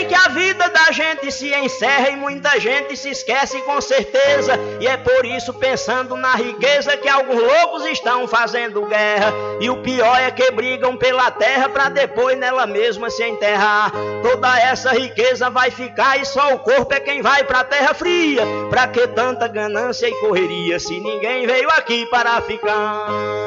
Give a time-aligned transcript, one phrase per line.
[0.00, 4.58] Sei que a vida da gente se encerra e muita gente se esquece com certeza.
[4.80, 9.30] E é por isso, pensando na riqueza, que alguns loucos estão fazendo guerra.
[9.60, 13.92] E o pior é que brigam pela terra para depois nela mesma se enterrar.
[14.22, 18.42] Toda essa riqueza vai ficar e só o corpo é quem vai pra terra fria.
[18.70, 23.39] Pra que tanta ganância e correria se ninguém veio aqui para ficar?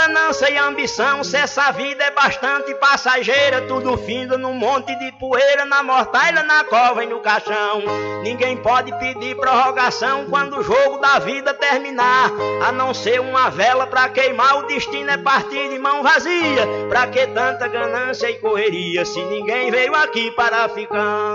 [0.00, 1.22] Ganância e ambição?
[1.22, 6.64] Se essa vida é bastante passageira, tudo finda num monte de poeira, na mortalha, na
[6.64, 7.82] cova e no caixão.
[8.22, 12.30] Ninguém pode pedir prorrogação quando o jogo da vida terminar,
[12.66, 14.60] a não ser uma vela pra queimar.
[14.60, 16.66] O destino é partir de mão vazia.
[16.88, 21.34] Pra que tanta ganância e correria se ninguém veio aqui para ficar?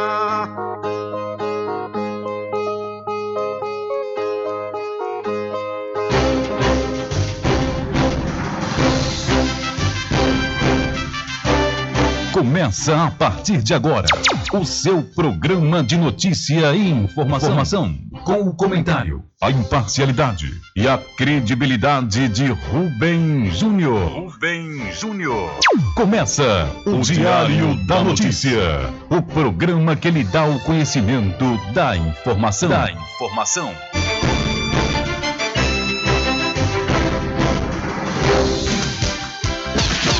[12.31, 14.07] Começa a partir de agora
[14.53, 17.93] o seu programa de notícia e informação,
[18.23, 24.07] com o comentário, a imparcialidade e a credibilidade de Rubem Júnior.
[24.07, 25.51] Rubem Júnior.
[25.93, 32.69] Começa o, o Diário da Notícia, o programa que lhe dá o conhecimento da informação.
[32.69, 33.73] Da informação.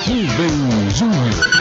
[0.05, 1.60] Rubem Júnior.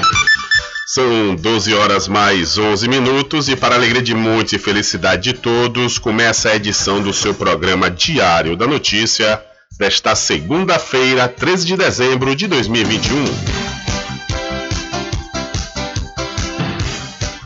[0.92, 6.00] São 12 horas mais 11 minutos e para alegria de muitos e felicidade de todos,
[6.00, 9.40] começa a edição do seu programa Diário da Notícia
[9.78, 13.24] desta segunda-feira, 13 de dezembro de 2021.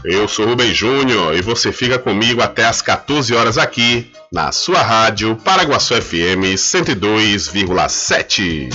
[0.06, 4.80] Eu sou Rubem Júnior e você fica comigo até às 14 horas aqui na sua
[4.80, 8.70] rádio Paraguaçu FM 102,7.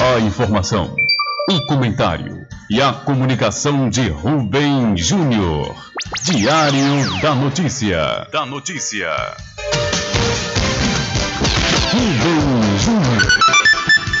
[0.00, 0.92] A informação,
[1.48, 2.39] o comentário
[2.70, 5.74] e a comunicação de Rubem Júnior.
[6.22, 8.28] Diário da Notícia.
[8.30, 9.10] Da Notícia.
[11.90, 13.28] Rubem Júnior.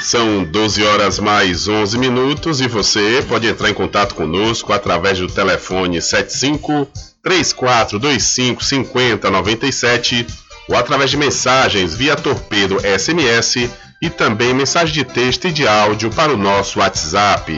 [0.02, 5.28] São 12 horas mais 11 minutos e você pode entrar em contato conosco através do
[5.28, 6.88] telefone 75
[7.22, 10.26] 3425 5097
[10.68, 13.70] ou através de mensagens via torpedo SMS
[14.02, 17.52] e também mensagem de texto e de áudio para o nosso WhatsApp.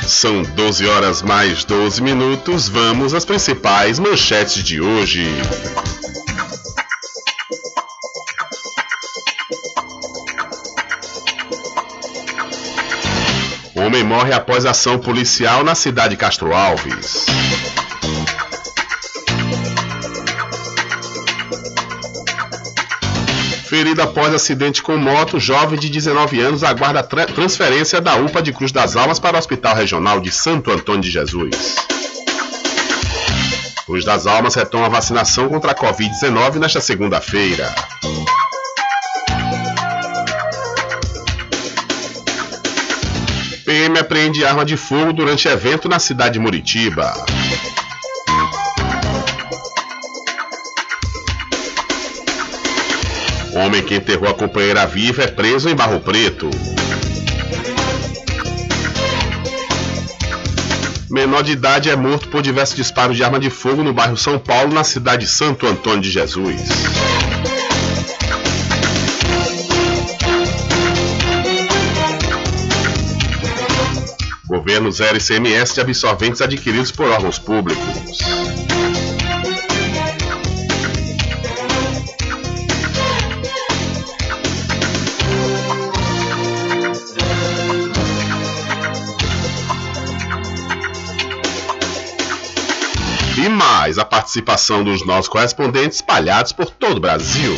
[0.06, 2.68] São 12 horas mais 12 minutos.
[2.68, 5.26] Vamos às principais manchetes de hoje.
[13.74, 17.24] Homem morre após ação policial na cidade de Castro Alves.
[23.78, 28.52] Ferido após acidente com moto, jovem de 19 anos aguarda tra transferência da UPA de
[28.52, 31.76] Cruz das Almas para o Hospital Regional de Santo Antônio de Jesus.
[33.86, 37.72] Cruz das Almas retoma a vacinação contra a Covid-19 nesta segunda-feira.
[43.64, 47.14] PM apreende arma de fogo durante evento na cidade de Muritiba.
[53.58, 56.48] Homem que enterrou a companheira viva é preso em Barro Preto.
[61.10, 64.38] Menor de idade é morto por diversos disparos de arma de fogo no bairro São
[64.38, 66.62] Paulo, na cidade de Santo Antônio de Jesus.
[74.46, 78.18] Governo zero ICMS de absorventes adquiridos por órgãos públicos.
[93.40, 97.56] E mais a participação dos nossos correspondentes espalhados por todo o Brasil.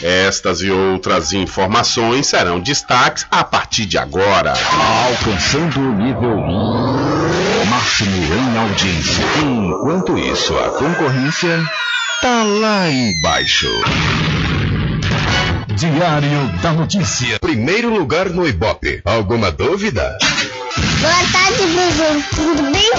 [0.00, 4.54] Estas e outras informações serão destaques a partir de agora.
[5.08, 6.36] Alcançando o nível
[7.68, 9.24] máximo em audiência.
[9.42, 11.64] Enquanto isso, a concorrência
[12.22, 13.66] tá lá embaixo.
[15.80, 17.38] Diário da Notícia.
[17.40, 19.00] Primeiro lugar no Ibope.
[19.02, 20.14] Alguma dúvida?
[21.00, 22.22] Boa tarde, Bruno.
[22.36, 22.90] Tudo bem?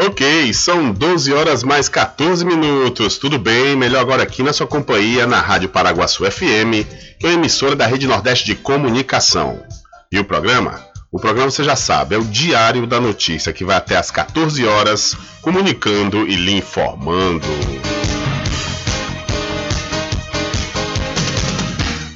[0.00, 3.16] Ok, são 12 horas mais 14 minutos.
[3.16, 3.76] Tudo bem?
[3.76, 6.88] Melhor agora aqui na sua companhia na Rádio Paraguaçu FM,
[7.20, 9.62] que é emissora da Rede Nordeste de Comunicação.
[10.10, 10.89] E o programa?
[11.12, 14.64] O programa você já sabe, é o Diário da Notícia, que vai até às 14
[14.64, 17.48] horas, comunicando e lhe informando.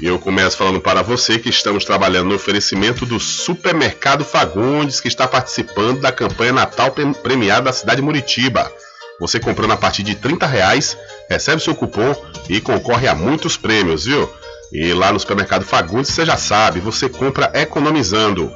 [0.01, 5.27] Eu começo falando para você que estamos trabalhando no oferecimento do Supermercado Fagundes, que está
[5.27, 8.71] participando da campanha Natal premiada da cidade de Muritiba.
[9.19, 10.97] Você comprando a partir de 30 reais,
[11.29, 12.15] recebe seu cupom
[12.49, 14.33] e concorre a muitos prêmios, viu?
[14.73, 18.55] E lá no Supermercado Fagundes, você já sabe, você compra economizando.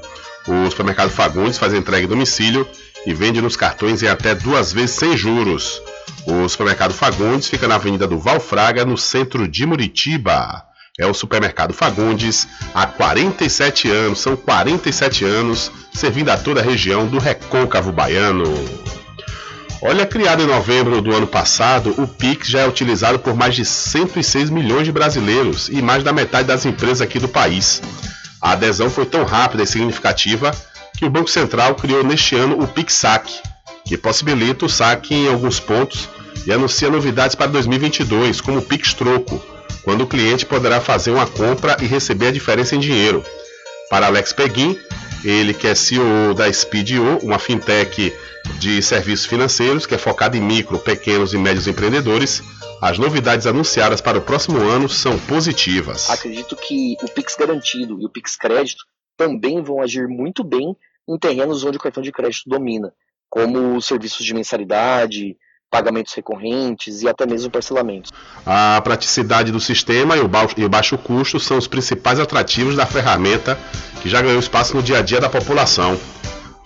[0.48, 2.66] O Supermercado Fagundes faz entrega em domicílio
[3.04, 5.82] e vende nos cartões em até duas vezes sem juros.
[6.26, 10.64] O Supermercado Fagundes fica na Avenida do Valfraga, no centro de Muritiba.
[10.98, 17.06] É o Supermercado Fagundes há 47 anos, são 47 anos, servindo a toda a região
[17.06, 18.44] do Recôncavo Baiano.
[19.82, 23.66] Olha, criado em novembro do ano passado, o Pix já é utilizado por mais de
[23.66, 27.82] 106 milhões de brasileiros e mais da metade das empresas aqui do país.
[28.40, 30.52] A adesão foi tão rápida e significativa
[30.96, 33.32] que o Banco Central criou neste ano o PixSac,
[33.84, 36.08] que possibilita o saque em alguns pontos
[36.46, 39.42] e anuncia novidades para 2022, como o Pix Troco,
[39.82, 43.24] quando o cliente poderá fazer uma compra e receber a diferença em dinheiro.
[43.90, 44.78] Para Alex Peguin,
[45.24, 48.12] ele que é CEO da Speedio, uma fintech
[48.58, 52.42] de serviços financeiros que é focada em micro, pequenos e médios empreendedores,
[52.80, 56.08] as novidades anunciadas para o próximo ano são positivas.
[56.10, 58.84] Acredito que o Pix Garantido e o Pix Crédito
[59.16, 60.76] também vão agir muito bem
[61.08, 62.92] em terrenos onde o cartão de crédito domina,
[63.28, 65.36] como serviços de mensalidade,
[65.70, 68.12] pagamentos recorrentes e até mesmo parcelamentos.
[68.46, 72.86] A praticidade do sistema e o, e o baixo custo são os principais atrativos da
[72.86, 73.58] ferramenta
[74.00, 75.98] que já ganhou espaço no dia a dia da população.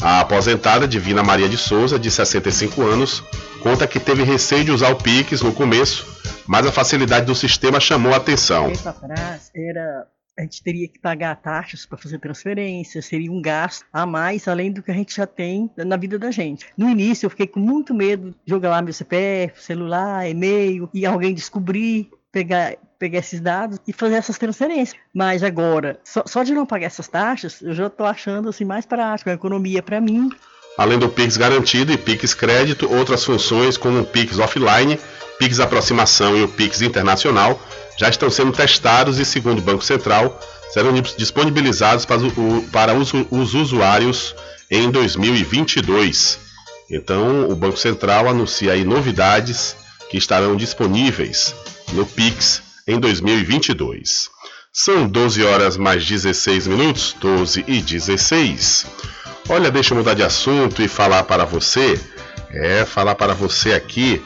[0.03, 3.23] A aposentada Divina Maria de Souza, de 65 anos,
[3.61, 6.05] conta que teve receio de usar o Pix no começo,
[6.45, 8.73] mas a facilidade do sistema chamou a atenção.
[8.73, 13.85] Tempo atrás era a gente teria que pagar taxas para fazer transferências, seria um gasto
[13.93, 16.67] a mais além do que a gente já tem na vida da gente.
[16.77, 21.07] No início eu fiquei com muito medo de jogar lá meu CPF, celular, e-mail e
[21.07, 24.97] alguém descobrir, pegar pegar esses dados e fazer essas transferências.
[25.13, 28.87] Mas agora, só, só de não pagar essas taxas, eu já estou achando assim mais
[28.87, 30.31] prático, a economia para mim.
[30.79, 35.01] Além do Pix garantido e Pix crédito, outras funções como o Pix offline,
[35.37, 37.61] Pix aproximação e o Pix internacional
[37.99, 40.39] já estão sendo testados e, segundo o Banco Central,
[40.73, 44.33] serão disponibilizados para, o, para os, os usuários
[44.71, 46.39] em 2022.
[46.89, 49.75] Então, o Banco Central anuncia aí novidades
[50.09, 51.53] que estarão disponíveis
[51.93, 54.31] no Pix em 2022.
[54.73, 58.87] São 12 horas mais 16 minutos, 12 e 16.
[59.49, 62.01] Olha, deixa eu mudar de assunto e falar para você
[62.51, 64.23] É falar para você aqui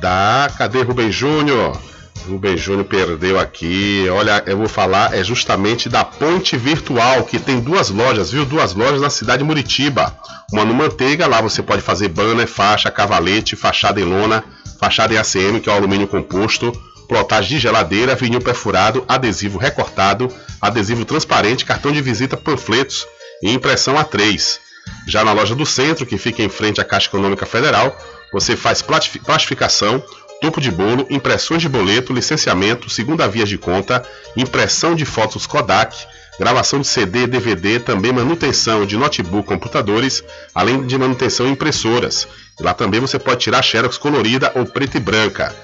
[0.00, 0.50] da.
[0.56, 1.78] Cadê Rubem Júnior?
[2.26, 4.06] Rubem Júnior perdeu aqui.
[4.10, 8.44] Olha, eu vou falar é justamente da Ponte Virtual, que tem duas lojas, viu?
[8.44, 10.16] Duas lojas na cidade de Muritiba.
[10.52, 14.44] Uma no Manteiga, lá você pode fazer banner, faixa, cavalete, fachada em lona,
[14.78, 16.72] fachada em ACM, que é o alumínio composto,
[17.08, 23.06] plotagem de geladeira, vinil perfurado, adesivo recortado, adesivo transparente, cartão de visita, panfletos
[23.42, 24.58] e impressão A3.
[25.06, 27.96] Já na loja do centro, que fica em frente à Caixa Econômica Federal,
[28.32, 30.02] você faz plastificação,
[30.40, 34.02] topo de bolo, impressões de boleto, licenciamento, segunda via de conta,
[34.36, 35.96] impressão de fotos Kodak,
[36.38, 42.26] gravação de CD, DVD, também manutenção de notebook, computadores, além de manutenção em impressoras.
[42.60, 45.54] Lá também você pode tirar xerox colorida ou preta e branca.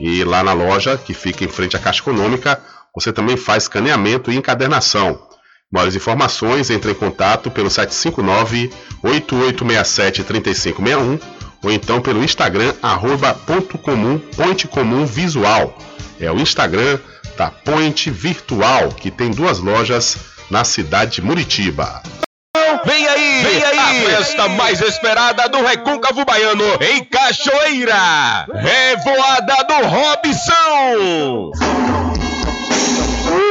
[0.00, 2.60] E lá na loja, que fica em frente à Caixa Econômica,
[2.94, 5.20] você também faz escaneamento e encadernação.
[5.70, 8.70] Maiores informações, entre em contato pelo 759
[9.02, 11.18] 8867 3561
[11.62, 15.76] ou então pelo Instagram, arroba ponto comum, ponte comum visual.
[16.20, 16.98] É o Instagram
[17.36, 20.16] da Ponte Virtual, que tem duas lojas
[20.50, 22.02] na cidade de Muritiba.
[22.88, 28.46] Vem aí, vem aí, a festa mais esperada do Recôncavo Baiano em Cachoeira.
[28.54, 31.52] Revoada do Robson.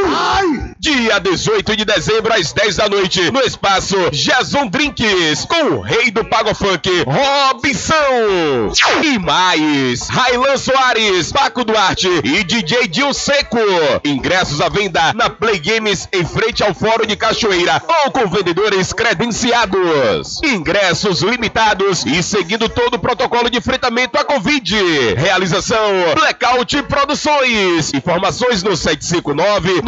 [0.08, 0.67] Ai!
[0.80, 6.12] Dia 18 de dezembro, às 10 da noite, no espaço Jason Drinks, com o rei
[6.12, 8.72] do Pago Funk, Robson.
[9.04, 13.58] E mais, Railan Soares, Paco Duarte e DJ Dil Seco.
[14.06, 18.94] Ingressos à venda na Play Games em frente ao Fórum de Cachoeira ou com vendedores
[18.94, 20.42] credenciados.
[20.44, 24.76] Ingressos limitados e seguindo todo o protocolo de enfrentamento à Covid.
[25.16, 27.94] Realização Blackout Produções.
[27.96, 29.82] Informações no 759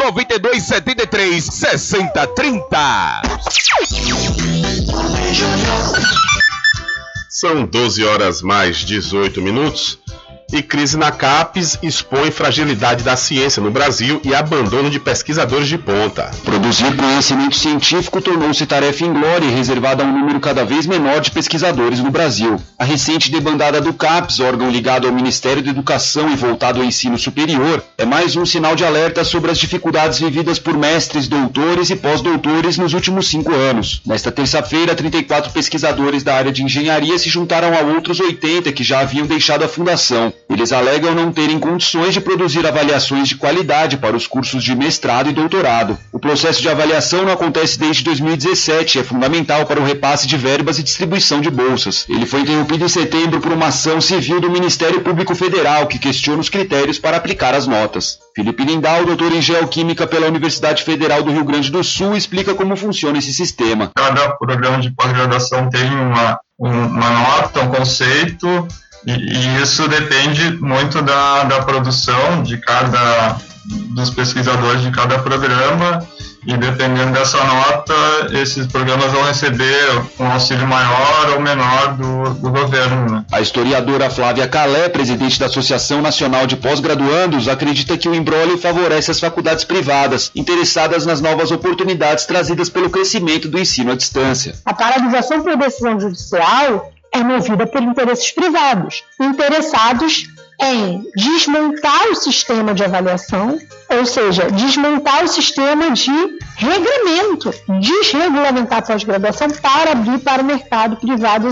[0.80, 3.22] 9273 6030.
[7.28, 9.98] São 12 horas mais 18 minutos.
[10.52, 15.78] E crise na CAPES expõe fragilidade da ciência no Brasil e abandono de pesquisadores de
[15.78, 16.28] ponta.
[16.44, 21.30] Produzir conhecimento científico tornou-se tarefa inglória e reservada a um número cada vez menor de
[21.30, 22.60] pesquisadores no Brasil.
[22.76, 27.16] A recente debandada do CAPES, órgão ligado ao Ministério da Educação e voltado ao ensino
[27.16, 31.96] superior, é mais um sinal de alerta sobre as dificuldades vividas por mestres, doutores e
[31.96, 34.02] pós-doutores nos últimos cinco anos.
[34.04, 39.00] Nesta terça-feira, 34 pesquisadores da área de engenharia se juntaram a outros 80 que já
[39.00, 40.32] haviam deixado a fundação.
[40.50, 45.30] Eles alegam não terem condições de produzir avaliações de qualidade para os cursos de mestrado
[45.30, 45.96] e doutorado.
[46.12, 50.36] O processo de avaliação não acontece desde 2017 e é fundamental para o repasse de
[50.36, 52.04] verbas e distribuição de bolsas.
[52.08, 56.40] Ele foi interrompido em setembro por uma ação civil do Ministério Público Federal que questiona
[56.40, 58.18] os critérios para aplicar as notas.
[58.34, 62.76] Felipe Lindau, doutor em Geoquímica pela Universidade Federal do Rio Grande do Sul, explica como
[62.76, 63.92] funciona esse sistema.
[63.94, 68.66] Cada programa de pós-graduação tem uma, uma nota, um conceito
[69.06, 73.38] e, e isso depende muito da, da produção de cada
[73.94, 76.04] dos pesquisadores de cada programa
[76.46, 77.94] e dependendo dessa nota,
[78.32, 83.10] esses programas vão receber um auxílio maior ou menor do, do governo.
[83.10, 83.24] Né?
[83.30, 89.10] A historiadora Flávia Calé, presidente da Associação Nacional de Pós-Graduandos, acredita que o embrólio favorece
[89.10, 94.54] as faculdades privadas, interessadas nas novas oportunidades trazidas pelo crescimento do ensino à distância.
[94.64, 100.28] A paralisação por decisão judicial é movida por interesses privados, interessados
[100.62, 106.12] em desmontar o sistema de avaliação, ou seja, desmontar o sistema de
[106.56, 107.50] regramento,
[107.80, 111.48] desregulamentar a pós-graduação para abrir para o mercado privado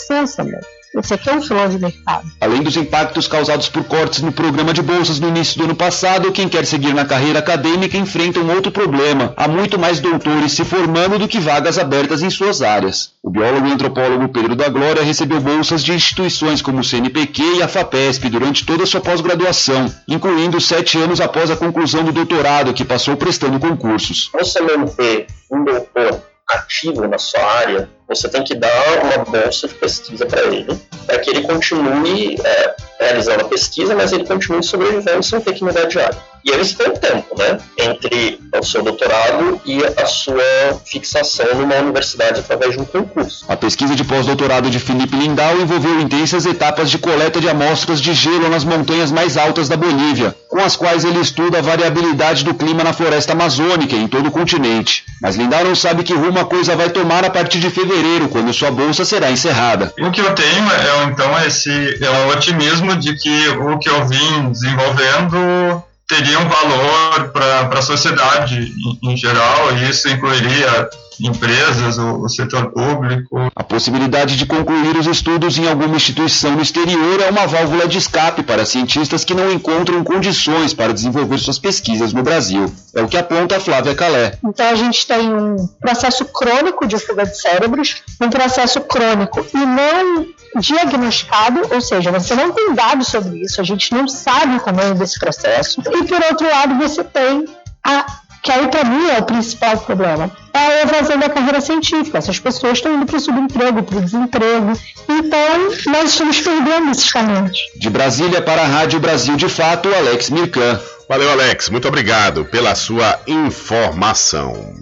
[0.00, 0.60] senso também.
[0.98, 2.26] Esse aqui é um de mercado.
[2.40, 6.32] Além dos impactos causados por cortes no programa de bolsas no início do ano passado,
[6.32, 9.34] quem quer seguir na carreira acadêmica enfrenta um outro problema.
[9.36, 13.12] Há muito mais doutores se formando do que vagas abertas em suas áreas.
[13.22, 17.62] O biólogo e antropólogo Pedro da Glória recebeu bolsas de instituições como o CNPq e
[17.62, 22.72] a FAPESP durante toda a sua pós-graduação, incluindo sete anos após a conclusão do doutorado,
[22.72, 24.30] que passou prestando concursos.
[24.32, 28.70] Você manter um doutor ativo na sua área, você tem que dar
[29.02, 34.12] uma bolsa de pesquisa para ele, para que ele continue é, realizando a pesquisa, mas
[34.12, 36.35] ele continue sobrevivendo sem ter que mudar de área.
[36.46, 42.38] E eles têm tempo, né, entre o seu doutorado e a sua fixação numa universidade
[42.38, 43.44] através de um concurso.
[43.48, 48.14] A pesquisa de pós-doutorado de Felipe Lindau envolveu intensas etapas de coleta de amostras de
[48.14, 52.54] gelo nas montanhas mais altas da Bolívia, com as quais ele estuda a variabilidade do
[52.54, 55.04] clima na floresta amazônica e em todo o continente.
[55.20, 58.54] Mas Lindau não sabe que rumo a coisa vai tomar a partir de fevereiro, quando
[58.54, 59.92] sua bolsa será encerrada.
[59.98, 64.06] O que eu tenho é então esse é o otimismo de que o que eu
[64.06, 68.72] vim desenvolvendo teria um valor para a sociedade
[69.02, 70.88] em, em geral, e isso incluiria
[71.20, 73.50] empresas, o, o, setor público.
[73.54, 77.98] A possibilidade de concluir os estudos em alguma instituição no exterior é uma válvula de
[77.98, 82.72] escape para cientistas que não encontram condições para desenvolver suas pesquisas no Brasil.
[82.94, 84.38] É o que aponta a Flávia Calé.
[84.44, 89.58] Então a gente tem um processo crônico de fuga de cérebros, um processo crônico e
[89.58, 90.26] não
[90.60, 94.94] diagnosticado, ou seja, você não tem dados sobre isso, a gente não sabe o tamanho
[94.94, 95.80] desse processo.
[95.80, 97.46] E por outro lado, você tem
[97.84, 98.04] a
[98.46, 102.18] que aí para mim é o principal problema, é a evasão da carreira científica.
[102.18, 104.72] Essas pessoas estão indo para o subemprego, para o desemprego.
[105.08, 107.58] Então, nós estamos perdendo esses talentos.
[107.76, 110.80] De Brasília para a Rádio Brasil de Fato, Alex Mirkan.
[111.08, 111.68] Valeu, Alex.
[111.70, 114.74] Muito obrigado pela sua informação.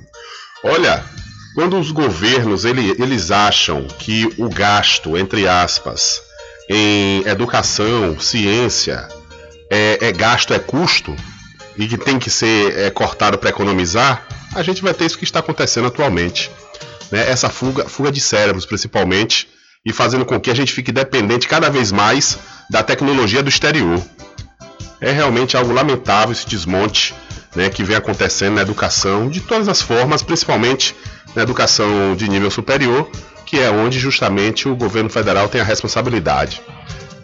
[0.62, 1.02] Olha,
[1.54, 6.20] quando os governos ele, eles acham que o gasto, entre aspas,
[6.68, 9.08] em educação, ciência,
[9.70, 11.14] é, é gasto, é custo,
[11.76, 15.24] e que tem que ser é, cortado para economizar, a gente vai ter isso que
[15.24, 16.50] está acontecendo atualmente.
[17.10, 17.30] Né?
[17.30, 19.48] Essa fuga, fuga de cérebros, principalmente,
[19.86, 22.38] e fazendo com que a gente fique dependente cada vez mais
[22.70, 24.02] da tecnologia do exterior.
[25.00, 27.14] É realmente algo lamentável esse desmonte
[27.54, 30.94] né, que vem acontecendo na educação de todas as formas, principalmente
[31.34, 33.08] na educação de nível superior,
[33.46, 36.60] que é onde justamente o governo federal tem a responsabilidade.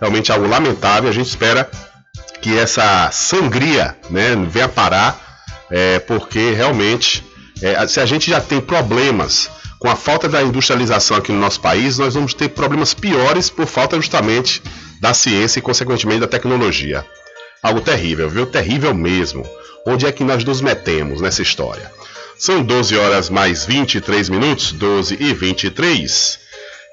[0.01, 1.71] Realmente algo lamentável, a gente espera
[2.41, 5.21] que essa sangria né, venha parar,
[5.71, 7.25] é, porque realmente,
[7.63, 11.61] é, se a gente já tem problemas com a falta da industrialização aqui no nosso
[11.61, 14.63] país, nós vamos ter problemas piores por falta justamente
[15.01, 17.05] da ciência e, consequentemente, da tecnologia.
[17.63, 18.47] Algo terrível, viu?
[18.47, 19.47] Terrível mesmo.
[19.87, 21.91] Onde é que nós nos metemos nessa história?
[22.39, 26.39] São 12 horas mais 23 minutos, 12 e 23.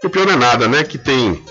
[0.03, 0.84] E o pior não é nada, né?
[0.84, 1.44] Que tem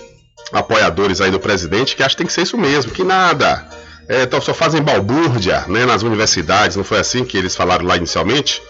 [0.53, 3.69] apoiadores aí do presidente que acham que tem que ser isso mesmo, que nada
[4.09, 7.97] é, então só fazem balbúrdia né, nas universidades, não foi assim que eles falaram lá
[7.97, 8.63] inicialmente?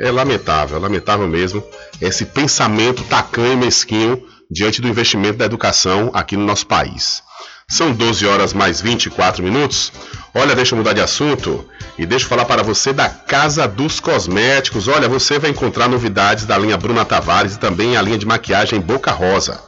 [0.00, 1.64] É lamentável, lamentável mesmo
[2.00, 7.22] esse pensamento tacanho e mesquinho diante do investimento da educação aqui no nosso país.
[7.70, 9.92] São 12 horas mais 24 minutos.
[10.34, 14.00] Olha, deixa eu mudar de assunto e deixa eu falar para você da Casa dos
[14.00, 14.88] Cosméticos.
[14.88, 18.80] Olha, você vai encontrar novidades da linha Bruna Tavares e também a linha de maquiagem
[18.80, 19.60] Boca Rosa.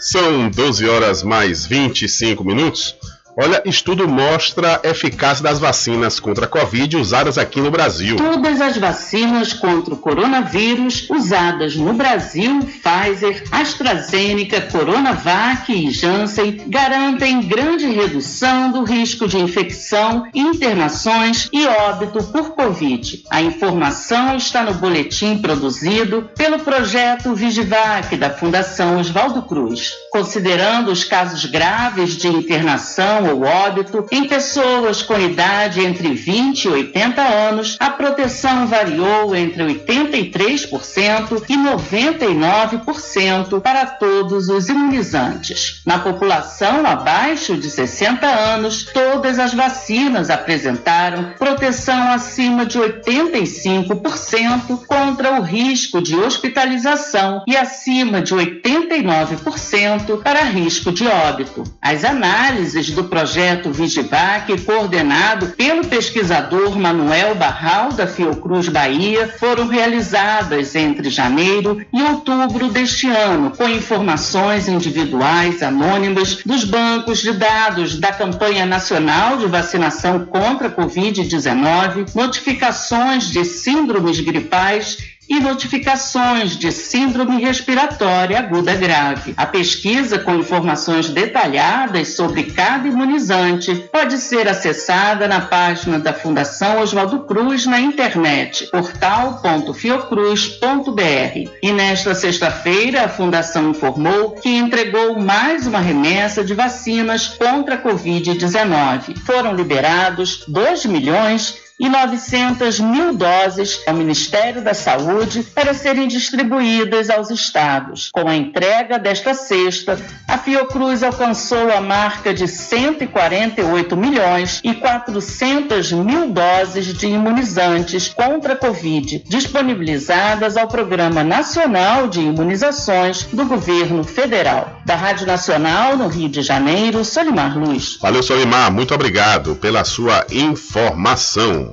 [0.00, 2.96] São 12 horas mais 25 minutos.
[3.40, 8.16] Olha, estudo mostra a eficácia das vacinas contra a Covid usadas aqui no Brasil.
[8.16, 17.42] Todas as vacinas contra o coronavírus usadas no Brasil, Pfizer, AstraZeneca, Coronavac e Janssen, garantem
[17.42, 23.22] grande redução do risco de infecção, internações e óbito por Covid.
[23.30, 29.92] A informação está no boletim produzido pelo projeto Vigivac da Fundação Oswaldo Cruz.
[30.10, 36.68] Considerando os casos graves de internação ou óbito, em pessoas com idade entre 20 e
[36.68, 45.82] 80 anos, a proteção variou entre 83% e 99% para todos os imunizantes.
[45.84, 55.38] Na população abaixo de 60 anos, todas as vacinas apresentaram proteção acima de 85% contra
[55.38, 61.64] o risco de hospitalização e acima de 89% para risco de óbito.
[61.80, 70.76] As análises do projeto Vigivac, coordenado pelo pesquisador Manuel Barral da Fiocruz Bahia, foram realizadas
[70.76, 78.12] entre janeiro e outubro deste ano, com informações individuais anônimas dos bancos de dados da
[78.12, 87.38] campanha nacional de vacinação contra a Covid-19, notificações de síndromes gripais e notificações de síndrome
[87.40, 89.34] respiratória aguda grave.
[89.36, 96.80] A pesquisa com informações detalhadas sobre cada imunizante pode ser acessada na página da Fundação
[96.80, 101.50] Oswaldo Cruz na internet, portal.fiocruz.br.
[101.62, 107.82] E nesta sexta-feira, a Fundação informou que entregou mais uma remessa de vacinas contra a
[107.82, 109.18] Covid-19.
[109.18, 117.08] Foram liberados 2 milhões e 900 mil doses ao Ministério da Saúde para serem distribuídas
[117.08, 118.10] aos estados.
[118.12, 125.92] Com a entrega desta sexta, a Fiocruz alcançou a marca de 148 milhões e 400
[125.92, 134.02] mil doses de imunizantes contra a Covid, disponibilizadas ao Programa Nacional de Imunizações do Governo
[134.02, 134.80] Federal.
[134.84, 137.98] Da Rádio Nacional, no Rio de Janeiro, Solimar Luz.
[138.00, 138.72] Valeu, Solimar.
[138.72, 141.67] Muito obrigado pela sua informação.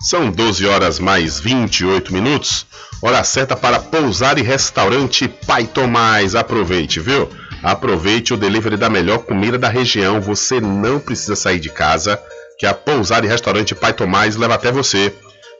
[0.00, 2.66] São 12 horas mais 28 minutos.
[3.00, 6.34] Hora certa para pousar e restaurante Pai Tomás.
[6.34, 7.28] Aproveite, viu?
[7.62, 10.20] Aproveite o delivery da melhor comida da região.
[10.20, 12.20] Você não precisa sair de casa,
[12.58, 15.14] que a pousar e restaurante Pai Tomás leva até você.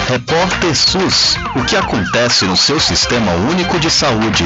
[0.08, 1.36] Repórter SUS.
[1.56, 4.44] O que acontece no seu sistema único de saúde?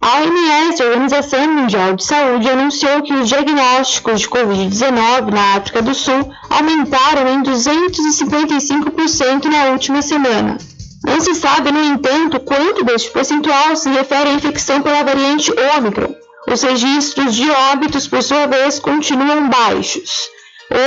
[0.00, 5.82] A OMS, a Organização Mundial de Saúde, anunciou que os diagnósticos de Covid-19 na África
[5.82, 10.58] do Sul aumentaram em 255% na última semana.
[11.04, 16.14] Não se sabe, no entanto, quanto deste percentual se refere à infecção pela variante Ômicron.
[16.48, 20.30] Os registros de óbitos, por sua vez, continuam baixos.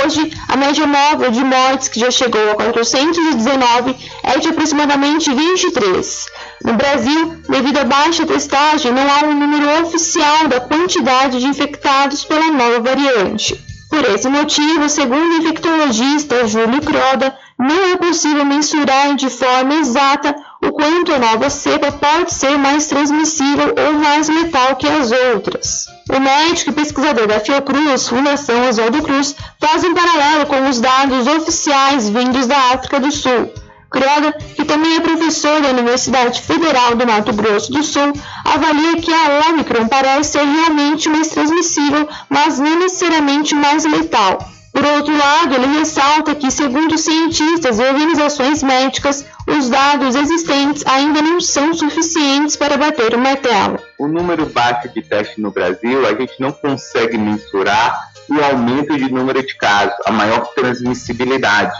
[0.04, 6.26] Hoje, a média móvel de mortes, que já chegou a 419, é de aproximadamente 23.
[6.64, 12.24] No Brasil, devido à baixa testagem, não há um número oficial da quantidade de infectados
[12.24, 13.54] pela nova variante.
[13.88, 20.34] Por esse motivo, segundo o infectologista Júlio Croda, não é possível mensurar de forma exata
[20.62, 25.86] o quanto a nova cepa pode ser mais transmissível ou mais letal que as outras.
[26.10, 31.26] O médico e pesquisador da Fiocruz, Fundação Oswaldo Cruz, faz um paralelo com os dados
[31.26, 33.50] oficiais vindos da África do Sul.
[33.90, 38.12] Croda, que também é professor da Universidade Federal do Mato Grosso do Sul,
[38.44, 44.55] avalia que a Omicron parece ser realmente mais transmissível, mas não necessariamente mais letal.
[44.76, 51.22] Por outro lado, ele ressalta que, segundo cientistas e organizações médicas, os dados existentes ainda
[51.22, 53.78] não são suficientes para bater o martelo.
[53.98, 59.10] O número baixo de testes no Brasil, a gente não consegue mensurar o aumento de
[59.10, 61.72] número de casos, a maior transmissibilidade.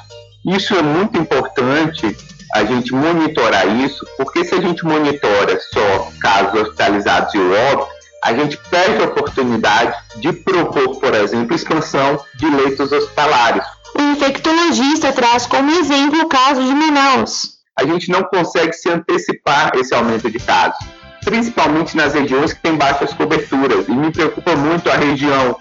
[0.46, 2.16] Isso é muito importante
[2.54, 8.34] a gente monitorar isso, porque se a gente monitora só casos hospitalizados e óbitos, a
[8.34, 13.64] gente perde a oportunidade de propor, por exemplo, expansão de leitos hospitalares.
[13.94, 17.56] O infectologista traz como exemplo o caso de Manaus.
[17.78, 20.78] A gente não consegue se antecipar esse aumento de casos,
[21.24, 23.86] principalmente nas regiões que têm baixas coberturas.
[23.88, 25.58] E me preocupa muito a região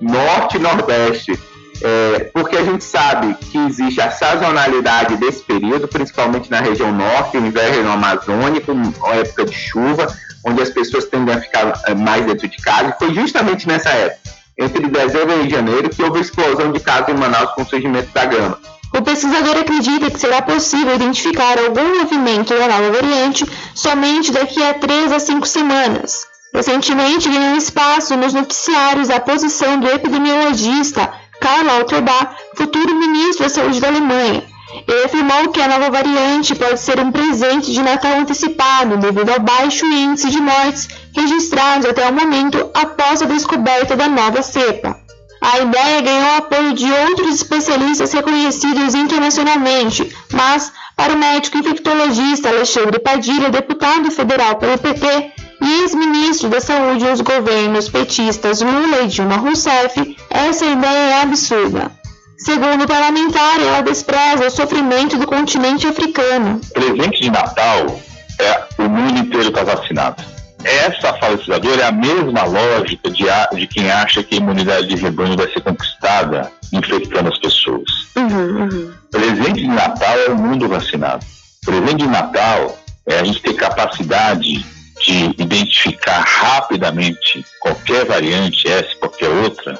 [0.00, 1.38] norte e nordeste,
[1.82, 7.36] é, porque a gente sabe que existe a sazonalidade desse período, principalmente na região norte,
[7.36, 8.72] o inverno amazônico,
[9.04, 10.06] a época de chuva,
[10.44, 12.90] onde as pessoas tendem a ficar eh, mais dentro de casa.
[12.90, 17.08] E foi justamente nessa época, entre dezembro e janeiro, que houve a explosão de casos
[17.08, 18.58] em Manaus com o surgimento da gama.
[18.94, 24.74] O pesquisador acredita que será possível identificar algum movimento da nova variante somente daqui a
[24.74, 26.26] 3 a 5 semanas.
[26.54, 33.80] Recentemente ganhou espaço nos noticiários a posição do epidemiologista Karl Lauterbach, futuro ministro da Saúde
[33.80, 34.44] da Alemanha,
[34.86, 39.40] ele afirmou que a nova variante pode ser um presente de Natal antecipado devido ao
[39.40, 44.98] baixo índice de mortes registrados até o momento após a descoberta da nova cepa.
[45.42, 53.00] A ideia ganhou apoio de outros especialistas reconhecidos internacionalmente, mas, para o médico infectologista Alexandre
[53.00, 59.36] Padilha, deputado federal pelo PT e ex-ministro da Saúde nos governos petistas Lula e Dilma
[59.36, 62.01] Rousseff, essa ideia é absurda.
[62.44, 66.60] Segundo o parlamentar, ela despreza o sofrimento do continente africano.
[66.72, 68.00] Presente de Natal
[68.40, 70.24] é o mundo inteiro está vacinado.
[70.64, 71.38] Essa fala
[71.80, 73.24] é a mesma lógica de,
[73.54, 77.88] de, quem acha que a imunidade de rebanho vai ser conquistada infectando as pessoas.
[78.16, 78.92] Uhum, uhum.
[79.10, 81.24] Presente de Natal é o mundo vacinado.
[81.64, 84.64] Presente de Natal é a gente ter capacidade
[85.04, 89.78] de identificar rapidamente qualquer variante, essa, qualquer outra,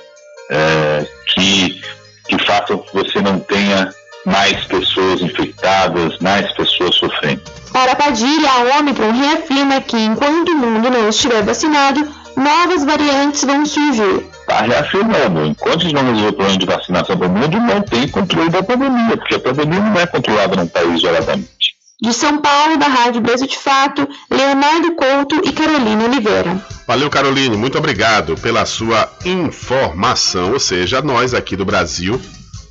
[0.51, 1.81] é, que
[2.29, 3.93] que façam que você não tenha
[4.25, 7.43] mais pessoas infectadas, mais pessoas sofrendo.
[7.73, 13.65] Para Padilha, a Omicron reafirma que enquanto o mundo não estiver vacinado, novas variantes vão
[13.67, 14.27] surgir.
[14.41, 18.63] Está reafirmando, enquanto não resolver o plano de vacinação do mundo, não tem controle da
[18.63, 21.82] pandemia, porque a pandemia não é controlada num país isoladamente.
[22.03, 26.61] De São Paulo, da Rádio Brasil de Fato, Leonardo Couto e Carolina Oliveira.
[26.85, 27.57] Valeu, Caroline.
[27.57, 30.53] Muito obrigado pela sua informação.
[30.53, 32.21] Ou seja, nós aqui do Brasil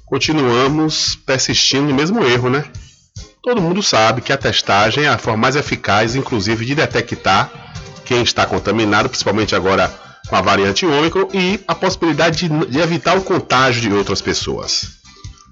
[0.06, 2.66] continuamos persistindo no mesmo erro, né?
[3.42, 7.50] Todo mundo sabe que a testagem é a forma mais eficaz, inclusive, de detectar
[8.04, 9.88] quem está contaminado, principalmente agora
[10.28, 15.01] com a variante Ômicron, e a possibilidade de, de evitar o contágio de outras pessoas.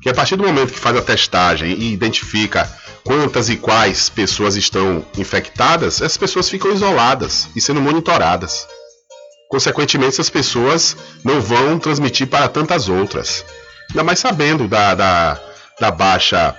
[0.01, 2.69] Que a partir do momento que faz a testagem e identifica
[3.03, 8.67] quantas e quais pessoas estão infectadas, essas pessoas ficam isoladas e sendo monitoradas.
[9.49, 13.43] Consequentemente, essas pessoas não vão transmitir para tantas outras.
[13.89, 15.39] Ainda mais sabendo da, da,
[15.79, 16.55] da baixa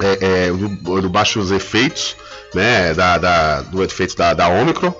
[0.00, 2.16] é, é, do, do, baixos efeitos,
[2.54, 4.94] né, da, da, do efeito da, da Omicron,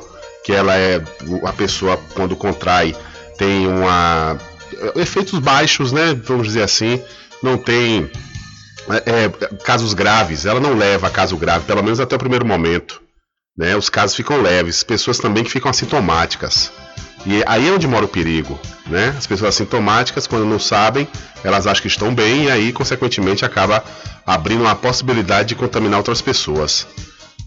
[0.45, 1.03] que ela é
[1.45, 2.97] a pessoa quando contrai
[3.37, 4.39] tem uma
[4.97, 7.03] efeitos baixos, né, vamos dizer assim,
[7.43, 8.11] não tem
[8.89, 9.29] é, é,
[9.65, 13.03] casos graves, ela não leva a caso grave, pelo menos até o primeiro momento.
[13.57, 13.77] Né?
[13.77, 16.73] Os casos ficam leves, pessoas também que ficam assintomáticas.
[17.27, 18.59] E aí é onde mora o perigo.
[18.87, 19.15] Né?
[19.19, 21.09] As pessoas assintomáticas, quando não sabem,
[21.43, 23.85] elas acham que estão bem e aí, consequentemente, acaba
[24.25, 26.87] abrindo uma possibilidade de contaminar outras pessoas.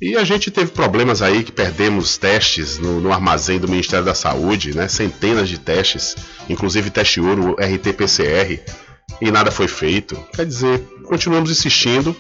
[0.02, 4.16] E a gente teve problemas aí que perdemos testes no, no armazém do Ministério da
[4.16, 4.88] Saúde, né?
[4.88, 6.16] centenas de testes,
[6.50, 8.60] inclusive teste ouro, RT-PCR,
[9.20, 10.16] e nada foi feito.
[10.34, 12.16] Quer dizer, continuamos insistindo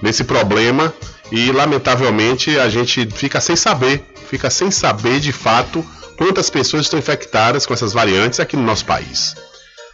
[0.00, 0.92] nesse problema
[1.32, 5.84] e lamentavelmente a gente fica sem saber, fica sem saber de fato
[6.16, 9.34] quantas pessoas estão infectadas com essas variantes aqui no nosso país.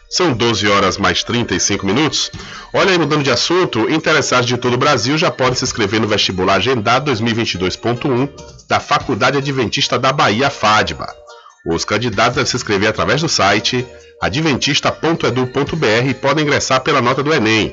[0.08, 2.30] São 12 horas mais 35 minutos.
[2.74, 6.06] Olha aí, mudando de assunto, interessados de todo o Brasil já podem se inscrever no
[6.06, 8.28] vestibular agendado 2022.1
[8.68, 11.21] da Faculdade Adventista da Bahia, FADBA.
[11.64, 13.86] Os candidatos devem se inscrever através do site
[14.20, 17.72] adventista.edu.br e podem ingressar pela nota do Enem.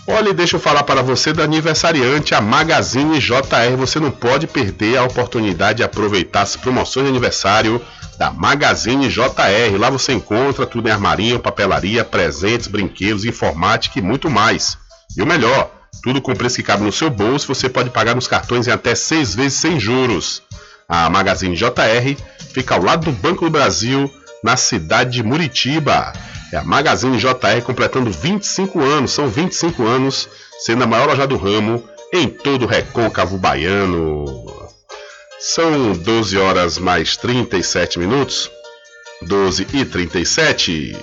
[0.09, 3.77] Olha, deixa eu falar para você da aniversariante, a Magazine JR.
[3.77, 7.83] Você não pode perder a oportunidade de aproveitar as promoções de aniversário
[8.17, 9.77] da Magazine JR.
[9.77, 14.79] Lá você encontra tudo em armarinho, papelaria, presentes, brinquedos, informática e muito mais.
[15.17, 15.73] E o melhor,
[16.05, 18.95] tudo com preço que cabe no seu bolso, você pode pagar nos cartões em até
[18.95, 20.41] seis vezes sem juros.
[20.89, 22.17] A Magazine JR
[22.55, 24.09] fica ao lado do Banco do Brasil,
[24.45, 26.13] na cidade de Muritiba.
[26.53, 30.29] É a Magazine JR completando 25 anos, são 25 anos,
[30.61, 31.83] sendo a maior loja do ramo
[32.13, 34.47] em todo o recôncavo baiano.
[35.39, 38.51] São 12 horas mais 37 minutos.
[39.23, 40.97] 12 e 37.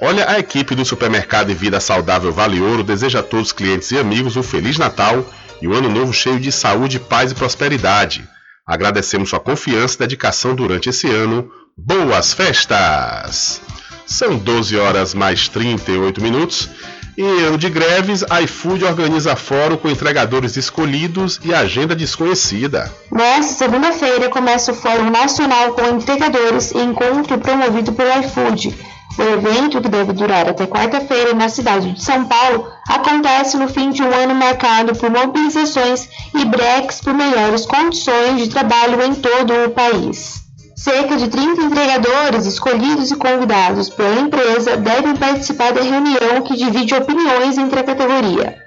[0.00, 3.90] Olha, a equipe do supermercado e Vida Saudável Vale Ouro deseja a todos os clientes
[3.92, 5.24] e amigos um Feliz Natal
[5.62, 8.28] e um ano novo cheio de saúde, paz e prosperidade.
[8.66, 11.50] Agradecemos sua confiança e dedicação durante esse ano.
[11.76, 13.60] Boas festas!
[14.06, 16.70] São 12 horas mais 38 minutos.
[17.18, 22.92] Em ano de greves, iFood organiza fórum com entregadores escolhidos e agenda desconhecida.
[23.10, 28.78] Nesta segunda-feira começa o Fórum Nacional com Entregadores e encontro promovido pelo iFood.
[29.18, 33.90] O evento, que deve durar até quarta-feira na cidade de São Paulo, acontece no fim
[33.90, 39.54] de um ano marcado por mobilizações e breques por melhores condições de trabalho em todo
[39.64, 40.45] o país.
[40.78, 46.94] Cerca de 30 entregadores escolhidos e convidados pela empresa devem participar da reunião que divide
[46.94, 48.58] opiniões entre a categoria.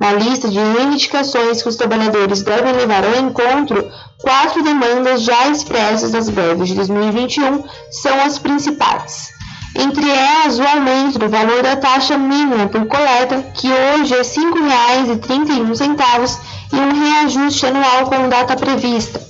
[0.00, 6.12] Na lista de reivindicações que os trabalhadores devem levar ao encontro, quatro demandas já expressas
[6.12, 9.28] nas greves de 2021 são as principais.
[9.76, 14.24] Entre elas, o aumento do valor da taxa mínima por coleta, que hoje é R$
[14.24, 16.38] 5,31,
[16.72, 19.27] e um reajuste anual com data prevista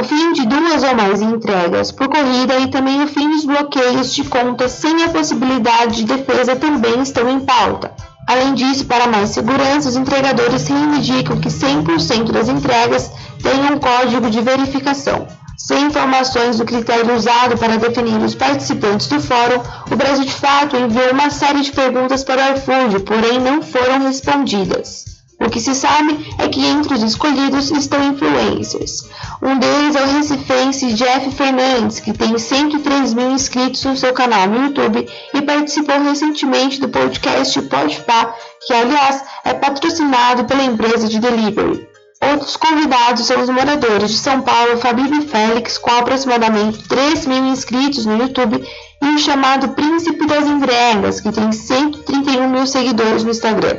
[0.00, 4.12] o fim de duas ou mais entregas por corrida e também o fim dos bloqueios
[4.12, 7.92] de contas sem a possibilidade de defesa também estão em pauta.
[8.26, 14.30] Além disso, para mais segurança, os entregadores reivindicam que 100% das entregas tenham um código
[14.30, 15.28] de verificação.
[15.56, 20.76] Sem informações do critério usado para definir os participantes do fórum, o Brasil de Fato
[20.76, 25.13] enviou uma série de perguntas para o iFood, porém não foram respondidas.
[25.44, 29.04] O que se sabe é que entre os escolhidos estão influencers.
[29.42, 34.46] Um deles é o recifense Jeff Fernandes, que tem 103 mil inscritos no seu canal
[34.46, 38.34] no YouTube e participou recentemente do podcast Podpah,
[38.66, 41.86] que aliás é patrocinado pela empresa de delivery.
[42.32, 48.06] Outros convidados são os moradores de São Paulo, Fabílio Félix, com aproximadamente 3 mil inscritos
[48.06, 48.66] no YouTube,
[49.02, 53.78] e o chamado Príncipe das Entregas, que tem 131 mil seguidores no Instagram.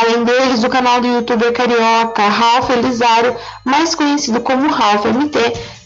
[0.00, 5.38] Além deles, o canal do youtuber carioca Ralph Elisário, mais conhecido como Ralph MT,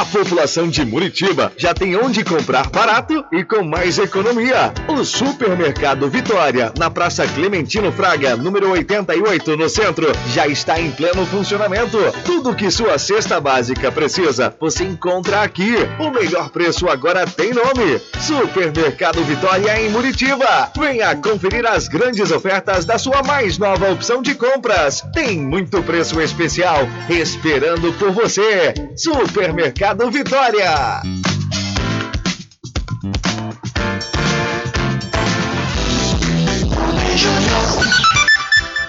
[0.00, 4.72] A população de Muritiba já tem onde comprar barato e com mais economia.
[4.88, 11.26] O Supermercado Vitória, na Praça Clementino Fraga, número 88, no centro, já está em pleno
[11.26, 11.98] funcionamento.
[12.24, 15.74] Tudo que sua cesta básica precisa, você encontra aqui.
[15.98, 20.72] O melhor preço agora tem nome: Supermercado Vitória em Muritiba.
[20.78, 25.04] Venha conferir as grandes ofertas da sua mais nova opção de compras.
[25.12, 28.72] Tem muito preço especial esperando por você.
[28.96, 31.02] Supermercado Vitória.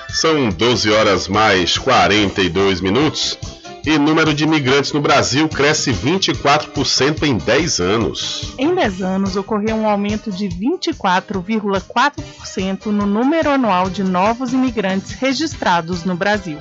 [0.10, 3.36] São 12 horas mais 42 minutos
[3.84, 8.54] e o número de imigrantes no Brasil cresce 24% em 10 anos.
[8.60, 16.06] Em 10 anos, ocorreu um aumento de 24,4% no número anual de novos imigrantes registrados
[16.06, 16.60] no Brasil.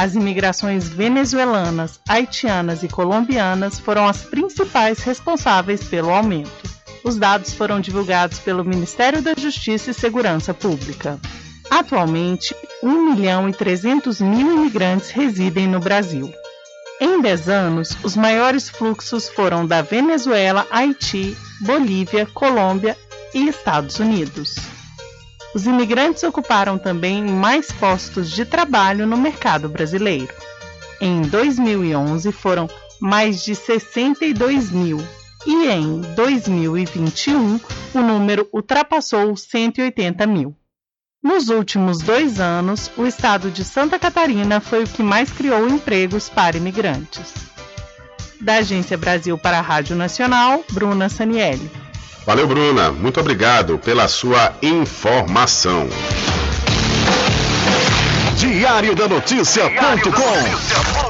[0.00, 6.50] As imigrações venezuelanas, haitianas e colombianas foram as principais responsáveis pelo aumento.
[7.04, 11.20] Os dados foram divulgados pelo Ministério da Justiça e Segurança Pública.
[11.70, 16.32] Atualmente, 1 milhão e 300 mil imigrantes residem no Brasil.
[16.98, 22.96] Em 10 anos, os maiores fluxos foram da Venezuela, Haiti, Bolívia, Colômbia
[23.34, 24.79] e Estados Unidos.
[25.54, 30.32] Os imigrantes ocuparam também mais postos de trabalho no mercado brasileiro.
[31.00, 32.68] Em 2011 foram
[33.00, 34.98] mais de 62 mil
[35.46, 37.58] e em 2021
[37.94, 40.54] o número ultrapassou 180 mil.
[41.22, 46.28] Nos últimos dois anos, o estado de Santa Catarina foi o que mais criou empregos
[46.28, 47.34] para imigrantes.
[48.40, 51.70] Da Agência Brasil para a Rádio Nacional, Bruna Sanielli.
[52.26, 52.90] Valeu, Bruna.
[52.90, 55.88] Muito obrigado pela sua informação.
[58.36, 61.09] Diário da Notícia.com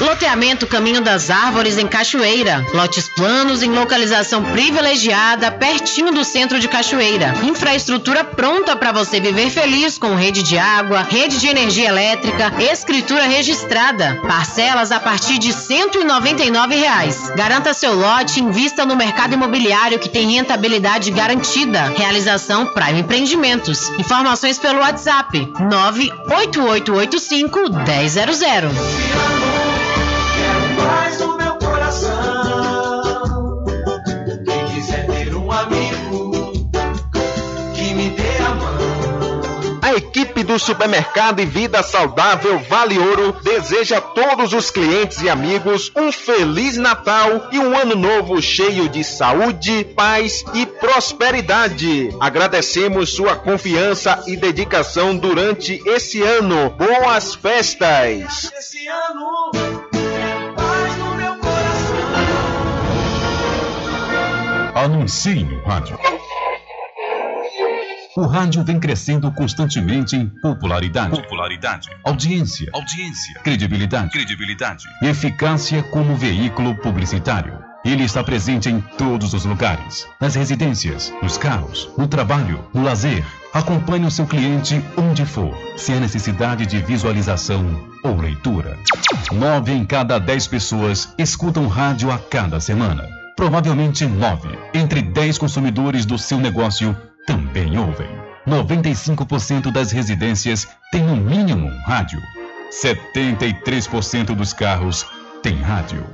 [0.00, 2.66] Loteamento Caminho das Árvores em Cachoeira.
[2.74, 7.34] Lotes planos em localização privilegiada, pertinho do centro de Cachoeira.
[7.42, 13.24] Infraestrutura pronta para você viver feliz com rede de água, rede de energia elétrica, escritura
[13.24, 14.20] registrada.
[14.26, 17.30] Parcelas a partir de 199 reais.
[17.36, 21.92] Garanta seu lote e invista no mercado imobiliário que tem rentabilidade garantida.
[21.96, 23.88] Realização Prime Empreendimentos.
[23.98, 29.63] Informações pelo WhatsApp 98885 1000.
[40.14, 45.90] Equipe do supermercado e Vida Saudável Vale Ouro deseja a todos os clientes e amigos
[45.96, 52.14] um feliz Natal e um ano novo cheio de saúde, paz e prosperidade.
[52.20, 56.70] Agradecemos sua confiança e dedicação durante esse ano.
[56.70, 58.52] Boas festas!
[58.56, 59.50] Esse ano,
[60.54, 61.96] paz no meu coração.
[64.76, 65.98] Anuncie no rádio.
[68.16, 76.76] O rádio vem crescendo constantemente em popularidade, popularidade, audiência, audiência, credibilidade, credibilidade, eficácia como veículo
[76.76, 77.58] publicitário.
[77.84, 83.24] Ele está presente em todos os lugares, nas residências, nos carros, no trabalho, no lazer.
[83.52, 87.64] Acompanhe o seu cliente onde for, sem a necessidade de visualização
[88.04, 88.78] ou leitura.
[89.32, 93.08] Nove em cada dez pessoas escutam rádio a cada semana.
[93.36, 96.96] Provavelmente nove entre dez consumidores do seu negócio
[97.26, 98.08] também ouvem.
[98.46, 102.20] 95% das residências têm no mínimo um rádio.
[102.70, 105.06] 73% dos carros
[105.42, 106.04] têm rádio.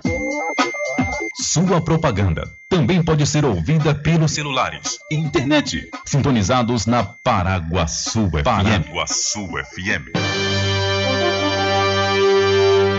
[1.43, 8.45] Sua propaganda também pode ser ouvida pelos celulares e internet, sintonizados na Paraguaçu FM.
[8.45, 10.50] Paraguaçu FM.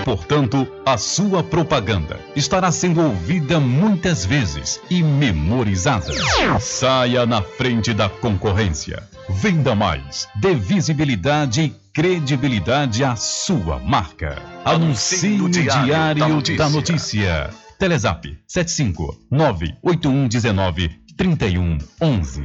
[0.03, 6.13] Portanto, a sua propaganda estará sendo ouvida muitas vezes e memorizada.
[6.59, 9.03] Saia na frente da concorrência.
[9.29, 10.27] Venda mais.
[10.35, 14.41] Dê visibilidade e credibilidade à sua marca.
[14.65, 17.49] Anuncie no Diário da Notícia.
[17.77, 22.43] Telezap 75 98119 3111.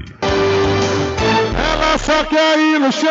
[1.59, 3.09] Ela só quer ir no chão.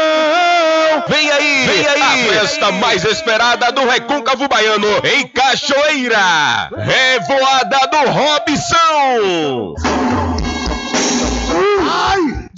[1.08, 2.02] Vem aí, Vem aí.
[2.02, 6.70] a festa mais esperada do Recôncavo Baiano em Cachoeira.
[6.78, 9.76] Revoada do Robson.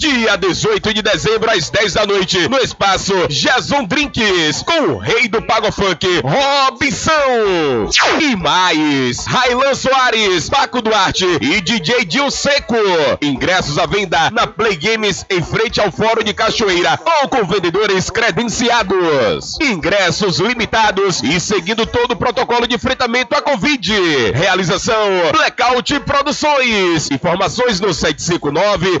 [0.00, 5.26] Dia 18 de dezembro, às 10 da noite, no espaço Jason Drinks, com o rei
[5.26, 7.90] do Pago Funk, Robson.
[8.20, 12.76] E mais, Railan Soares, Paco Duarte e DJ Dil Seco.
[13.20, 18.08] Ingressos à venda na Play Games em frente ao Fórum de Cachoeira ou com vendedores
[18.08, 19.58] credenciados.
[19.60, 24.30] Ingressos limitados e seguindo todo o protocolo de enfrentamento à Covid.
[24.32, 27.10] Realização Blackout Produções.
[27.10, 29.00] Informações no 759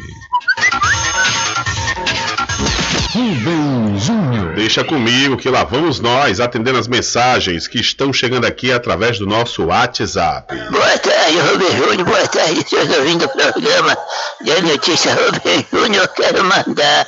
[3.13, 4.55] Rubem Júnior.
[4.55, 9.27] Deixa comigo que lá vamos nós atendendo as mensagens que estão chegando aqui através do
[9.27, 10.57] nosso WhatsApp.
[10.71, 12.05] Boa tarde, Rubem Júnior.
[12.05, 13.99] Boa tarde, seus ouvintes do programa
[14.47, 16.09] da notícia Rubem Júnior.
[16.09, 17.07] Quero mandar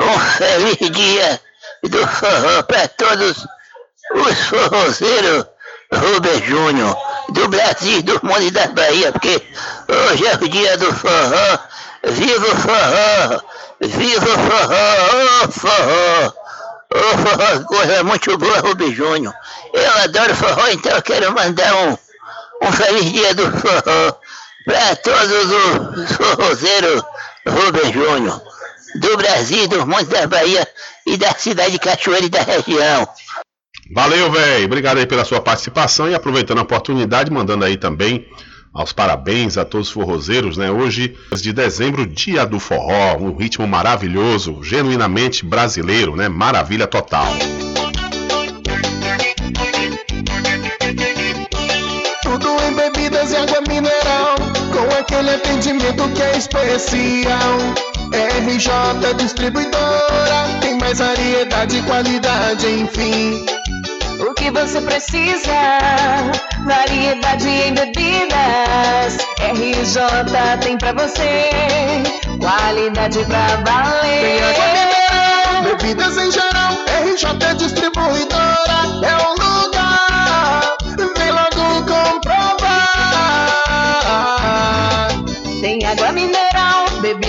[0.00, 1.38] um feliz dia
[1.82, 3.46] do forró para todos
[4.14, 5.46] os forrozeiros
[5.92, 6.96] Rubem Júnior
[7.30, 9.42] do Brasil, do mundo e da Bahia, porque
[9.88, 11.58] hoje é o dia do forró.
[12.04, 13.42] Viva o forró!
[13.80, 15.44] Viva o forró!
[15.44, 16.34] Ô forró!
[16.90, 19.34] Ô forró, coisa muito boa, Rubem Júnior.
[19.72, 21.98] Eu adoro forró, então eu quero mandar um,
[22.62, 24.18] um feliz dia do forró
[24.64, 25.50] para todos
[25.96, 27.02] os forrozeiros
[27.46, 28.42] Rubem Júnior
[28.96, 30.66] do Brasil, do mundo da Bahia
[31.06, 33.08] e da cidade de Cachoeira e da região.
[33.90, 34.66] Valeu, velho.
[34.66, 38.26] Obrigado aí pela sua participação e aproveitando a oportunidade, mandando aí também
[38.72, 40.70] aos parabéns a todos os forrozeiros, né?
[40.70, 46.28] Hoje, de dezembro, dia do forró, um ritmo maravilhoso, genuinamente brasileiro, né?
[46.28, 47.32] Maravilha total.
[52.22, 54.36] Tudo em bebidas e água mineral,
[54.70, 57.97] com aquele atendimento que é especial.
[58.12, 63.44] RJ Distribuidora, tem mais variedade e qualidade, enfim.
[64.20, 65.52] O que você precisa?
[66.64, 69.18] Variedade em bebidas.
[69.38, 71.50] RJ tem pra você.
[72.40, 74.20] Qualidade pra valer.
[74.20, 76.72] Tem água mineral, bebidas em geral.
[77.04, 79.77] RJ Distribuidora é o lugar.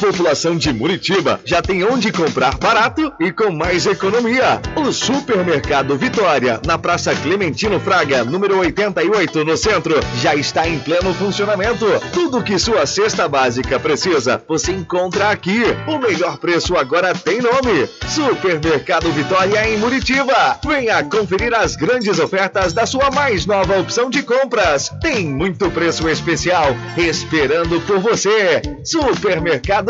[0.00, 4.60] População de Muritiba já tem onde comprar barato e com mais economia.
[4.74, 11.12] O Supermercado Vitória, na Praça Clementino Fraga, número 88, no centro, já está em pleno
[11.12, 11.84] funcionamento.
[12.14, 15.62] Tudo que sua cesta básica precisa, você encontra aqui.
[15.86, 20.58] O melhor preço agora tem nome: Supermercado Vitória em Muritiba.
[20.66, 24.90] Venha conferir as grandes ofertas da sua mais nova opção de compras.
[25.02, 28.62] Tem muito preço especial esperando por você.
[28.82, 29.89] Supermercado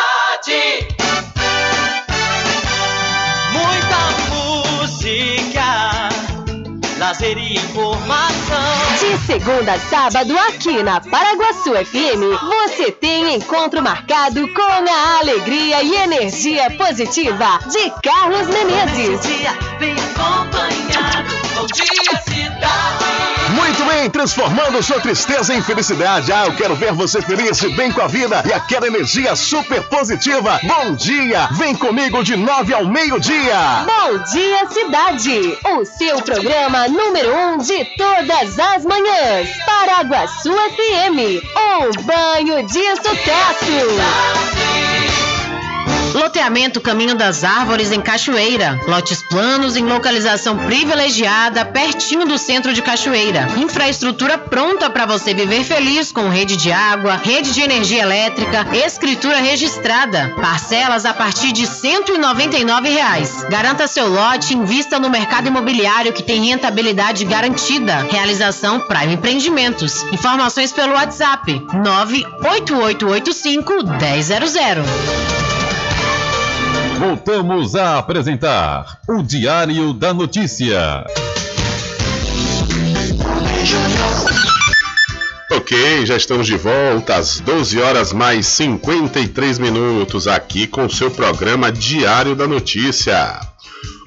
[7.37, 8.61] E informação.
[8.99, 12.21] De segunda a sábado, aqui na Paraguaçu FM,
[12.65, 19.21] você tem encontro marcado com a alegria e energia positiva de Carlos Menezes.
[19.79, 21.31] Bem acompanhado.
[21.55, 23.40] Bom dia, cidade.
[23.61, 26.31] Muito bem, transformando sua tristeza em felicidade.
[26.31, 30.59] Ah, eu quero ver você feliz bem com a vida e aquela energia super positiva.
[30.63, 31.47] Bom dia!
[31.51, 33.85] Vem comigo de nove ao meio-dia.
[33.85, 35.55] Bom dia, cidade!
[35.77, 39.47] O seu programa número um de todas as manhãs.
[39.63, 45.20] Paraguaçu FM, um banho de sucesso.
[46.13, 48.79] Loteamento Caminho das Árvores em Cachoeira.
[48.87, 53.47] Lotes planos em localização privilegiada, pertinho do centro de Cachoeira.
[53.57, 59.37] Infraestrutura pronta para você viver feliz com rede de água, rede de energia elétrica, escritura
[59.37, 60.33] registrada.
[60.41, 63.45] Parcelas a partir de 199 reais.
[63.49, 68.07] Garanta seu lote e invista no mercado imobiliário que tem rentabilidade garantida.
[68.11, 70.03] Realização Prime Empreendimentos.
[70.11, 75.60] Informações pelo WhatsApp 98885 1000.
[77.01, 81.03] Voltamos a apresentar o Diário da Notícia.
[85.51, 91.71] Ok, já estamos de volta às 12 horas mais 53 minutos aqui com seu programa
[91.71, 93.39] Diário da Notícia.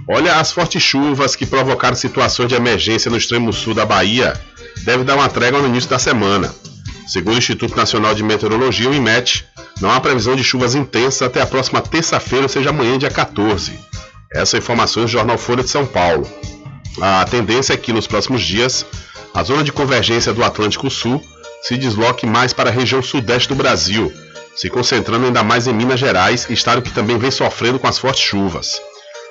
[0.09, 4.40] Olha, as fortes chuvas que provocaram situações de emergência no extremo sul da Bahia
[4.84, 6.55] devem dar uma trégua no início da semana.
[7.09, 9.45] Segundo o Instituto Nacional de Meteorologia, o IMET,
[9.81, 13.79] não há previsão de chuvas intensas até a próxima terça-feira, ou seja, amanhã, dia 14.
[14.33, 16.29] Essa é informação do Jornal Folha de São Paulo.
[17.01, 18.87] A tendência é que nos próximos dias
[19.35, 21.22] a zona de convergência do Atlântico Sul
[21.62, 24.12] se desloque mais para a região sudeste do Brasil,
[24.55, 28.22] se concentrando ainda mais em Minas Gerais, estado que também vem sofrendo com as fortes
[28.22, 28.81] chuvas.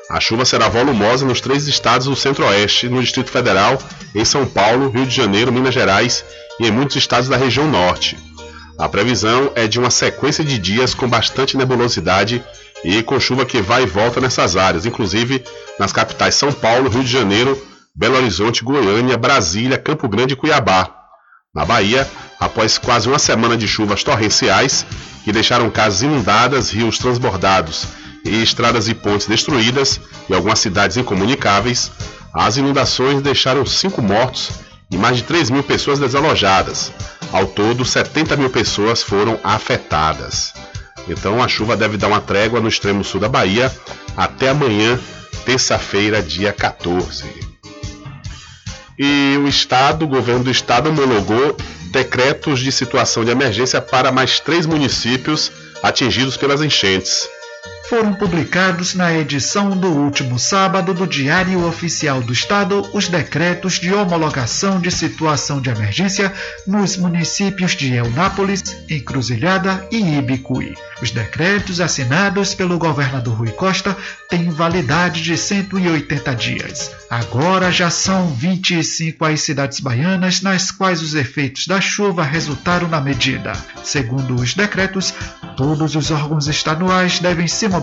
[0.09, 3.77] A chuva será volumosa nos três estados do Centro-Oeste, no Distrito Federal,
[4.13, 6.25] em São Paulo, Rio de Janeiro, Minas Gerais
[6.59, 8.17] e em muitos estados da região Norte.
[8.77, 12.43] A previsão é de uma sequência de dias com bastante nebulosidade
[12.83, 15.43] e com chuva que vai e volta nessas áreas, inclusive
[15.79, 17.61] nas capitais São Paulo, Rio de Janeiro,
[17.95, 20.89] Belo Horizonte, Goiânia, Brasília, Campo Grande e Cuiabá.
[21.53, 22.09] Na Bahia,
[22.39, 24.85] após quase uma semana de chuvas torrenciais
[25.23, 27.85] que deixaram casas inundadas, rios transbordados
[28.25, 31.91] e estradas e pontes destruídas e algumas cidades incomunicáveis,
[32.33, 34.49] as inundações deixaram cinco mortos
[34.93, 36.91] e mais de 3 mil pessoas desalojadas.
[37.31, 40.53] Ao todo, 70 mil pessoas foram afetadas.
[41.09, 43.73] Então a chuva deve dar uma trégua no extremo sul da Bahia
[44.15, 44.99] até amanhã,
[45.43, 47.25] terça-feira, dia 14.
[48.97, 51.57] E o Estado, o governo do Estado homologou
[51.91, 57.27] decretos de situação de emergência para mais três municípios atingidos pelas enchentes
[57.89, 63.93] foram publicados na edição do último sábado do Diário Oficial do Estado os decretos de
[63.93, 66.33] homologação de situação de emergência
[66.65, 70.75] nos municípios de Eunápolis, Encruzilhada e Ibicuí.
[71.01, 73.95] Os decretos assinados pelo governador Rui Costa
[74.29, 76.91] têm validade de 180 dias.
[77.09, 83.01] Agora já são 25 as cidades baianas nas quais os efeitos da chuva resultaram na
[83.01, 83.51] medida.
[83.83, 85.13] Segundo os decretos,
[85.57, 87.82] todos os órgãos estaduais devem se mobilizar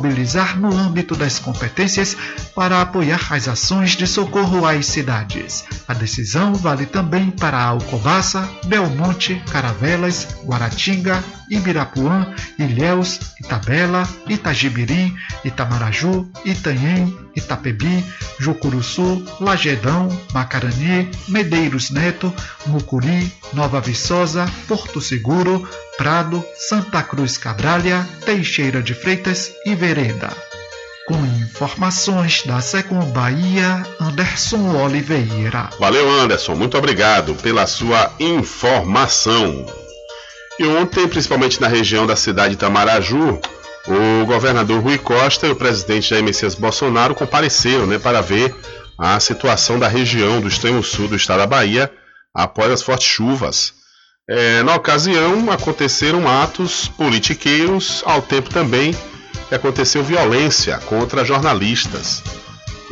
[0.56, 2.16] no âmbito das competências
[2.54, 5.64] para apoiar as ações de socorro às cidades.
[5.86, 17.16] A decisão vale também para Alcobaça, Belmonte, Caravelas, Guaratinga, Ibirapuã, Ilhéus, Itabela, Itagibirim, Itamaraju, Itanhem,
[17.34, 18.04] Itapebi,
[18.38, 22.32] Jucuruçu, Lagedão, Macarani, Medeiros Neto,
[22.66, 30.30] Mucuri, Nova Viçosa, Porto Seguro, Prado, Santa Cruz Cabralha, Teixeira de Freitas e Vereda.
[31.06, 35.68] Com informações da Secom Bahia, Anderson Oliveira.
[35.80, 36.54] Valeu, Anderson.
[36.54, 39.79] Muito obrigado pela sua informação.
[40.60, 43.40] E ontem, principalmente na região da cidade de Tamaraju,
[43.88, 48.54] o governador Rui Costa e o presidente Jair Messias Bolsonaro compareceram né, para ver
[48.98, 51.90] a situação da região do extremo sul do estado da Bahia
[52.34, 53.72] após as fortes chuvas.
[54.28, 58.94] É, na ocasião, aconteceram atos politiqueiros, ao tempo também
[59.48, 62.22] que aconteceu violência contra jornalistas.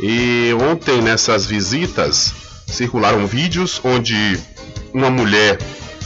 [0.01, 2.33] E ontem, nessas visitas,
[2.65, 4.39] circularam vídeos onde
[4.91, 5.59] uma mulher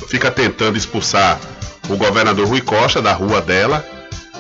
[0.10, 1.40] fica tentando expulsar
[1.90, 3.86] o governador Rui Costa, da rua dela,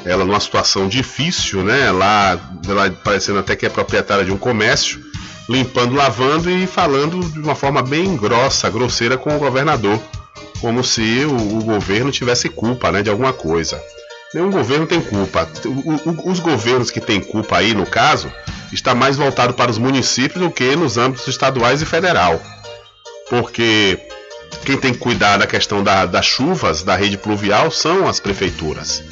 [0.05, 1.91] ela numa situação difícil, né?
[1.91, 5.01] Lá, ela parecendo até que é proprietária de um comércio,
[5.49, 9.99] limpando, lavando e falando de uma forma bem grossa, grosseira com o governador,
[10.59, 13.81] como se o, o governo tivesse culpa, né, de alguma coisa.
[14.33, 15.47] Nenhum governo tem culpa.
[15.65, 18.31] O, o, os governos que têm culpa aí, no caso,
[18.71, 22.41] está mais voltado para os municípios do que nos âmbitos estaduais e federal.
[23.29, 23.99] Porque
[24.65, 29.03] quem tem que cuidar da questão da, das chuvas, da rede pluvial, são as prefeituras.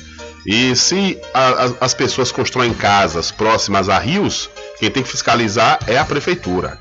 [0.45, 5.79] E se a, a, as pessoas constroem casas próximas a rios, quem tem que fiscalizar
[5.87, 6.79] é a prefeitura.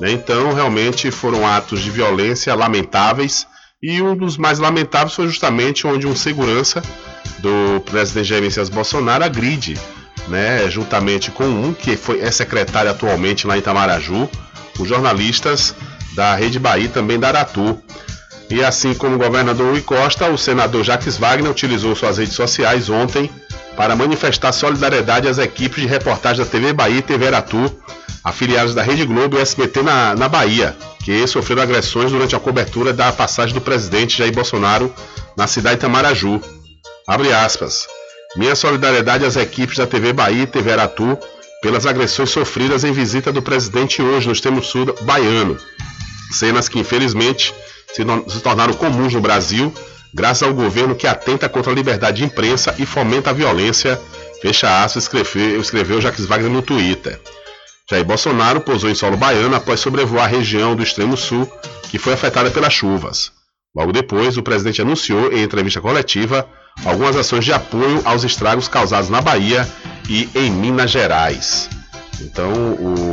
[0.00, 0.12] Né?
[0.12, 3.46] Então, realmente foram atos de violência lamentáveis.
[3.82, 6.80] E um dos mais lamentáveis foi justamente onde um segurança
[7.40, 9.76] do presidente Jair Messias Bolsonaro agride,
[10.28, 14.30] né, juntamente com um que foi, é secretário atualmente lá em Itamaraju,
[14.78, 15.74] os jornalistas
[16.14, 17.80] da Rede Bahia também da Aratu.
[18.50, 22.90] E assim como o governador Rui Costa, o senador Jacques Wagner utilizou suas redes sociais
[22.90, 23.30] ontem
[23.76, 27.74] para manifestar solidariedade às equipes de reportagem da TV Bahia e TV Aratu,
[28.22, 32.92] afiliadas da Rede Globo e SBT na, na Bahia, que sofreram agressões durante a cobertura
[32.92, 34.92] da passagem do presidente Jair Bolsonaro
[35.36, 36.40] na cidade de Tamaraju.
[37.08, 37.86] Abre aspas.
[38.36, 41.18] Minha solidariedade às equipes da TV Bahia e TV Aratu
[41.62, 45.56] pelas agressões sofridas em visita do presidente hoje no extremo sul baiano.
[46.32, 47.54] Cenas que infelizmente
[47.94, 49.72] se tornaram comuns no Brasil,
[50.14, 54.00] graças ao governo que atenta contra a liberdade de imprensa e fomenta a violência,
[54.40, 57.20] fecha aspas, escreveu, escreveu Jacques Wagner no Twitter.
[57.90, 61.50] Jair Bolsonaro pousou em solo baiano após sobrevoar a região do extremo sul,
[61.90, 63.30] que foi afetada pelas chuvas.
[63.74, 66.48] Logo depois, o presidente anunciou em entrevista coletiva
[66.84, 69.68] algumas ações de apoio aos estragos causados na Bahia
[70.08, 71.68] e em Minas Gerais.
[72.20, 72.52] Então,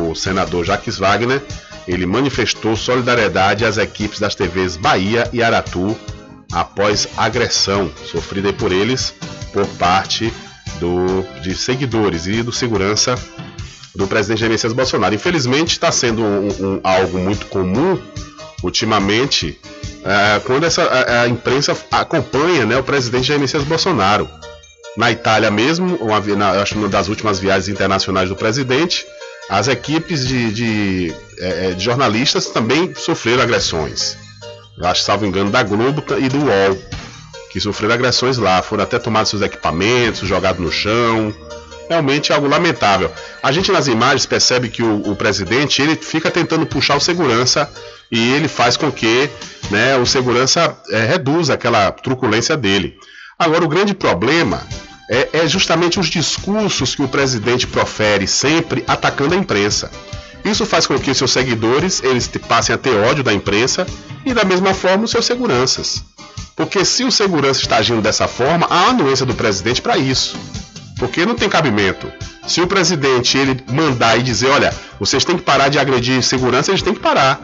[0.09, 1.41] o senador Jacques Wagner
[1.89, 5.97] ele manifestou solidariedade às equipes das TVs Bahia e Aratu
[6.51, 9.15] após agressão sofrida por eles
[9.51, 10.31] por parte
[10.79, 13.15] do, de seguidores e do segurança
[13.95, 15.15] do presidente Jair Messias Bolsonaro.
[15.15, 17.99] Infelizmente está sendo um, um, algo muito comum
[18.61, 19.59] ultimamente
[20.05, 24.29] é, quando essa, a, a, imprensa acompanha né, o presidente Jair Messias Bolsonaro.
[24.95, 29.05] Na Itália mesmo, uma, na, acho uma das últimas viagens internacionais do presidente,
[29.49, 34.15] as equipes de, de, é, é, de jornalistas também sofreram agressões.
[34.81, 36.77] Acho, salvo engano, da Globo e do UOL,
[37.51, 38.61] que sofreram agressões lá.
[38.61, 41.33] Foram até tomados seus equipamentos, jogados no chão.
[41.89, 43.11] Realmente é algo lamentável.
[43.41, 47.69] A gente nas imagens percebe que o, o presidente ele fica tentando puxar o segurança
[48.11, 49.29] e ele faz com que
[49.71, 52.95] né, o segurança é, reduza aquela truculência dele.
[53.37, 54.61] Agora, o grande problema
[55.09, 59.89] é, é justamente os discursos que o presidente profere sempre atacando a imprensa.
[60.45, 63.85] Isso faz com que seus seguidores eles passem a ter ódio da imprensa
[64.25, 66.03] e da mesma forma os seus seguranças.
[66.55, 70.37] Porque se o segurança está agindo dessa forma, há anuência do presidente para isso.
[70.97, 72.11] Porque não tem cabimento.
[72.47, 76.71] Se o presidente ele mandar e dizer, olha, vocês têm que parar de agredir segurança,
[76.71, 77.39] eles têm que parar.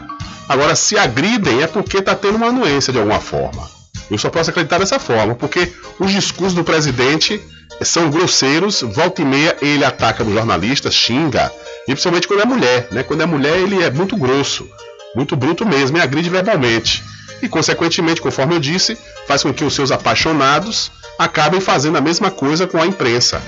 [0.48, 3.68] Agora, se agridem é porque está tendo uma anuência de alguma forma.
[4.10, 7.42] Eu só posso acreditar dessa forma, porque os discursos do presidente
[7.82, 11.52] são grosseiros, volta e meia ele ataca os jornalistas, xinga,
[11.82, 13.02] e principalmente quando é mulher, né?
[13.02, 14.68] Quando é mulher ele é muito grosso,
[15.14, 17.04] muito bruto mesmo, e agride verbalmente.
[17.42, 18.96] E consequentemente, conforme eu disse,
[19.26, 23.42] faz com que os seus apaixonados acabem fazendo a mesma coisa com a imprensa.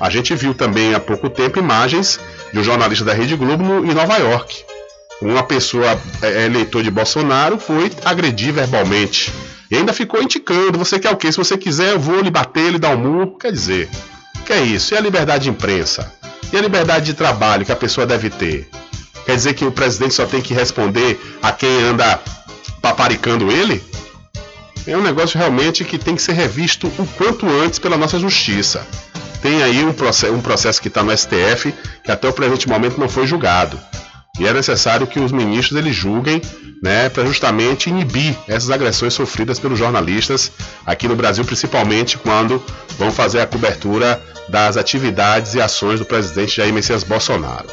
[0.00, 2.18] A gente viu também há pouco tempo imagens
[2.52, 4.64] de um jornalista da Rede Globo no, em Nova York.
[5.20, 9.30] Uma pessoa é, eleitor de Bolsonaro foi agredir verbalmente
[9.70, 11.30] e ainda ficou indicando: você quer o quê?
[11.30, 13.38] Se você quiser, eu vou lhe bater, lhe dar um murro.
[13.38, 13.88] Quer dizer,
[14.44, 14.92] que é isso?
[14.94, 16.12] E a liberdade de imprensa?
[16.52, 18.68] E a liberdade de trabalho que a pessoa deve ter?
[19.24, 22.20] Quer dizer que o presidente só tem que responder a quem anda
[22.82, 23.80] paparicando ele?
[24.86, 28.84] É um negócio realmente que tem que ser revisto o quanto antes pela nossa justiça.
[29.40, 32.98] Tem aí um processo, um processo que está no STF que até o presente momento
[32.98, 33.78] não foi julgado.
[34.38, 36.40] E é necessário que os ministros eles julguem
[36.82, 40.50] né, para justamente inibir essas agressões sofridas pelos jornalistas
[40.86, 42.62] aqui no Brasil, principalmente quando
[42.96, 47.68] vão fazer a cobertura das atividades e ações do presidente Jair Messias Bolsonaro.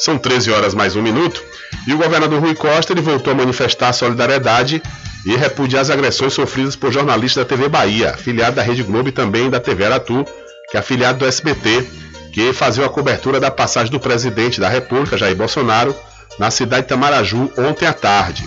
[0.00, 1.42] São 13 horas mais um minuto
[1.86, 4.82] e o governador Rui Costa ele voltou a manifestar solidariedade
[5.24, 9.12] e repudiar as agressões sofridas por jornalistas da TV Bahia, afiliado da Rede Globo e
[9.12, 10.24] também da TV Aratu,
[10.70, 11.86] que é afiliado do SBT,
[12.34, 15.94] que fazia a cobertura da passagem do presidente da República, Jair Bolsonaro,
[16.36, 18.44] na cidade de Tamaraju ontem à tarde.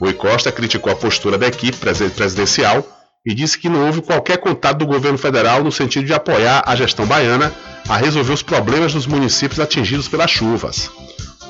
[0.00, 2.86] Rui Costa criticou a postura da equipe presidencial
[3.26, 6.76] e disse que não houve qualquer contato do governo federal no sentido de apoiar a
[6.76, 7.52] gestão baiana
[7.88, 10.88] a resolver os problemas dos municípios atingidos pelas chuvas.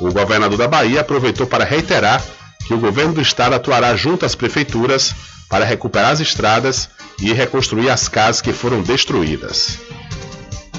[0.00, 2.24] O governador da Bahia aproveitou para reiterar
[2.66, 5.14] que o governo do estado atuará junto às prefeituras
[5.50, 6.88] para recuperar as estradas
[7.20, 9.78] e reconstruir as casas que foram destruídas.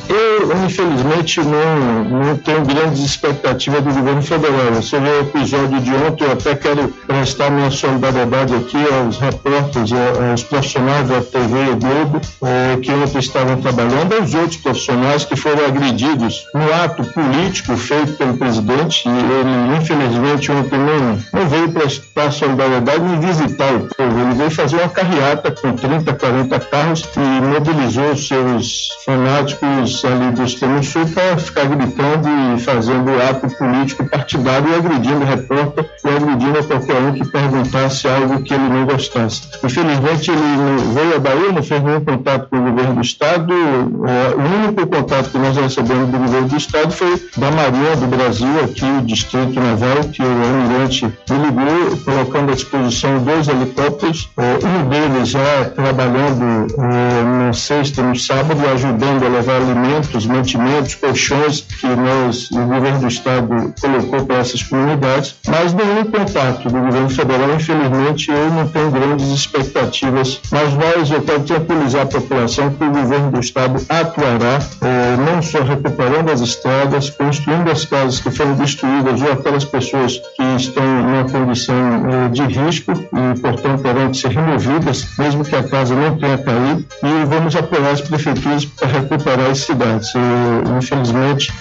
[0.10, 4.74] Eu, infelizmente, não, não tenho grandes expectativas do governo federal.
[4.74, 9.92] Você vê o episódio de ontem, eu até quero prestar minha solidariedade aqui aos repórteres,
[10.32, 15.64] aos profissionais da TV Globo, eh, que ontem estavam trabalhando, aos outros profissionais que foram
[15.66, 19.08] agredidos no ato político feito pelo presidente.
[19.08, 24.20] E ele, infelizmente, ontem não, não veio prestar solidariedade nem visitar o povo.
[24.20, 30.44] Ele veio fazer uma carreata com 30, 40 carros e mobilizou seus fanáticos ali do
[30.44, 36.64] extremo sul para ficar gritando e fazendo ato político partidário e agredindo repórter e agredindo
[36.64, 39.42] qualquer um que perguntasse algo que ele não gostasse.
[39.64, 43.54] Infelizmente, ele veio à Bahia, não fez nenhum contato com o governo do Estado.
[43.54, 48.08] É, o único contato que nós recebemos do governo do Estado foi da Marinha do
[48.08, 54.60] Brasil, aqui, o Distrito Naval, que o almirante ligou, colocando à disposição dois helicópteros, é,
[54.66, 60.26] um deles já trabalhando é, na sexta e no sábado, ajudando a levar alimentos alimentos,
[60.26, 66.70] mantimentos, colchões que nós, o governo do estado colocou para essas comunidades, mas nenhum contato
[66.70, 72.06] do governo federal, infelizmente, eu não tenho grandes expectativas, mas nós, eu quero tranquilizar a
[72.06, 77.86] população que o governo do estado atuará, eh, não só recuperando as estradas, construindo as
[77.86, 83.40] casas que foram destruídas ou aquelas pessoas que estão numa condição eh, de risco e,
[83.40, 87.92] portanto, terão de ser removidas, mesmo que a casa não tenha caído, e vamos apoiar
[87.92, 90.10] as prefeituras para recuperar esse cidades.
[90.16, 91.54] E, infelizmente,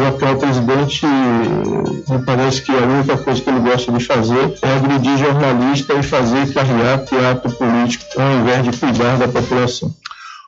[0.00, 4.74] o atual presidente, me parece que a única coisa que ele gosta de fazer é
[4.74, 9.94] agredir jornalista e fazer carrear teatro político, ao invés de cuidar da população.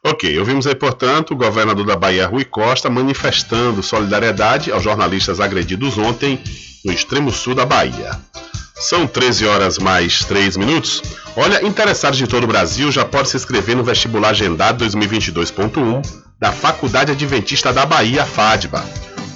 [0.04, 5.98] Ok, ouvimos aí, portanto, o governador da Bahia, Rui Costa, manifestando solidariedade aos jornalistas agredidos
[5.98, 6.40] ontem
[6.84, 8.11] no extremo sul da Bahia.
[8.76, 11.02] São 13 horas mais 3 minutos.
[11.36, 16.53] Olha, interessados de todo o Brasil já pode se inscrever no vestibular agendado 2022.1 da
[16.53, 18.84] Faculdade Adventista da Bahia, FADBA.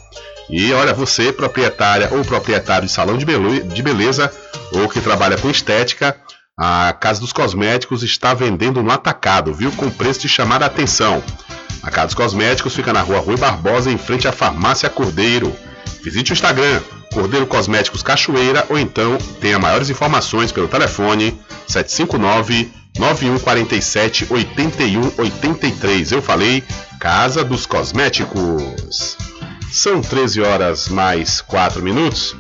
[0.50, 4.32] E olha, você, proprietária ou proprietário de salão de beleza
[4.72, 6.16] ou que trabalha com estética,
[6.59, 9.70] a Casa dos Cosméticos está vendendo no atacado, viu?
[9.72, 11.22] Com preço de chamar a atenção.
[11.84, 15.54] A Casa dos Cosméticos fica na rua Rui Barbosa, em frente à Farmácia Cordeiro.
[16.02, 16.80] Visite o Instagram,
[17.17, 21.35] Cordeiro Cosméticos Cachoeira, ou então tenha maiores informações pelo telefone
[21.67, 26.12] 759 9147 8183.
[26.12, 26.62] Eu falei
[27.01, 29.17] Casa dos Cosméticos.
[29.73, 32.37] São 13 horas mais 4 minutos.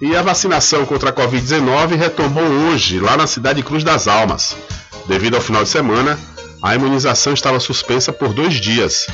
[0.00, 4.56] E a vacinação contra a Covid-19 retomou hoje, lá na cidade Cruz das Almas.
[5.08, 6.16] Devido ao final de semana,
[6.62, 9.08] a imunização estava suspensa por dois dias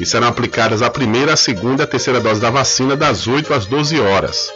[0.00, 3.52] e serão aplicadas a primeira, a segunda e a terceira dose da vacina das 8
[3.52, 4.50] às 12 horas.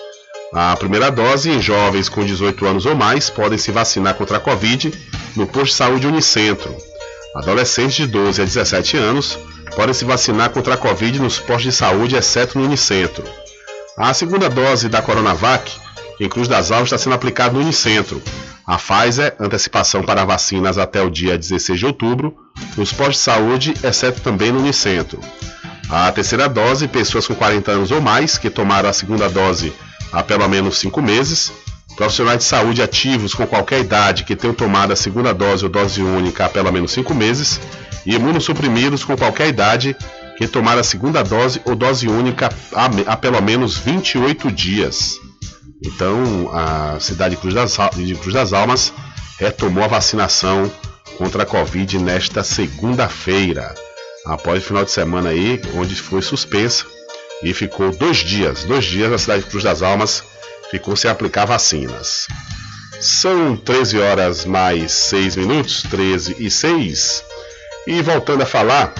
[0.55, 4.41] A primeira dose em jovens com 18 anos ou mais podem se vacinar contra a
[4.41, 4.91] Covid
[5.37, 6.75] no posto de saúde Unicentro.
[7.37, 9.39] Adolescentes de 12 a 17 anos
[9.77, 13.25] podem se vacinar contra a Covid nos postos de saúde, exceto no Unicentro.
[13.99, 15.71] A segunda dose da Coronavac
[16.21, 18.23] em Cruz das Almas está sendo aplicada no Unicentro.
[18.67, 22.35] A Pfizer, antecipação para vacinas até o dia 16 de outubro,
[22.77, 25.21] nos postos de saúde, exceto também no Unicentro.
[25.91, 29.73] A terceira dose, pessoas com 40 anos ou mais que tomaram a segunda dose
[30.13, 31.53] há pelo menos 5 meses,
[31.95, 36.03] profissionais de saúde ativos com qualquer idade que tenham tomado a segunda dose ou dose
[36.03, 37.61] única há pelo menos 5 meses,
[38.07, 39.97] e imunossuprimidos com qualquer idade
[40.37, 42.49] que tomaram a segunda dose ou dose única
[43.07, 45.21] há pelo menos 28 dias.
[45.85, 47.41] Então, a cidade de
[48.17, 48.93] Cruz das, Almas
[49.39, 50.73] retomou a vacinação
[51.19, 53.75] contra a Covid nesta segunda-feira,
[54.25, 56.87] após o final de semana aí, onde foi suspensa
[57.43, 60.25] e ficou dois dias, dois dias a cidade de Cruz das Almas
[60.71, 62.27] ficou sem aplicar vacinas.
[62.99, 67.23] São 13 horas mais 6 minutos, 13 e 6.
[67.87, 68.95] E voltando a falar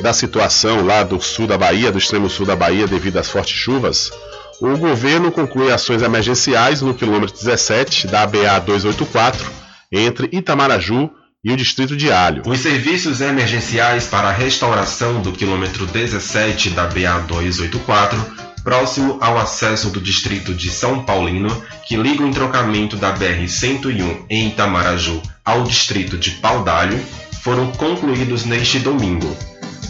[0.00, 3.56] da situação lá do sul da Bahia, do extremo sul da Bahia, devido às fortes
[3.56, 4.12] chuvas,
[4.60, 9.50] o governo conclui ações emergenciais no quilômetro 17 da ABA 284
[9.90, 11.10] entre Itamaraju
[11.42, 12.42] e o distrito de Alho.
[12.46, 19.88] Os serviços emergenciais para a restauração do quilômetro 17 da BA 284 próximo ao acesso
[19.88, 21.48] do distrito de São Paulino,
[21.86, 27.00] que liga o entrocamento da BR-101 em Itamaraju ao distrito de Paudalho,
[27.42, 29.34] foram concluídos neste domingo.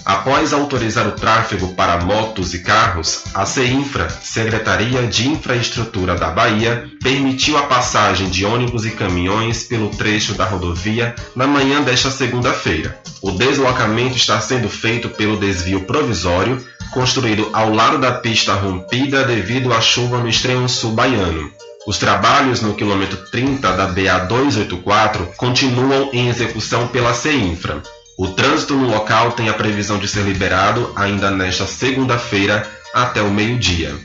[0.04, 6.90] Após autorizar o tráfego para motos e carros, a CEINFRA, Secretaria de Infraestrutura da Bahia,
[7.02, 12.98] permitiu a passagem de ônibus e caminhões pelo trecho da rodovia na manhã desta segunda-feira.
[13.22, 19.72] O deslocamento está sendo feito pelo desvio provisório, construído ao lado da pista rompida devido
[19.72, 21.50] à chuva no extremo sul baiano.
[21.86, 27.82] Os trabalhos no quilômetro 30 da BA 284 continuam em execução pela CEINFRA.
[28.20, 33.30] O trânsito no local tem a previsão de ser liberado ainda nesta segunda-feira até o
[33.30, 33.98] meio-dia.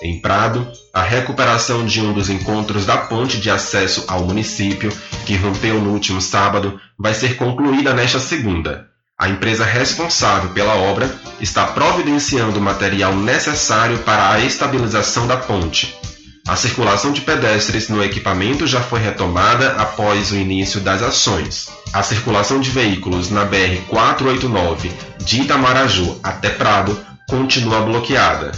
[0.00, 4.90] Em Prado, a recuperação de um dos encontros da ponte de acesso ao município,
[5.26, 8.86] que rompeu no último sábado, vai ser concluída nesta segunda.
[9.18, 15.99] A empresa responsável pela obra está providenciando o material necessário para a estabilização da ponte.
[16.46, 21.68] A circulação de pedestres no equipamento já foi retomada após o início das ações.
[21.92, 28.52] A circulação de veículos na BR-489 de Itamaraju até Prado continua bloqueada.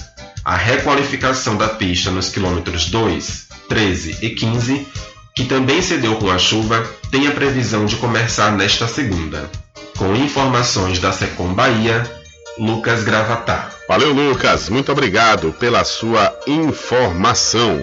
[0.45, 4.87] A requalificação da pista nos quilômetros 2, 13 e 15,
[5.37, 9.51] que também cedeu com a chuva, tem a previsão de começar nesta segunda.
[9.99, 12.22] Com informações da Secom Bahia,
[12.59, 13.73] Lucas Gravatar.
[13.89, 14.69] Valeu, Lucas.
[14.69, 17.83] Muito obrigado pela sua informação.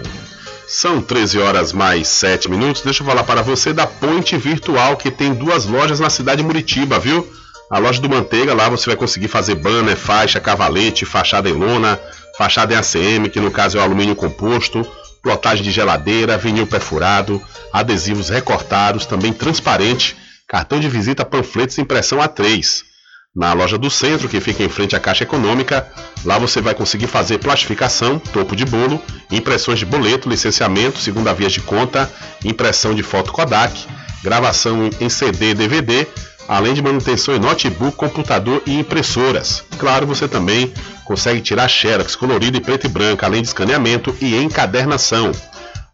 [0.67, 2.83] São 13 horas mais 7 minutos.
[2.83, 6.47] Deixa eu falar para você da Ponte Virtual, que tem duas lojas na cidade de
[6.47, 7.27] Muritiba, viu?
[7.71, 11.99] A loja do Manteiga, lá você vai conseguir fazer banner, faixa, cavalete, fachada em lona,
[12.37, 14.85] fachada em ACM, que no caso é o alumínio composto,
[15.23, 17.41] plotagem de geladeira, vinil perfurado,
[17.73, 20.15] adesivos recortados, também transparente,
[20.47, 22.88] cartão de visita, panfletos e impressão A3
[23.35, 25.87] na loja do centro, que fica em frente à Caixa Econômica.
[26.25, 29.01] Lá você vai conseguir fazer plastificação, topo de bolo,
[29.31, 32.11] impressões de boleto, licenciamento, segunda via de conta,
[32.43, 33.87] impressão de foto Kodak,
[34.23, 36.07] gravação em CD e DVD,
[36.47, 39.63] além de manutenção em notebook, computador e impressoras.
[39.77, 40.73] Claro, você também
[41.05, 45.31] consegue tirar xerox colorido e preto e branco, além de escaneamento e encadernação.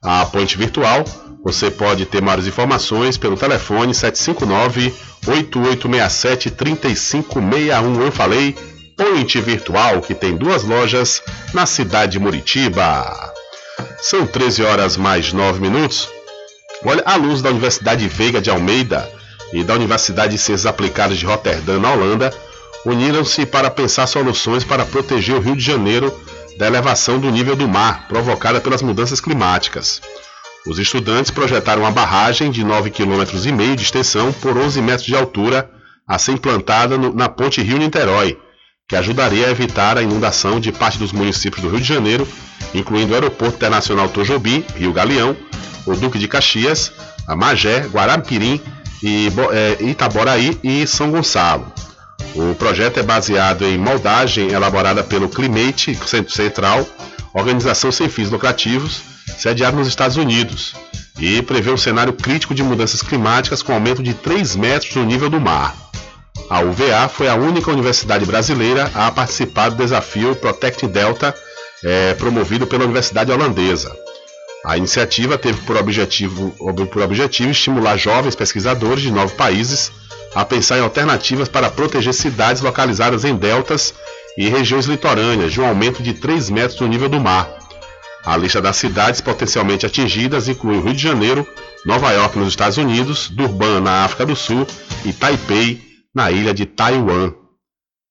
[0.02, 1.04] A Ponte Virtual,
[1.46, 4.91] você pode ter maiores informações pelo telefone 759
[5.28, 8.02] 8867 3561.
[8.02, 8.56] Eu falei
[8.98, 11.22] Point Virtual, que tem duas lojas
[11.54, 13.32] na cidade de Muritiba.
[14.00, 16.10] São 13 horas mais 9 minutos.
[16.84, 19.08] Olha, a luz da Universidade Veiga de Almeida
[19.54, 22.34] e da Universidade de Ciências Aplicadas de Roterdã, na Holanda,
[22.84, 26.12] uniram-se para pensar soluções para proteger o Rio de Janeiro
[26.58, 30.02] da elevação do nível do mar provocada pelas mudanças climáticas.
[30.66, 35.70] Os estudantes projetaram uma barragem de 9,5 km de extensão por 11 metros de altura
[36.07, 38.38] a ser implantada no, na ponte Rio-Niterói,
[38.88, 42.28] que ajudaria a evitar a inundação de parte dos municípios do Rio de Janeiro,
[42.74, 45.36] incluindo o Aeroporto Internacional Tojobi, Rio Galeão,
[45.86, 46.91] o Duque de Caxias,
[47.28, 48.59] a Magé, Guarapirim,
[49.03, 51.72] e, é, Itaboraí e São Gonçalo.
[52.34, 56.88] O projeto é baseado em moldagem elaborada pelo Climate Centro Central,
[57.34, 60.76] organização sem fins lucrativos, sediado nos Estados Unidos,
[61.19, 65.30] e prevê um cenário crítico de mudanças climáticas com aumento de 3 metros no nível
[65.30, 65.76] do mar.
[66.49, 71.34] A UVA foi a única universidade brasileira a participar do desafio Protect Delta,
[71.84, 73.95] é, promovido pela Universidade Holandesa.
[74.65, 76.51] A iniciativa teve por objetivo,
[76.91, 79.91] por objetivo estimular jovens pesquisadores de nove países
[80.34, 83.93] a pensar em alternativas para proteger cidades localizadas em deltas
[84.38, 87.64] e regiões litorâneas de um aumento de 3 metros no nível do mar
[88.26, 91.47] a lista das cidades potencialmente atingidas inclui Rio de Janeiro,
[91.86, 94.65] Nova York nos Estados Unidos, Durban na África do Sul
[95.05, 95.80] e Taipei
[96.13, 97.34] na ilha de Taiwan.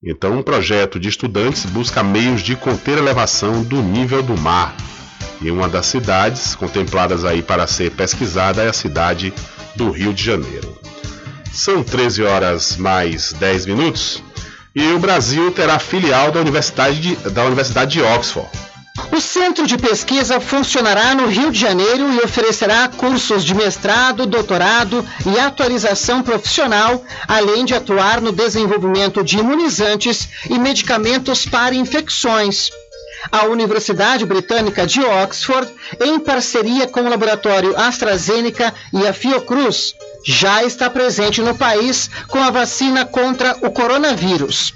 [0.03, 4.77] Então, um projeto de estudantes busca meios de conter a elevação do nível do mar.
[5.41, 9.33] E uma das cidades contempladas aí para ser pesquisada é a cidade
[9.75, 10.79] do Rio de Janeiro.
[11.53, 14.23] São 13 horas mais 10 minutos
[14.75, 18.49] e o Brasil terá filial da Universidade de, da Universidade de Oxford.
[19.11, 25.05] O centro de pesquisa funcionará no Rio de Janeiro e oferecerá cursos de mestrado, doutorado
[25.27, 32.71] e atualização profissional, além de atuar no desenvolvimento de imunizantes e medicamentos para infecções.
[33.33, 40.63] A Universidade Britânica de Oxford, em parceria com o laboratório AstraZeneca e a Fiocruz, já
[40.63, 44.73] está presente no país com a vacina contra o coronavírus.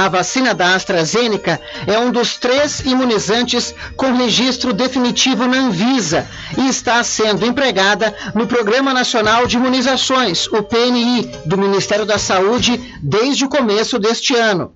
[0.00, 6.26] A vacina da AstraZeneca é um dos três imunizantes com registro definitivo na Anvisa
[6.56, 12.80] e está sendo empregada no Programa Nacional de Imunizações, o PNI, do Ministério da Saúde,
[13.02, 14.72] desde o começo deste ano.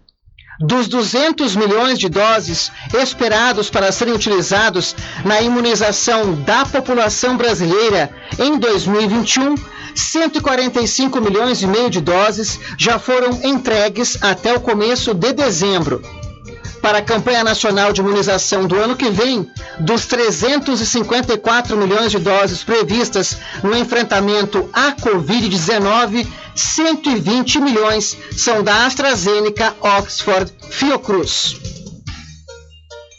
[0.61, 4.95] Dos 200 milhões de doses esperados para serem utilizados
[5.25, 9.55] na imunização da população brasileira em 2021,
[9.95, 16.03] 145 milhões e meio de doses já foram entregues até o começo de dezembro.
[16.83, 19.49] Para a campanha nacional de imunização do ano que vem,
[19.81, 29.75] dos 354 milhões de doses previstas no enfrentamento à Covid-19, 120 milhões são da AstraZeneca
[29.81, 31.74] Oxford Fiocruz.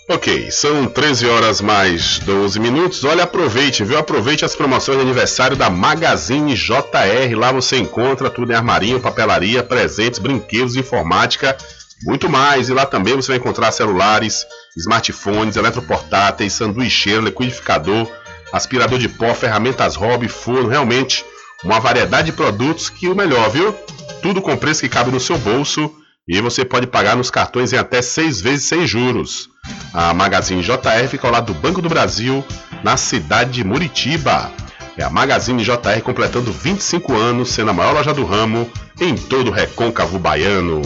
[0.07, 3.03] Ok, são 13 horas mais 12 minutos.
[3.03, 3.97] Olha, aproveite, viu?
[3.97, 7.35] Aproveite as promoções de aniversário da Magazine JR.
[7.35, 11.57] Lá você encontra tudo em armarinho, papelaria, presentes, brinquedos, informática,
[12.03, 12.69] muito mais.
[12.69, 14.45] E lá também você vai encontrar celulares,
[14.77, 18.07] smartphones, eletroportáteis, sanduicheiro, liquidificador,
[18.53, 20.69] aspirador de pó, ferramentas hobby, forno.
[20.69, 21.25] Realmente,
[21.63, 23.73] uma variedade de produtos que o melhor, viu?
[24.21, 25.91] Tudo com preço que cabe no seu bolso
[26.27, 29.49] e você pode pagar nos cartões em até seis vezes sem juros.
[29.93, 32.43] A Magazine JR fica ao lado do Banco do Brasil,
[32.83, 34.51] na cidade de Muritiba.
[34.97, 39.49] É a Magazine JR completando 25 anos, sendo a maior loja do ramo em todo
[39.49, 40.81] o recôncavo baiano.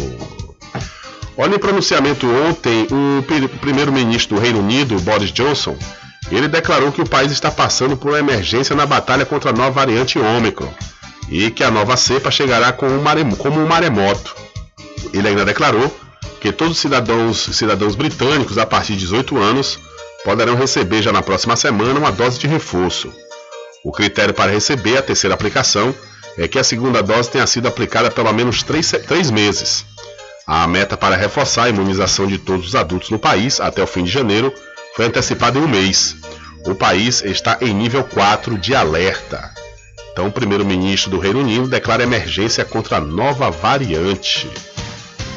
[1.37, 5.77] Olha em pronunciamento ontem, o primeiro-ministro do Reino Unido, Boris Johnson,
[6.31, 9.71] ele declarou que o país está passando por uma emergência na batalha contra a nova
[9.71, 10.69] variante Ômicron
[11.29, 14.35] e que a nova cepa chegará como um maremoto.
[15.13, 15.95] Ele ainda declarou
[16.39, 19.79] que todos os cidadãos, cidadãos britânicos a partir de 18 anos
[20.23, 23.11] poderão receber já na próxima semana uma dose de reforço.
[23.83, 25.93] O critério para receber a terceira aplicação
[26.37, 29.85] é que a segunda dose tenha sido aplicada pelo menos três, três meses.
[30.47, 34.03] A meta para reforçar a imunização de todos os adultos no país até o fim
[34.03, 34.53] de janeiro
[34.95, 36.15] foi antecipada em um mês.
[36.65, 39.53] O país está em nível 4 de alerta.
[40.11, 44.49] Então, o primeiro-ministro do Reino Unido declara emergência contra a nova variante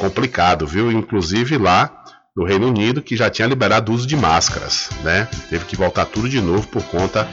[0.03, 0.91] complicado, viu?
[0.91, 2.03] Inclusive lá
[2.35, 5.29] no Reino Unido, que já tinha liberado o uso de máscaras, né?
[5.49, 7.27] Teve que voltar tudo de novo por conta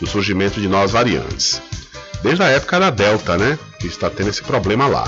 [0.00, 1.62] do surgimento de novas variantes.
[2.22, 3.56] Desde a época da Delta, né?
[3.78, 5.06] Que está tendo esse problema lá.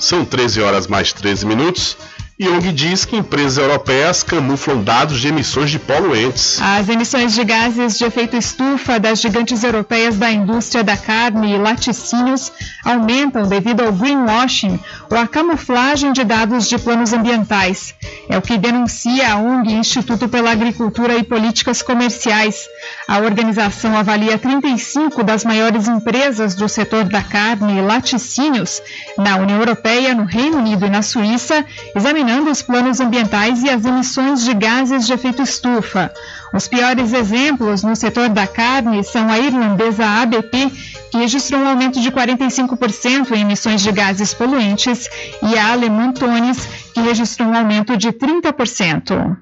[0.00, 1.98] São 13 horas mais 13 minutos.
[2.40, 6.60] Young diz que empresas europeias camuflam dados de emissões de poluentes.
[6.62, 11.58] As emissões de gases de efeito estufa das gigantes europeias da indústria da carne e
[11.58, 12.52] laticínios
[12.84, 14.78] aumentam devido ao greenwashing,
[15.10, 17.92] ou à camuflagem de dados de planos ambientais.
[18.28, 22.68] É o que denuncia a ONG Instituto pela Agricultura e Políticas Comerciais.
[23.08, 28.80] A organização avalia 35 das maiores empresas do setor da carne e laticínios
[29.16, 31.66] na União Europeia, no Reino Unido e na Suíça,
[31.96, 36.12] examinando examinando os planos ambientais e as emissões de gases de efeito estufa.
[36.52, 40.70] Os piores exemplos no setor da carne são a irlandesa ABP,
[41.10, 45.08] que registrou um aumento de 45% em emissões de gases poluentes,
[45.42, 49.38] e a alemã Tones, que registrou um aumento de 30%.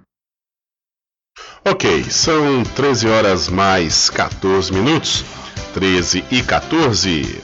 [1.64, 5.24] Ok, são 13 horas mais 14 minutos.
[5.74, 7.42] 13 e 14.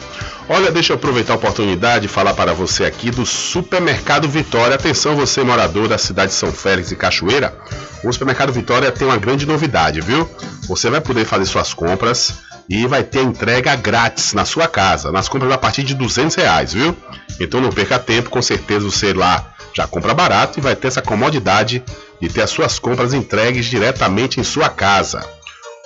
[0.48, 4.74] Olha, deixa eu aproveitar a oportunidade e falar para você aqui do Supermercado Vitória.
[4.74, 7.56] Atenção, você morador da cidade de São Félix e Cachoeira.
[8.02, 10.28] O Supermercado Vitória tem uma grande novidade, viu?
[10.66, 12.34] Você vai poder fazer suas compras
[12.68, 16.72] e vai ter entrega grátis na sua casa, nas compras a partir de 200 reais,
[16.72, 16.96] viu?
[17.38, 21.00] Então não perca tempo, com certeza você lá já compra barato e vai ter essa
[21.00, 21.82] comodidade
[22.20, 25.24] de ter as suas compras entregues diretamente em sua casa.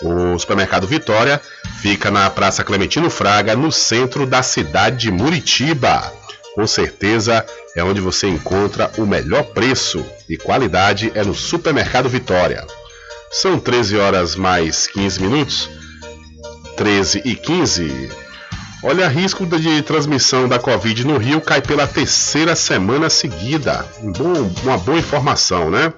[0.03, 1.41] O supermercado Vitória
[1.81, 6.13] fica na Praça Clementino Fraga, no centro da cidade de Muritiba.
[6.55, 7.45] Com certeza
[7.75, 12.67] é onde você encontra o melhor preço e qualidade é no Supermercado Vitória.
[13.31, 15.71] São 13 horas mais 15 minutos.
[16.77, 18.11] 13 e 15.
[18.83, 23.87] Olha, risco de transmissão da Covid no Rio cai pela terceira semana seguida.
[24.03, 25.93] Um bom, uma boa informação, né?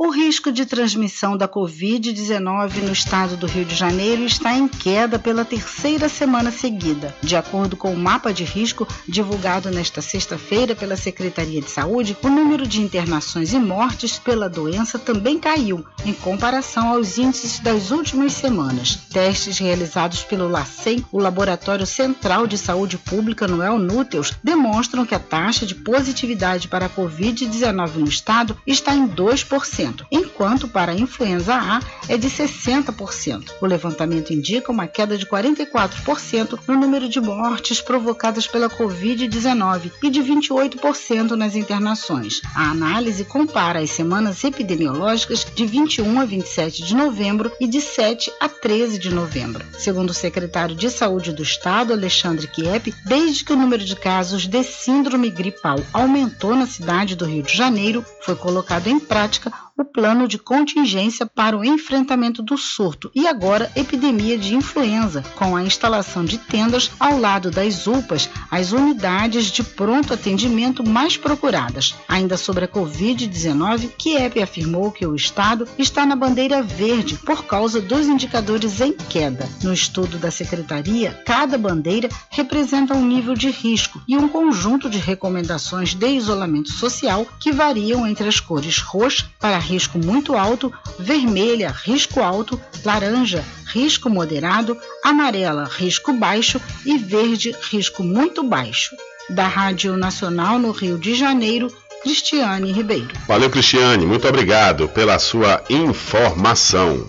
[0.00, 5.18] O risco de transmissão da Covid-19 no estado do Rio de Janeiro está em queda
[5.18, 7.12] pela terceira semana seguida.
[7.20, 12.28] De acordo com o mapa de risco divulgado nesta sexta-feira pela Secretaria de Saúde, o
[12.28, 18.34] número de internações e mortes pela doença também caiu, em comparação aos índices das últimas
[18.34, 19.00] semanas.
[19.12, 25.16] Testes realizados pelo LACEN, o Laboratório Central de Saúde Pública no El Núteos, demonstram que
[25.16, 29.87] a taxa de positividade para a Covid-19 no estado está em 2%.
[29.88, 33.52] 40%, enquanto para a influenza A é de 60%.
[33.60, 40.10] O levantamento indica uma queda de 44% no número de mortes provocadas pela Covid-19 e
[40.10, 42.40] de 28% nas internações.
[42.54, 48.32] A análise compara as semanas epidemiológicas de 21 a 27 de novembro e de 7
[48.40, 49.64] a 13 de novembro.
[49.78, 54.46] Segundo o secretário de Saúde do Estado, Alexandre Kiep, desde que o número de casos
[54.46, 59.84] de síndrome gripal aumentou na cidade do Rio de Janeiro, foi colocado em prática o
[59.84, 65.62] plano de contingência para o enfrentamento do surto e agora epidemia de influenza, com a
[65.62, 71.94] instalação de tendas ao lado das UPAs, as unidades de pronto atendimento mais procuradas.
[72.08, 77.80] Ainda sobre a Covid-19, Kiep afirmou que o estado está na bandeira verde por causa
[77.80, 79.48] dos indicadores em queda.
[79.62, 84.98] No estudo da secretaria, cada bandeira representa um nível de risco e um conjunto de
[84.98, 91.70] recomendações de isolamento social que variam entre as cores roxa para risco muito alto, vermelha,
[91.70, 94.74] risco alto, laranja, risco moderado,
[95.04, 98.96] amarela, risco baixo e verde, risco muito baixo.
[99.28, 101.70] Da Rádio Nacional no Rio de Janeiro,
[102.02, 103.10] Cristiane Ribeiro.
[103.26, 104.06] Valeu, Cristiane.
[104.06, 107.06] Muito obrigado pela sua informação.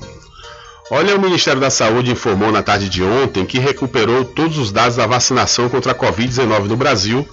[0.91, 4.98] Olha, o Ministério da Saúde informou na tarde de ontem que recuperou todos os dados
[4.98, 7.26] da vacinação contra a Covid-19 no Brasil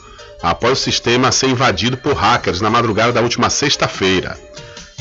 [0.43, 4.39] após o sistema ser invadido por hackers na madrugada da última sexta-feira.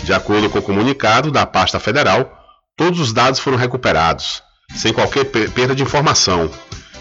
[0.04, 2.32] De acordo com o comunicado da pasta federal,
[2.76, 4.44] todos os dados foram recuperados,
[4.76, 6.50] sem qualquer perda de informação.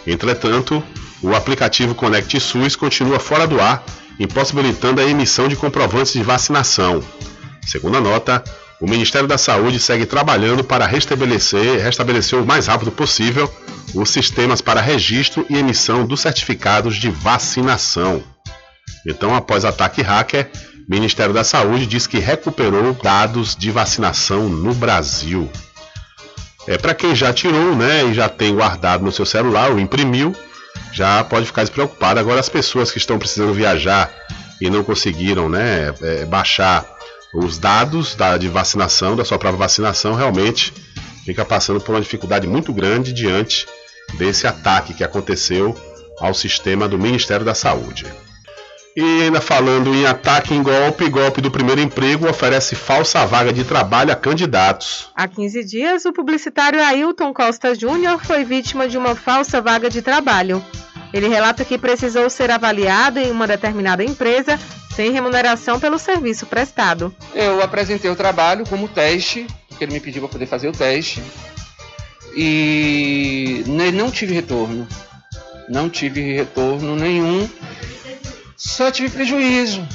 [0.07, 0.83] Entretanto,
[1.23, 3.83] o aplicativo Conect SUS continua fora do ar,
[4.19, 7.03] impossibilitando a emissão de comprovantes de vacinação.
[7.67, 8.45] Segundo a nota,
[8.81, 13.53] o Ministério da Saúde segue trabalhando para restabelecer, restabelecer o mais rápido possível
[13.95, 18.23] os sistemas para registro e emissão dos certificados de vacinação.
[19.07, 20.51] Então, após ataque hacker,
[20.89, 25.51] Ministério da Saúde diz que recuperou dados de vacinação no Brasil.
[26.67, 30.35] É para quem já tirou, né, e já tem guardado no seu celular ou imprimiu,
[30.93, 32.21] já pode ficar despreocupado.
[32.21, 34.11] Agora as pessoas que estão precisando viajar
[34.61, 36.87] e não conseguiram, né, é, baixar
[37.35, 40.73] os dados da, de vacinação, da sua própria vacinação, realmente
[41.25, 43.67] fica passando por uma dificuldade muito grande diante
[44.15, 45.75] desse ataque que aconteceu
[46.21, 48.07] ao sistema do Ministério da Saúde.
[48.97, 53.65] E ainda falando em ataque em golpe, golpe do primeiro emprego oferece falsa vaga de
[53.65, 55.11] trabalho a candidatos.
[55.17, 60.01] Há 15 dias, o publicitário Ailton Costa Júnior foi vítima de uma falsa vaga de
[60.01, 60.65] trabalho.
[61.13, 64.61] Ele relata que precisou ser avaliado em uma determinada empresa
[64.95, 67.13] sem remuneração pelo serviço prestado.
[67.35, 71.21] Eu apresentei o trabalho como teste, porque ele me pediu para poder fazer o teste,
[72.37, 74.87] e não tive retorno.
[75.69, 77.49] Não tive retorno nenhum
[78.67, 79.87] só tive prejuízo.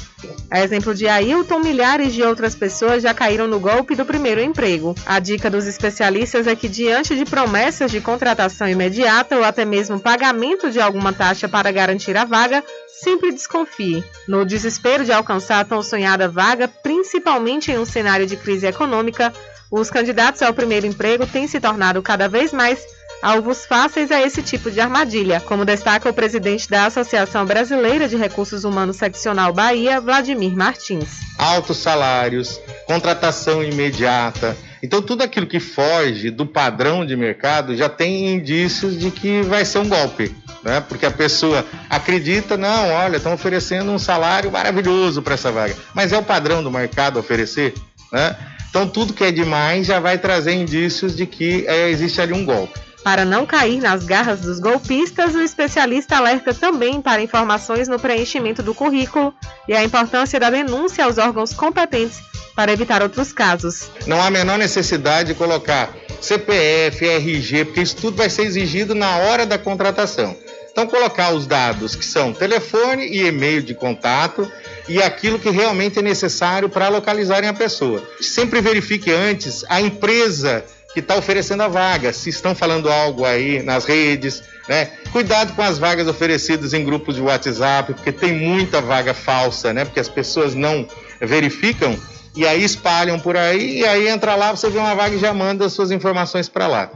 [0.50, 4.94] A exemplo de Ailton, milhares de outras pessoas já caíram no golpe do primeiro emprego.
[5.04, 9.98] A dica dos especialistas é que, diante de promessas de contratação imediata ou até mesmo
[9.98, 12.62] pagamento de alguma taxa para garantir a vaga,
[13.02, 14.04] sempre desconfie.
[14.28, 19.32] No desespero de alcançar a tão sonhada vaga, principalmente em um cenário de crise econômica,
[19.70, 22.80] os candidatos ao primeiro emprego têm se tornado cada vez mais
[23.22, 28.16] alvos fáceis a esse tipo de armadilha, como destaca o presidente da Associação Brasileira de
[28.16, 31.20] Recursos Humanos Seccional Bahia, Vladimir Martins.
[31.38, 34.56] Altos salários, contratação imediata.
[34.82, 39.64] Então, tudo aquilo que foge do padrão de mercado já tem indícios de que vai
[39.64, 40.34] ser um golpe.
[40.62, 40.80] Né?
[40.80, 45.76] Porque a pessoa acredita, não, olha, estão oferecendo um salário maravilhoso para essa vaga.
[45.94, 47.74] Mas é o padrão do mercado oferecer?
[48.10, 48.36] Né?
[48.70, 52.44] Então, tudo que é demais já vai trazer indícios de que é, existe ali um
[52.44, 52.78] golpe.
[53.02, 58.62] Para não cair nas garras dos golpistas, o especialista alerta também para informações no preenchimento
[58.62, 59.34] do currículo
[59.66, 62.20] e a importância da denúncia aos órgãos competentes
[62.54, 63.90] para evitar outros casos.
[64.06, 68.94] Não há a menor necessidade de colocar CPF, RG, porque isso tudo vai ser exigido
[68.94, 70.36] na hora da contratação.
[70.70, 74.50] Então, colocar os dados que são telefone e e-mail de contato
[74.88, 78.02] e aquilo que realmente é necessário para localizarem a pessoa.
[78.20, 83.62] Sempre verifique antes a empresa que está oferecendo a vaga, se estão falando algo aí
[83.62, 84.90] nas redes, né?
[85.12, 89.84] Cuidado com as vagas oferecidas em grupos de WhatsApp, porque tem muita vaga falsa, né?
[89.84, 90.86] Porque as pessoas não
[91.20, 91.96] verificam
[92.36, 95.32] e aí espalham por aí e aí entra lá, você vê uma vaga e já
[95.32, 96.90] manda as suas informações para lá.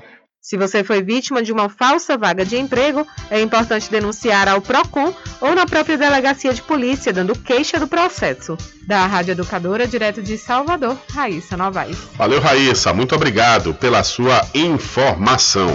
[0.45, 5.11] Se você foi vítima de uma falsa vaga de emprego, é importante denunciar ao PROCON
[5.41, 8.55] ou na própria delegacia de polícia, dando queixa do processo.
[8.87, 11.97] Da Rádio Educadora, direto de Salvador, Raíssa Novaes.
[12.19, 12.93] Valeu, Raíssa.
[12.93, 15.75] Muito obrigado pela sua informação.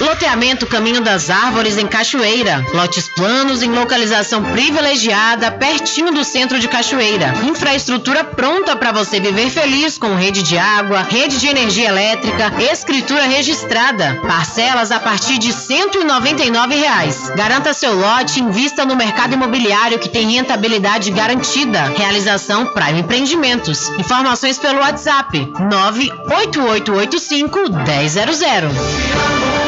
[0.00, 2.64] Loteamento Caminho das Árvores em Cachoeira.
[2.72, 7.32] Lotes planos em localização privilegiada, pertinho do centro de Cachoeira.
[7.44, 13.24] Infraestrutura pronta para você viver feliz com rede de água, rede de energia elétrica, escritura
[13.24, 14.20] registrada.
[14.26, 17.30] Parcelas a partir de 199 reais.
[17.36, 21.92] Garanta seu lote e invista no mercado imobiliário que tem rentabilidade garantida.
[21.96, 23.88] Realização Prime Empreendimentos.
[23.98, 29.63] Informações pelo WhatsApp 98885 1000.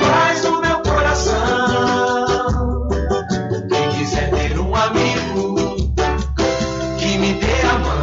[0.00, 2.88] Paz no meu coração.
[3.68, 5.56] Quem quiser ter um amigo
[6.98, 7.98] que me dê a mão.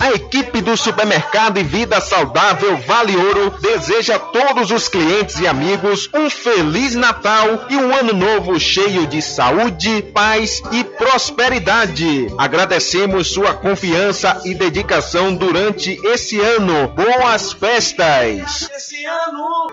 [0.00, 5.46] A equipe do supermercado e Vida Saudável Vale Ouro deseja a todos os clientes e
[5.46, 12.26] amigos um feliz Natal e um ano novo cheio de saúde, paz e prosperidade.
[12.36, 16.88] Agradecemos sua confiança e dedicação durante esse ano.
[16.88, 18.68] Boas festas!
[18.74, 19.68] Esse ano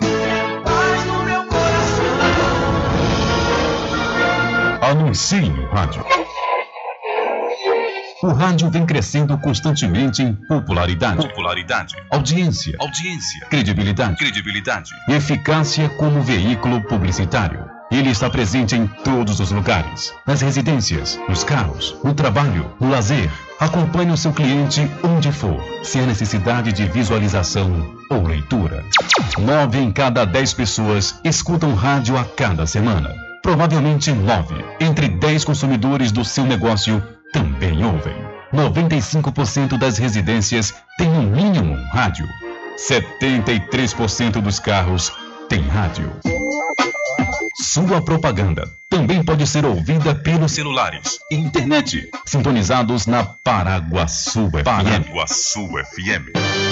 [4.90, 6.04] Anuncie no rádio.
[8.24, 16.82] O rádio vem crescendo constantemente em popularidade, popularidade, audiência, audiência, credibilidade, credibilidade, eficácia como veículo
[16.82, 17.70] publicitário.
[17.88, 23.30] Ele está presente em todos os lugares, nas residências, nos carros, no trabalho, no lazer.
[23.60, 28.84] Acompanhe o seu cliente onde for, sem a necessidade de visualização ou leitura.
[29.38, 33.29] Nove em cada dez pessoas escutam rádio a cada semana.
[33.42, 37.02] Provavelmente nove entre dez consumidores do seu negócio
[37.32, 38.14] também ouvem.
[38.52, 42.26] 95% das residências têm no mínimo um rádio.
[42.76, 45.12] 73% dos carros
[45.48, 46.12] têm rádio.
[47.62, 54.64] Sua propaganda também pode ser ouvida pelos celulares e internet, sintonizados na Paraguaçu FM.
[54.64, 56.69] Paraguaçu FM.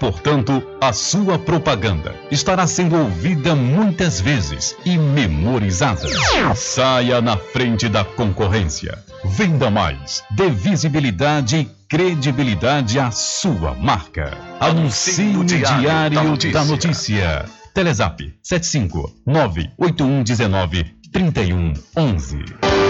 [0.00, 6.08] Portanto, a sua propaganda estará sendo ouvida muitas vezes e memorizada.
[6.54, 8.98] Saia na frente da concorrência.
[9.24, 10.22] Venda mais.
[10.30, 14.36] Dê visibilidade e credibilidade à sua marca.
[14.60, 17.44] Anuncie no Diário da Notícia.
[17.74, 22.85] Telezap 75 98119 3111.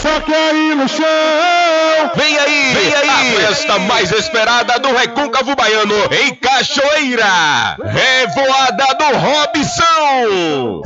[0.00, 1.04] Só quer ir no chão.
[2.16, 3.08] Vem aí, Vem aí.
[3.08, 7.76] a festa mais esperada do Recôncavo Baiano em Cachoeira.
[7.84, 10.82] Revoada do Robson.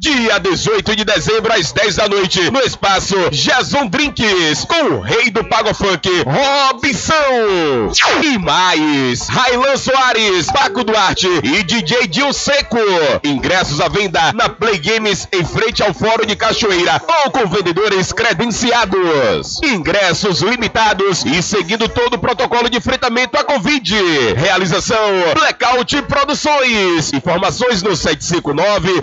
[0.00, 5.30] Dia 18 de dezembro, às 10 da noite, no espaço Jason Drinks, com o rei
[5.30, 7.92] do Pago Funk, Robson.
[8.22, 12.78] E mais, Railan Soares, Paco Duarte e DJ Dil Seco.
[13.22, 18.10] Ingressos à venda na Play Games em frente ao Fórum de Cachoeira ou com vendedores
[18.10, 19.60] credenciados.
[19.62, 23.94] Ingressos limitados e seguindo todo o protocolo de enfrentamento à Covid.
[24.34, 24.96] Realização
[25.34, 27.12] Blackout Produções.
[27.12, 29.02] Informações no 759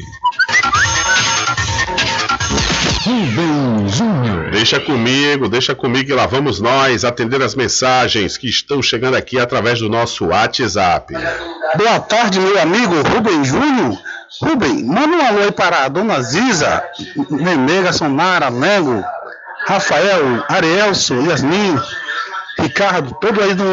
[3.05, 4.51] Rubem Júnior.
[4.51, 9.39] Deixa comigo, deixa comigo que lá vamos nós atender as mensagens que estão chegando aqui
[9.39, 11.13] através do nosso WhatsApp.
[11.77, 13.99] Boa tarde, meu amigo Rubem Júnior.
[14.41, 16.83] Rubem, manda um alô aí para a dona Ziza,
[17.31, 19.05] Nenega, Sonara, Lego,
[19.67, 21.79] Rafael, Arielso, Yasmin,
[22.59, 23.65] Ricardo, todo aí do,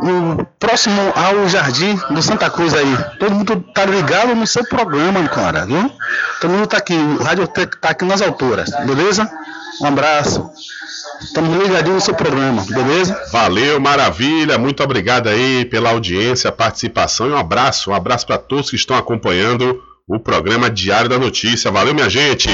[0.00, 2.96] no próximo ao Jardim do Santa Cruz aí.
[3.18, 5.90] Todo mundo tá ligado no seu programa, cara, viu?
[6.40, 9.28] Todo mundo tá aqui, o rádio tá aqui nas alturas, beleza?
[9.80, 10.50] Um abraço.
[11.20, 13.20] Estamos ligadinhos no seu programa, beleza?
[13.32, 18.70] Valeu, maravilha, muito obrigado aí pela audiência, participação e um abraço, um abraço para todos
[18.70, 21.70] que estão acompanhando o programa Diário da Notícia.
[21.70, 22.48] Valeu, minha gente!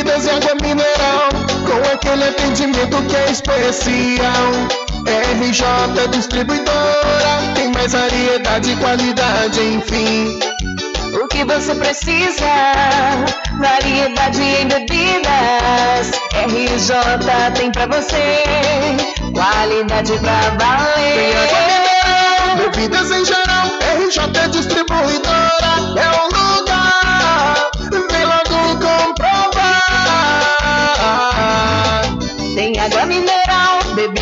[0.00, 1.28] Bebidas e água mineral,
[1.66, 4.52] com aquele atendimento que é especial.
[5.06, 10.38] RJ Distribuidora, tem mais variedade e qualidade, enfim.
[11.22, 12.46] O que você precisa?
[13.58, 16.10] Variedade em bebidas.
[16.32, 16.94] RJ
[17.54, 18.44] tem pra você.
[19.34, 21.34] Qualidade pra valer.
[22.56, 23.66] Bebidas em geral,
[23.98, 26.39] RJ Distribuidora é o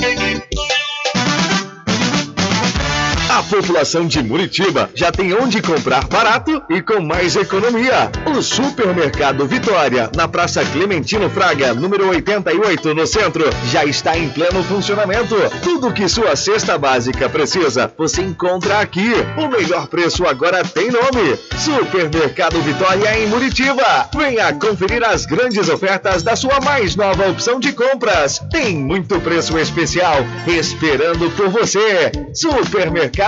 [0.00, 0.67] Thank you.
[3.38, 8.10] A população de Muritiba já tem onde comprar barato e com mais economia.
[8.36, 14.60] O Supermercado Vitória, na Praça Clementino Fraga, número 88, no centro, já está em pleno
[14.64, 15.36] funcionamento.
[15.62, 19.12] Tudo que sua cesta básica precisa, você encontra aqui.
[19.36, 24.08] O melhor preço agora tem nome: Supermercado Vitória em Muritiba.
[24.16, 28.42] Venha conferir as grandes ofertas da sua mais nova opção de compras.
[28.50, 32.10] Tem muito preço especial esperando por você.
[32.34, 33.27] Supermercado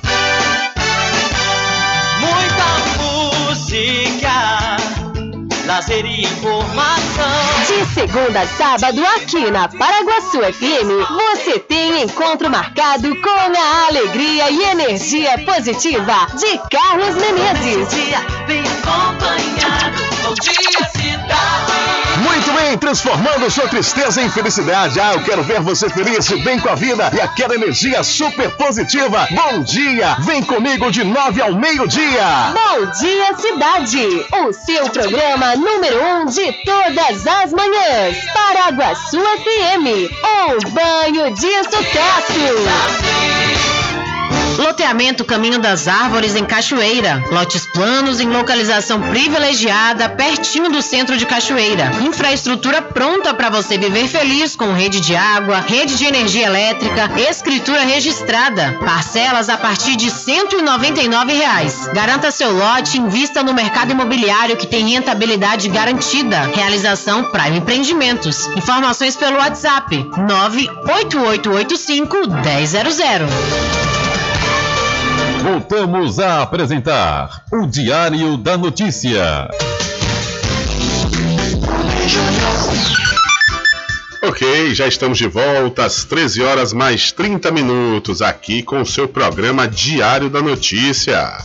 [3.71, 4.40] Música,
[5.81, 7.25] lazer e informação.
[7.67, 10.89] De segunda a sábado, aqui na Paraguaçu FM,
[11.33, 17.87] você tem encontro marcado com a alegria e energia positiva de Carlos Menezes.
[18.45, 20.01] Bem acompanhado.
[20.23, 21.71] Bom dia, cidade.
[22.21, 24.99] Muito bem, transformando sua tristeza em felicidade.
[24.99, 29.27] Ah, eu quero ver você feliz, bem com a vida e aquela energia super positiva.
[29.31, 32.53] Bom dia, vem comigo de nove ao meio-dia.
[32.53, 34.25] Bom dia, cidade!
[34.45, 38.17] O seu programa número um de todas as manhãs.
[38.33, 43.40] Paraguaçu FM, um banho de sucesso.
[44.57, 47.23] Loteamento Caminho das Árvores em Cachoeira.
[47.31, 51.91] Lotes planos em localização privilegiada, pertinho do centro de Cachoeira.
[52.01, 57.81] Infraestrutura pronta para você viver feliz com rede de água, rede de energia elétrica, escritura
[57.81, 58.77] registrada.
[58.83, 61.87] Parcelas a partir de 199 reais.
[61.93, 66.49] Garanta seu lote e invista no mercado imobiliário que tem rentabilidade garantida.
[66.53, 68.47] Realização Prime Empreendimentos.
[68.55, 73.90] Informações pelo WhatsApp 98885 1000.
[75.41, 79.49] Voltamos a apresentar o Diário da Notícia.
[84.23, 89.07] Ok, já estamos de volta às 13 horas mais 30 minutos aqui com o seu
[89.07, 91.35] programa Diário da Notícia.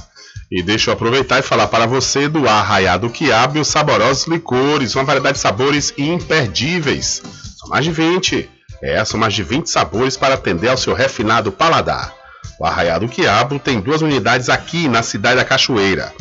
[0.52, 4.94] E deixa eu aproveitar e falar para você do Arraiado Quiabo e os saborosos licores,
[4.94, 7.23] uma variedade de sabores imperdíveis.
[7.59, 8.48] São mais de 20.
[8.82, 12.16] É, são mais de 20 sabores para atender ao seu refinado paladar.
[12.59, 16.12] O Arraiado Quiabo tem duas unidades aqui na cidade da Cachoeira.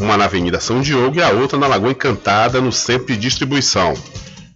[0.00, 3.94] Uma na Avenida São Diogo e a outra na Lagoa Encantada, no centro de distribuição.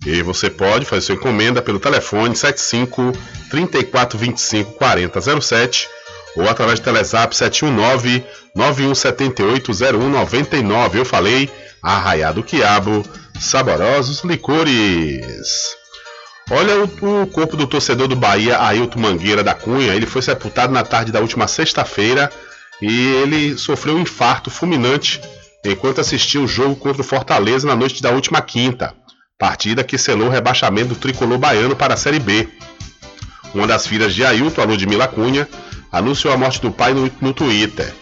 [0.04, 3.12] E você pode fazer sua encomenda pelo telefone 75
[3.50, 5.88] 3425 4007
[6.36, 8.24] ou através do Telezap 719
[8.54, 10.98] 9178 0199.
[10.98, 11.50] Eu falei
[11.82, 13.04] Arraiá do Quiabo,
[13.40, 15.77] saborosos licores.
[16.50, 19.94] Olha o, o, corpo do torcedor do Bahia, Ailton Mangueira da Cunha.
[19.94, 22.30] Ele foi sepultado na tarde da última sexta-feira
[22.80, 25.20] e ele sofreu um infarto fulminante
[25.64, 28.94] enquanto assistia o jogo contra o Fortaleza na noite da última quinta.
[29.38, 32.48] Partida que selou o rebaixamento do tricolor baiano para a Série B.
[33.54, 35.46] Uma das filhas de Ailton, a Ludmila Cunha,
[35.92, 37.94] anunciou a morte do pai no, no Twitter.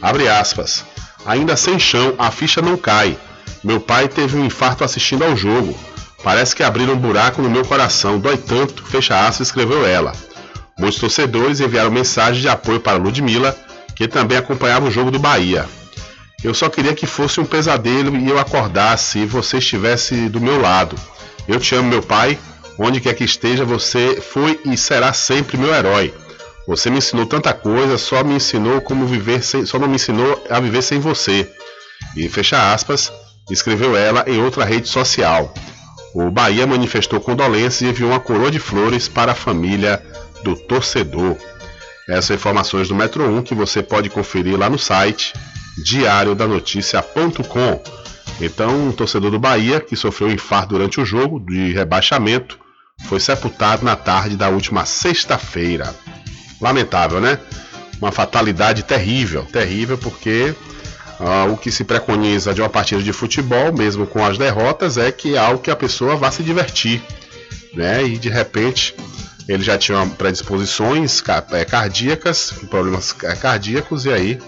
[0.00, 0.84] Abre aspas.
[1.26, 3.18] Ainda sem chão, a ficha não cai.
[3.62, 5.76] Meu pai teve um infarto assistindo ao jogo.
[6.22, 10.12] Parece que abriram um buraco no meu coração, dói tanto, fecha aspas, escreveu ela.
[10.78, 13.56] Muitos torcedores enviaram mensagem de apoio para Ludmilla,
[13.94, 15.66] que também acompanhava o jogo do Bahia.
[16.42, 20.60] Eu só queria que fosse um pesadelo e eu acordasse e você estivesse do meu
[20.60, 20.94] lado.
[21.48, 22.38] Eu te amo, meu pai.
[22.78, 26.14] Onde quer que esteja, você foi e será sempre meu herói.
[26.68, 30.44] Você me ensinou tanta coisa, só me ensinou como viver sem, só não me ensinou
[30.48, 31.50] a viver sem você.
[32.14, 33.10] E fecha aspas,
[33.50, 35.52] escreveu ela em outra rede social.
[36.14, 40.02] O Bahia manifestou condolências e enviou uma coroa de flores para a família
[40.42, 41.36] do torcedor.
[42.08, 45.34] Essas informações do Metro 1 que você pode conferir lá no site
[45.84, 47.82] diariodanoticia.com.
[48.40, 52.58] Então, um torcedor do Bahia que sofreu um infarto durante o jogo de rebaixamento
[53.04, 55.94] foi sepultado na tarde da última sexta-feira.
[56.60, 57.38] Lamentável, né?
[58.00, 60.54] Uma fatalidade terrível, terrível porque
[61.20, 65.10] Uh, o que se preconiza de uma partida de futebol, mesmo com as derrotas, é
[65.10, 67.02] que é algo que a pessoa vá se divertir.
[67.74, 68.04] Né?
[68.04, 68.94] E de repente
[69.48, 71.22] ele já tinha predisposições
[71.52, 74.38] é, cardíacas, problemas cardíacos, e aí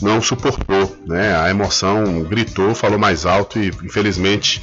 [0.00, 0.96] não suportou.
[1.06, 1.34] Né?
[1.36, 4.62] A emoção gritou, falou mais alto e infelizmente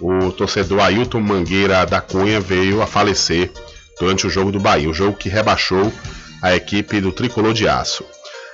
[0.00, 3.50] o torcedor Ailton Mangueira da Cunha veio a falecer
[3.98, 5.92] durante o jogo do Bahia, o jogo que rebaixou
[6.42, 8.04] a equipe do Tricolor de Aço.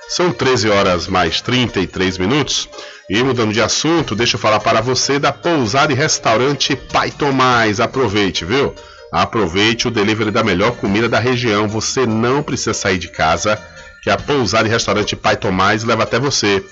[0.09, 2.69] São 13 horas mais 33 minutos.
[3.09, 7.79] E mudando de assunto, deixa eu falar para você da pousada e restaurante Pai Tomás.
[7.79, 8.73] Aproveite, viu?
[9.11, 11.67] Aproveite o delivery da melhor comida da região.
[11.67, 13.59] Você não precisa sair de casa,
[14.01, 16.63] que a pousada e restaurante Pai Tomás leva até você.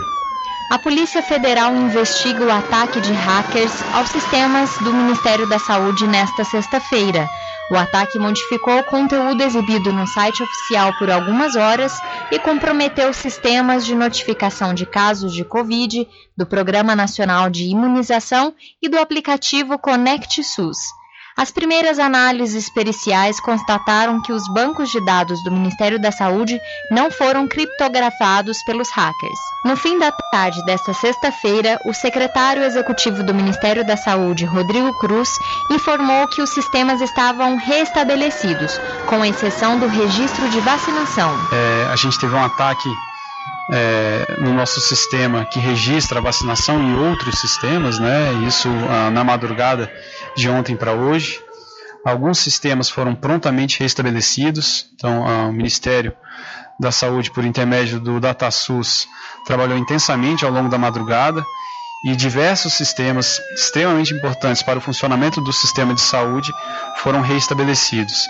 [0.69, 6.44] A Polícia Federal investiga o ataque de hackers aos sistemas do Ministério da Saúde nesta
[6.44, 7.26] sexta-feira.
[7.72, 11.98] O ataque modificou o conteúdo exibido no site oficial por algumas horas
[12.30, 18.89] e comprometeu sistemas de notificação de casos de Covid, do Programa Nacional de Imunização e
[18.89, 20.77] do aplicativo Conect SUS.
[21.38, 26.59] As primeiras análises periciais constataram que os bancos de dados do Ministério da Saúde
[26.89, 29.38] não foram criptografados pelos hackers.
[29.64, 35.30] No fim da tarde desta sexta-feira, o secretário executivo do Ministério da Saúde, Rodrigo Cruz,
[35.69, 41.30] informou que os sistemas estavam restabelecidos, com exceção do registro de vacinação.
[41.53, 42.89] É, a gente teve um ataque
[43.72, 48.34] é, no nosso sistema que registra a vacinação e outros sistemas, né?
[48.48, 49.91] Isso ah, na madrugada
[50.35, 51.39] de ontem para hoje.
[52.06, 56.14] Alguns sistemas foram prontamente restabelecidos, então ah, o Ministério
[56.80, 59.07] da Saúde, por intermédio do DataSUS,
[59.45, 61.44] trabalhou intensamente ao longo da madrugada
[62.06, 66.52] e diversos sistemas extremamente importantes para o funcionamento do sistema de saúde
[66.98, 68.26] foram reestabelecidos.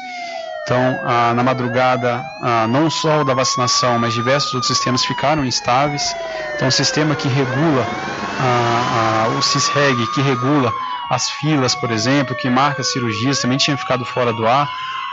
[0.67, 5.45] Então, ah, na madrugada, ah, não só o da vacinação, mas diversos outros sistemas ficaram
[5.45, 6.13] instáveis.
[6.55, 7.87] Então, o sistema que regula,
[8.41, 10.73] ah, o CISREG, que regula
[11.09, 14.65] as filas, por exemplo, que marca cirurgias, também tinha ficado fora do ar.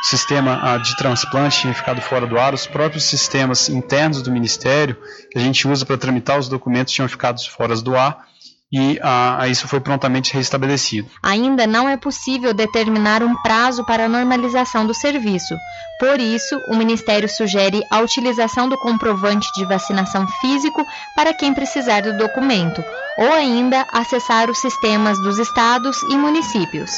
[0.02, 2.52] O sistema de transplante tinha ficado fora do ar.
[2.52, 4.96] Os próprios sistemas internos do Ministério,
[5.30, 8.26] que a gente usa para tramitar os documentos, tinham ficado fora do ar
[8.72, 11.08] e ah, isso foi prontamente restabelecido.
[11.22, 15.54] Ainda não é possível determinar um prazo para a normalização do serviço.
[16.00, 20.84] Por isso, o Ministério sugere a utilização do comprovante de vacinação físico
[21.14, 22.82] para quem precisar do documento,
[23.18, 26.90] ou ainda acessar os sistemas dos estados e municípios.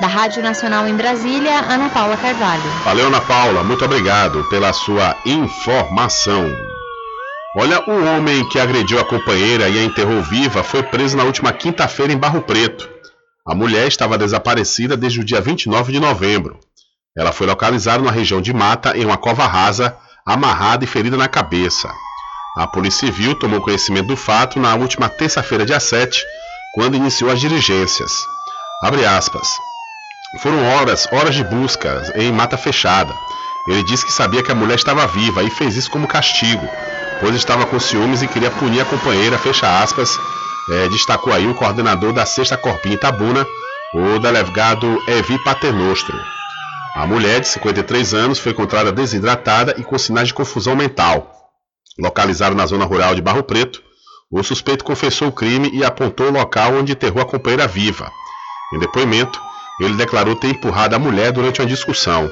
[0.00, 2.62] Da Rádio Nacional em Brasília, Ana Paula Carvalho.
[2.84, 6.71] Valeu, Ana Paula, muito obrigado pela sua informação.
[7.54, 11.52] Olha, o homem que agrediu a companheira e a enterrou viva foi preso na última
[11.52, 12.88] quinta-feira em Barro Preto.
[13.46, 16.58] A mulher estava desaparecida desde o dia 29 de novembro.
[17.14, 21.28] Ela foi localizada na região de mata em uma cova rasa, amarrada e ferida na
[21.28, 21.92] cabeça.
[22.56, 26.24] A Polícia Civil tomou conhecimento do fato na última terça-feira, dia 7,
[26.74, 28.12] quando iniciou as diligências.
[30.40, 33.14] Foram horas, horas de busca em mata fechada.
[33.68, 36.66] Ele disse que sabia que a mulher estava viva e fez isso como castigo,
[37.22, 40.18] pois estava com ciúmes e queria punir a companheira, fecha aspas,
[40.68, 43.46] é, destacou aí o coordenador da sexta Corpinha Itabuna,
[43.94, 46.18] o delegado Evi Paternostro.
[46.96, 51.32] A mulher, de 53 anos, foi encontrada desidratada e com sinais de confusão mental.
[51.96, 53.80] Localizado na zona rural de Barro Preto,
[54.28, 58.10] o suspeito confessou o crime e apontou o local onde enterrou a companheira viva.
[58.74, 59.40] Em depoimento,
[59.80, 62.28] ele declarou ter empurrado a mulher durante uma discussão.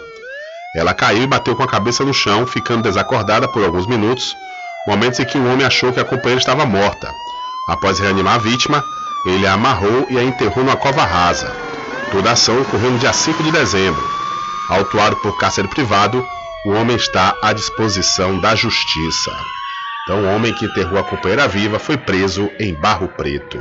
[0.75, 4.35] Ela caiu e bateu com a cabeça no chão, ficando desacordada por alguns minutos,
[4.86, 7.12] momentos em que o homem achou que a companheira estava morta.
[7.69, 8.85] Após reanimar a vítima,
[9.24, 11.55] ele a amarrou e a enterrou numa cova rasa.
[12.11, 14.02] Toda a ação ocorreu no dia 5 de dezembro.
[14.69, 16.27] Autuado por cárcere privado,
[16.65, 19.31] o homem está à disposição da justiça.
[20.02, 23.59] Então, o homem que enterrou a companheira viva foi preso em Barro Preto.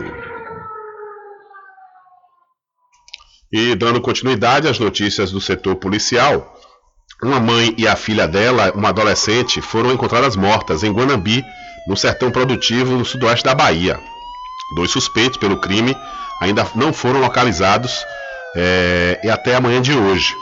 [3.51, 6.58] E dando continuidade às notícias do setor policial,
[7.21, 11.43] uma mãe e a filha dela, uma adolescente, foram encontradas mortas em Guanambi,
[11.87, 13.99] no sertão produtivo no sudoeste da Bahia.
[14.75, 15.95] Dois suspeitos pelo crime
[16.41, 18.05] ainda não foram localizados
[18.55, 20.33] é, e até amanhã de hoje.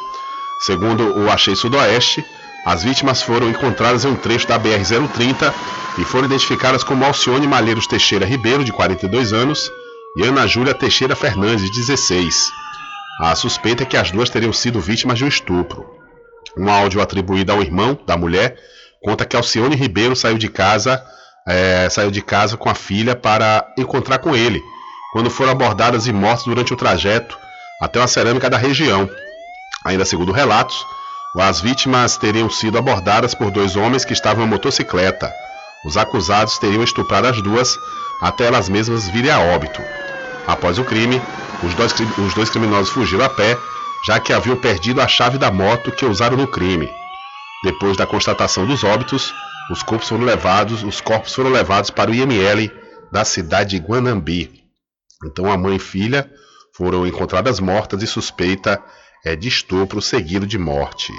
[0.60, 2.24] Segundo o Achei Sudoeste,
[2.66, 5.54] as vítimas foram encontradas em um trecho da BR-030
[5.98, 9.72] e foram identificadas como Alcione Malheiros Teixeira Ribeiro, de 42 anos,
[10.18, 12.52] e Ana Júlia Teixeira Fernandes, de 16.
[13.22, 15.97] A suspeita é que as duas teriam sido vítimas de um estupro.
[16.57, 18.57] Um áudio atribuído ao irmão da mulher
[19.02, 21.03] conta que Alcione Ribeiro saiu de casa,
[21.48, 24.61] é, saiu de casa com a filha para encontrar com ele,
[25.14, 27.38] quando foram abordadas e mortas durante o trajeto
[27.82, 29.10] até uma cerâmica da região.
[29.86, 30.86] Ainda segundo relatos,
[31.38, 35.32] as vítimas teriam sido abordadas por dois homens que estavam em motocicleta.
[35.86, 37.78] Os acusados teriam estuprado as duas
[38.22, 39.82] até elas mesmas virem a óbito.
[40.48, 41.22] Após o crime,
[41.64, 43.57] os dois, os dois criminosos fugiram a pé
[44.06, 46.90] já que haviam perdido a chave da moto que usaram no crime.
[47.64, 49.34] Depois da constatação dos óbitos,
[49.72, 52.72] os corpos foram levados, os corpos foram levados para o IML
[53.11, 54.64] da cidade de Guanambi.
[55.26, 56.30] Então a mãe e filha
[56.74, 58.82] foram encontradas mortas e suspeita
[59.26, 61.11] é de estupro seguido de morte.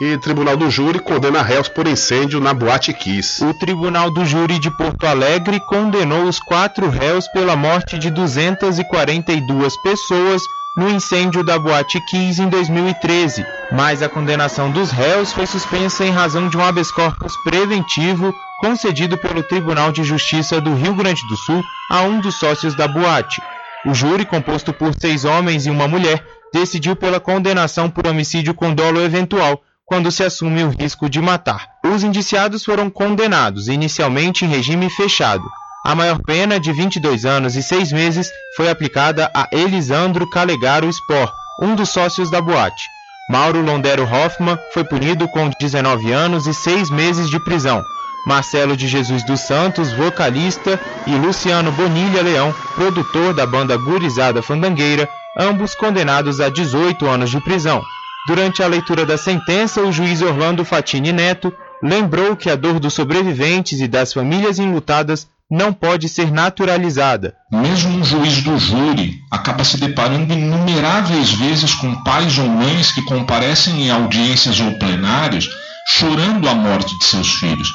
[0.00, 3.44] E Tribunal do Júri condena réus por incêndio na Boate Kiss.
[3.44, 9.76] O Tribunal do Júri de Porto Alegre condenou os quatro réus pela morte de 242
[9.82, 10.42] pessoas
[10.76, 16.10] no incêndio da Boate Kiss em 2013, mas a condenação dos réus foi suspensa em
[16.10, 21.36] razão de um habeas corpus preventivo concedido pelo Tribunal de Justiça do Rio Grande do
[21.36, 23.42] Sul a um dos sócios da boate.
[23.84, 28.72] O júri, composto por seis homens e uma mulher, decidiu pela condenação por homicídio com
[28.72, 31.68] dolo eventual, quando se assume o risco de matar.
[31.84, 35.44] Os indiciados foram condenados inicialmente em regime fechado.
[35.84, 41.32] A maior pena, de 22 anos e 6 meses, foi aplicada a Elisandro Calegaro Spor,
[41.60, 42.84] um dos sócios da boate.
[43.28, 47.82] Mauro Londero Hoffman foi punido com 19 anos e 6 meses de prisão.
[48.24, 55.08] Marcelo de Jesus dos Santos, vocalista, e Luciano Bonilha Leão, produtor da banda Gurizada Fandangueira,
[55.36, 57.82] ambos condenados a 18 anos de prisão.
[58.28, 61.52] Durante a leitura da sentença, o juiz Orlando Fatini Neto
[61.82, 67.34] lembrou que a dor dos sobreviventes e das famílias enlutadas não pode ser naturalizada.
[67.50, 73.02] Mesmo um juiz do júri acaba se deparando inumeráveis vezes com pais ou mães que
[73.02, 75.46] comparecem em audiências ou plenários
[75.86, 77.68] chorando a morte de seus filhos.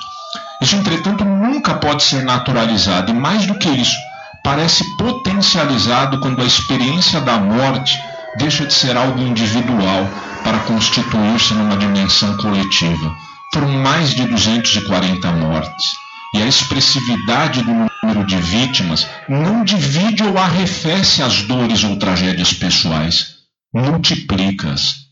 [0.59, 3.95] Isso, entretanto, nunca pode ser naturalizado, e mais do que isso,
[4.43, 7.95] parece potencializado quando a experiência da morte
[8.39, 10.09] deixa de ser algo individual
[10.43, 13.15] para constituir-se numa dimensão coletiva.
[13.53, 16.06] Foram mais de 240 mortes.
[16.33, 22.53] E a expressividade do número de vítimas não divide ou arrefece as dores ou tragédias
[22.53, 23.37] pessoais,
[23.73, 25.06] multiplica-as.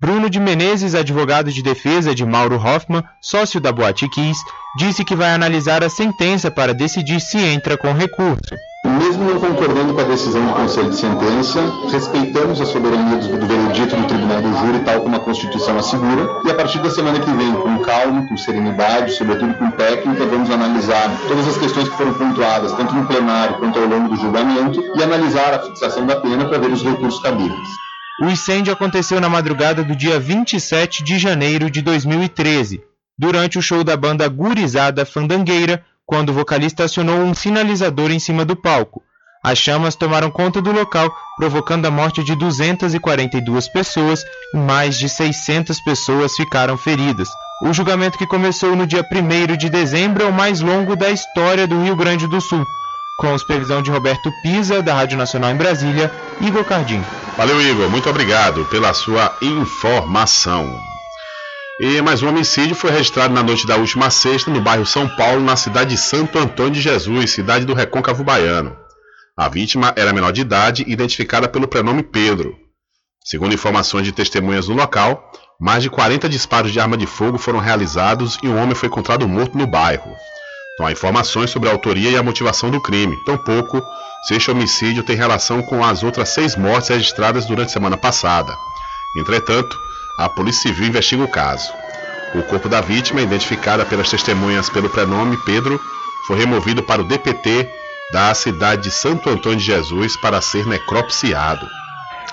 [0.00, 4.40] Bruno de Menezes, advogado de defesa de Mauro Hoffman, sócio da Boate Kiss,
[4.78, 8.54] disse que vai analisar a sentença para decidir se entra com recurso.
[8.82, 11.60] Mesmo não concordando com a decisão do Conselho de Sentença,
[11.92, 16.50] respeitamos a soberania do, veredito do Tribunal do Júri, tal como a Constituição assegura, e
[16.50, 21.14] a partir da semana que vem, com calma, com serenidade, sobretudo com técnica, vamos analisar
[21.28, 25.02] todas as questões que foram pontuadas, tanto no plenário quanto ao longo do julgamento, e
[25.02, 27.89] analisar a fixação da pena para ver os recursos cabíveis.
[28.20, 32.82] O incêndio aconteceu na madrugada do dia 27 de janeiro de 2013,
[33.18, 38.44] durante o show da banda Gurizada Fandangueira, quando o vocalista acionou um sinalizador em cima
[38.44, 39.02] do palco.
[39.42, 44.22] As chamas tomaram conta do local, provocando a morte de 242 pessoas
[44.52, 47.30] e mais de 600 pessoas ficaram feridas.
[47.62, 51.66] O julgamento que começou no dia 1 de dezembro é o mais longo da história
[51.66, 52.66] do Rio Grande do Sul
[53.20, 56.10] com supervisão de Roberto Pisa, da Rádio Nacional em Brasília,
[56.40, 57.04] Igor Cardim.
[57.36, 57.90] Valeu, Igor.
[57.90, 60.74] Muito obrigado pela sua informação.
[61.78, 65.42] E mais um homicídio foi registrado na noite da última sexta no bairro São Paulo,
[65.42, 68.74] na cidade de Santo Antônio de Jesus, cidade do Recôncavo Baiano.
[69.36, 72.56] A vítima era menor de idade, identificada pelo prenome Pedro.
[73.22, 75.30] Segundo informações de testemunhas no local,
[75.60, 79.28] mais de 40 disparos de arma de fogo foram realizados e um homem foi encontrado
[79.28, 80.10] morto no bairro.
[80.80, 83.82] Não há informações sobre a autoria e a motivação do crime, tampouco
[84.22, 88.56] se este homicídio tem relação com as outras seis mortes registradas durante a semana passada.
[89.14, 89.78] Entretanto,
[90.18, 91.70] a Polícia Civil investiga o caso.
[92.34, 95.78] O corpo da vítima, identificada pelas testemunhas pelo prenome Pedro,
[96.26, 97.68] foi removido para o DPT
[98.10, 101.68] da cidade de Santo Antônio de Jesus para ser necropsiado.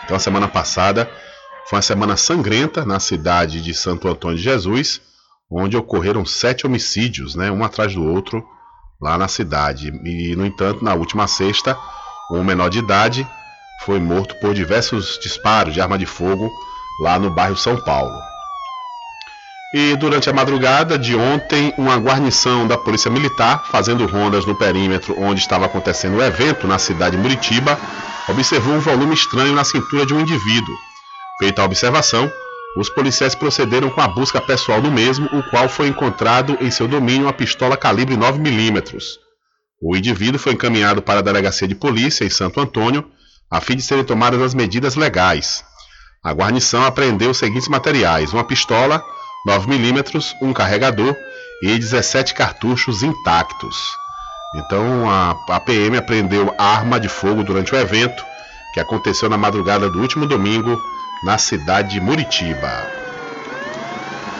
[0.06, 1.12] Então, a semana passada
[1.70, 5.02] foi uma semana sangrenta na cidade de Santo Antônio de Jesus,
[5.50, 8.46] onde ocorreram sete homicídios, né, um atrás do outro,
[9.02, 9.88] lá na cidade.
[10.04, 11.78] E, no entanto, na última sexta,
[12.32, 13.28] um menor de idade
[13.86, 16.52] foi morto por diversos disparos de arma de fogo
[17.02, 18.14] lá no bairro São Paulo.
[19.74, 25.14] E durante a madrugada de ontem, uma guarnição da Polícia Militar, fazendo rondas no perímetro
[25.20, 27.78] onde estava acontecendo o evento na cidade de Muritiba,
[28.30, 30.76] observou um volume estranho na cintura de um indivíduo.
[31.40, 32.32] Feita a observação,
[32.80, 36.88] os policiais procederam com a busca pessoal do mesmo, o qual foi encontrado em seu
[36.88, 39.18] domínio uma pistola calibre 9mm.
[39.82, 43.04] O indivíduo foi encaminhado para a delegacia de polícia em Santo Antônio,
[43.50, 45.64] a fim de serem tomadas as medidas legais.
[46.24, 49.04] A guarnição apreendeu os seguintes materiais: uma pistola
[49.48, 51.16] 9mm, um carregador
[51.64, 53.76] e 17 cartuchos intactos.
[54.56, 58.24] Então a, a PM apreendeu arma de fogo durante o evento,
[58.74, 60.80] que aconteceu na madrugada do último domingo,
[61.24, 62.98] na cidade de Muritiba.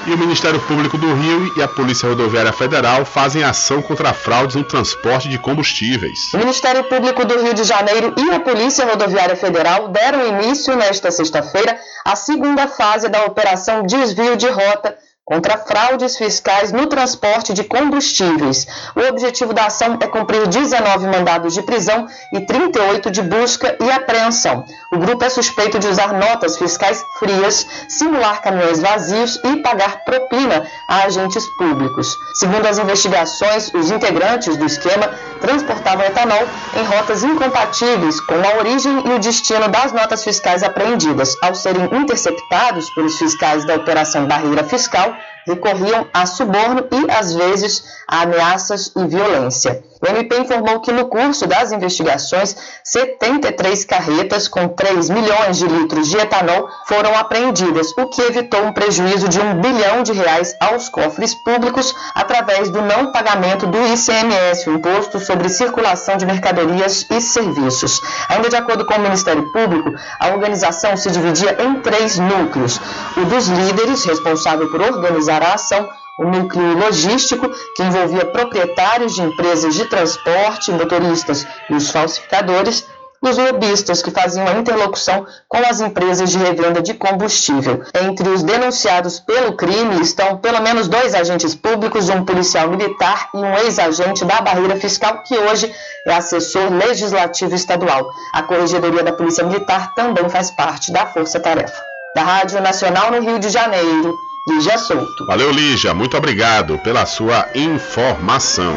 [0.08, 4.56] E o Ministério Público do Rio e a Polícia Rodoviária Federal fazem ação contra fraudes
[4.56, 6.18] no transporte de combustíveis.
[6.34, 11.12] O Ministério Público do Rio de Janeiro e a Polícia Rodoviária Federal deram início nesta
[11.12, 14.98] sexta-feira à segunda fase da Operação Desvio de Rota
[15.28, 18.66] contra fraudes fiscais no transporte de combustíveis.
[18.96, 23.92] O objetivo da ação é cumprir 19 mandados de prisão e 38 de busca e
[23.92, 24.64] apreensão.
[24.90, 30.66] O grupo é suspeito de usar notas fiscais frias, simular caminhões vazios e pagar propina
[30.88, 32.16] a agentes públicos.
[32.36, 35.10] Segundo as investigações, os integrantes do esquema
[35.42, 41.36] transportavam etanol em rotas incompatíveis com a origem e o destino das notas fiscais apreendidas.
[41.42, 47.84] Ao serem interceptados pelos fiscais da Operação Barreira Fiscal, recorriam a suborno e, às vezes,
[48.08, 49.84] a ameaças e violência.
[50.02, 56.08] O MP informou que, no curso das investigações, 73 carretas com 3 milhões de litros
[56.08, 60.88] de etanol foram apreendidas, o que evitou um prejuízo de um bilhão de reais aos
[60.90, 67.20] cofres públicos através do não pagamento do ICMS, o Imposto sobre Circulação de Mercadorias e
[67.20, 68.00] Serviços.
[68.30, 72.80] Ainda de acordo com o Ministério Público, a organização se dividia em três núcleos:
[73.18, 75.90] o dos líderes, responsável por organizar a ação,
[76.20, 82.86] o núcleo logístico, que envolvia proprietários de empresas de transporte, motoristas e os falsificadores,
[83.24, 87.84] e os lobistas, que faziam a interlocução com as empresas de revenda de combustível.
[88.04, 93.38] Entre os denunciados pelo crime estão pelo menos dois agentes públicos, um policial militar e
[93.38, 95.74] um ex-agente da barreira fiscal, que hoje
[96.06, 98.08] é assessor legislativo estadual.
[98.34, 101.82] A Corregedoria da Polícia Militar também faz parte da Força Tarefa.
[102.16, 104.16] Da Rádio Nacional no Rio de Janeiro,
[104.48, 105.26] Lígia Souto.
[105.26, 105.94] Valeu, Lígia.
[105.94, 108.74] Muito obrigado pela sua informação.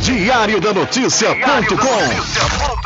[0.00, 2.85] Diário da Notícia.com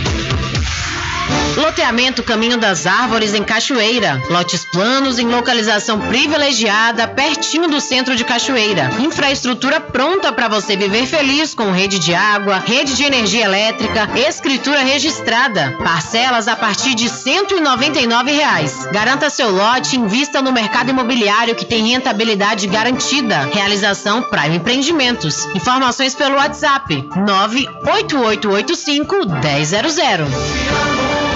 [1.55, 4.21] Loteamento Caminho das Árvores em Cachoeira.
[4.29, 8.89] Lotes planos em localização privilegiada, pertinho do centro de Cachoeira.
[8.99, 14.79] Infraestrutura pronta para você viver feliz com rede de água, rede de energia elétrica, escritura
[14.79, 15.77] registrada.
[15.83, 18.87] Parcelas a partir de 199 reais.
[18.91, 23.49] Garanta seu lote e invista no mercado imobiliário que tem rentabilidade garantida.
[23.53, 25.45] Realização Prime Empreendimentos.
[25.53, 31.30] Informações pelo WhatsApp 98885 1000.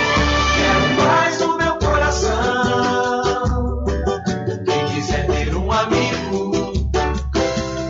[1.06, 2.34] Paz no meu coração.
[4.66, 6.52] Quem quiser ter um amigo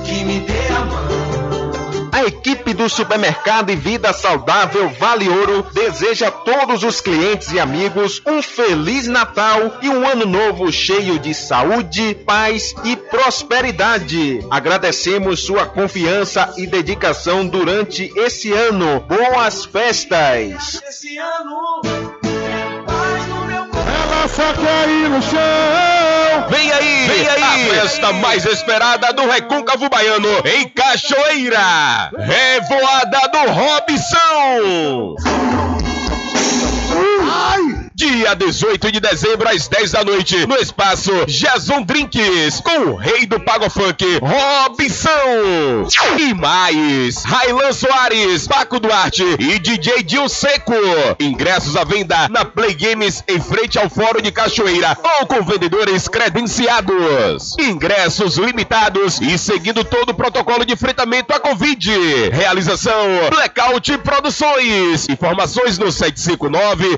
[0.04, 2.10] que me dê a mão.
[2.12, 7.60] A equipe do supermercado e Vida Saudável Vale Ouro deseja a todos os clientes e
[7.60, 14.46] amigos um feliz Natal e um ano novo cheio de saúde, paz e prosperidade.
[14.52, 19.00] Agradecemos sua confiança e dedicação durante esse ano.
[19.02, 20.82] Boas festas!
[20.86, 21.82] Esse ano
[24.36, 25.40] só quer ir no chão.
[26.49, 32.12] Vem aí, vem aí, a festa mais esperada do Recôncavo Baiano em Cachoeira.
[32.18, 35.16] Revoada do Robson.
[37.98, 43.26] Dia 18 de dezembro, às 10 da noite, no espaço Jason Drinks, com o rei
[43.26, 45.88] do Pago Funk, Robson.
[46.20, 50.74] E mais, Railan Soares, Paco Duarte e DJ Dil Seco.
[51.22, 56.10] Ingressos à venda na Play Games em frente ao Fórum de Cachoeira ou com vendedores
[56.10, 57.56] credenciados.
[57.58, 62.30] Ingressos limitados e seguindo todo o protocolo de enfrentamento à Covid.
[62.34, 65.08] Realização Blackout Produções.
[65.08, 66.98] Informações no 759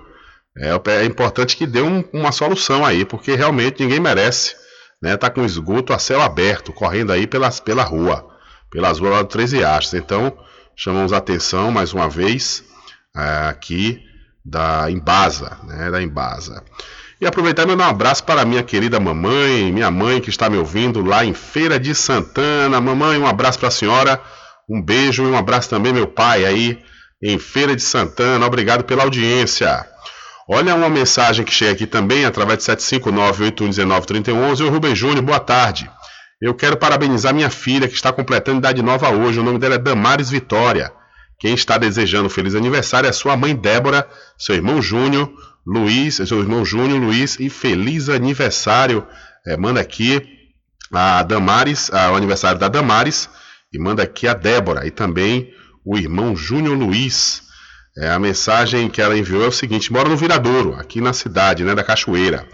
[0.57, 0.69] É,
[1.01, 4.55] é importante que dê um- uma solução aí, porque realmente ninguém merece,
[5.01, 5.15] né?
[5.17, 8.25] Tá com esgoto a céu aberto, correndo aí pelas, pela rua,
[8.71, 9.93] pelas ruas lá do Três Riachos.
[9.93, 10.37] Então,
[10.75, 12.63] chamamos a atenção mais uma vez
[13.15, 14.01] é, aqui
[14.43, 15.91] da Embasa, né?
[15.91, 16.63] Da Embasa.
[17.21, 20.57] E aproveitar e mandar um abraço para minha querida mamãe, minha mãe que está me
[20.57, 22.79] ouvindo lá em Feira de Santana.
[22.79, 24.21] Mamãe, um abraço para a senhora,
[24.69, 26.79] um beijo e um abraço também meu pai aí
[27.21, 28.45] em Feira de Santana.
[28.45, 29.85] Obrigado pela audiência.
[30.47, 34.65] Olha uma mensagem que chega aqui também através de 759-8119-3111.
[34.65, 35.91] Ô Rubem Júnior, boa tarde.
[36.41, 39.39] Eu quero parabenizar minha filha que está completando idade nova hoje.
[39.39, 40.91] O nome dela é Damares Vitória.
[41.39, 44.07] Quem está desejando feliz aniversário é sua mãe Débora,
[44.37, 45.31] seu irmão Júnior,
[45.65, 49.07] Luiz, seu irmão Júnior, Luiz e feliz aniversário.
[49.47, 50.21] É, manda aqui
[50.91, 53.29] a Damares, a, o aniversário da Damares
[53.71, 55.53] e manda aqui a Débora e também
[55.85, 57.43] o irmão Júnior Luiz.
[57.97, 61.63] É, a mensagem que ela enviou é o seguinte: mora no Viradouro, aqui na cidade,
[61.63, 62.45] né, da Cachoeira.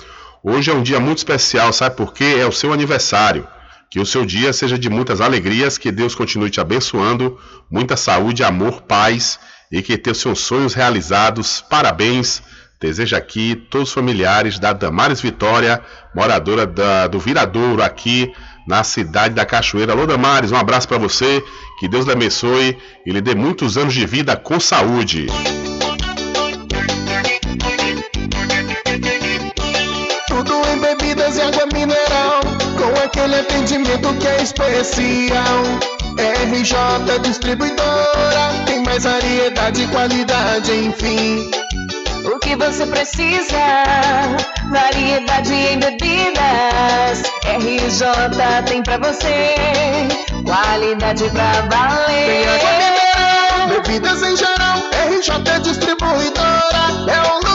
[0.43, 2.37] Hoje é um dia muito especial, sabe por quê?
[2.39, 3.47] É o seu aniversário.
[3.89, 7.39] Que o seu dia seja de muitas alegrias, que Deus continue te abençoando,
[7.69, 9.39] muita saúde, amor, paz
[9.71, 11.63] e que tenha seus sonhos realizados.
[11.69, 12.41] Parabéns.
[12.79, 15.81] Deseja aqui todos os familiares da Damares Vitória,
[16.13, 18.31] moradora da, do Viradouro, aqui
[18.67, 19.93] na cidade da Cachoeira.
[19.93, 21.41] Alô, Damares, um abraço para você.
[21.79, 25.27] Que Deus lhe abençoe e lhe dê muitos anos de vida com saúde.
[33.25, 35.63] Aquele atendimento que é especial.
[36.17, 41.49] RJ Distribuidora, tem mais variedade e qualidade, enfim.
[42.25, 43.57] O que você precisa?
[44.69, 47.23] Variedade em bebidas.
[47.43, 49.55] RJ tem pra você.
[50.45, 52.47] Qualidade pra valer.
[52.47, 54.77] Água mineral, bebidas em geral.
[55.09, 57.54] RJ Distribuidora é o lugar.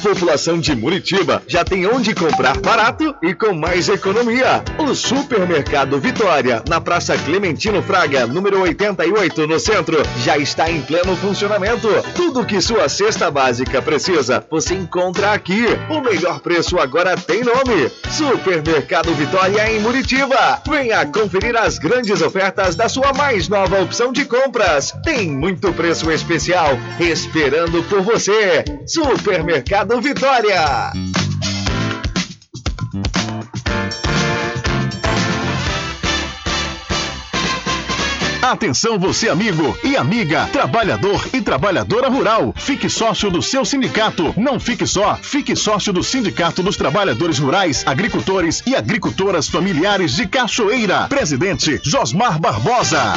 [0.00, 4.64] População de Muritiba já tem onde comprar barato e com mais economia.
[4.78, 11.14] O Supermercado Vitória, na Praça Clementino Fraga, número 88, no centro, já está em pleno
[11.16, 11.88] funcionamento.
[12.14, 15.66] Tudo que sua cesta básica precisa, você encontra aqui.
[15.90, 20.62] O melhor preço agora tem nome: Supermercado Vitória em Muritiba.
[20.68, 24.94] Venha conferir as grandes ofertas da sua mais nova opção de compras.
[25.04, 28.64] Tem muito preço especial esperando por você.
[28.86, 30.92] Supermercado Vitória.
[38.42, 42.54] Atenção você amigo e amiga, trabalhador e trabalhadora rural.
[42.56, 44.32] Fique sócio do seu sindicato.
[44.36, 50.26] Não fique só, fique sócio do Sindicato dos Trabalhadores Rurais, Agricultores e Agricultoras Familiares de
[50.26, 51.06] Cachoeira.
[51.08, 53.14] Presidente Josmar Barbosa.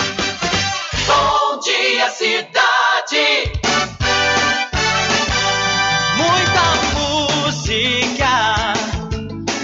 [1.08, 3.93] Bom dia, cidade.
[6.24, 8.43] Muita música,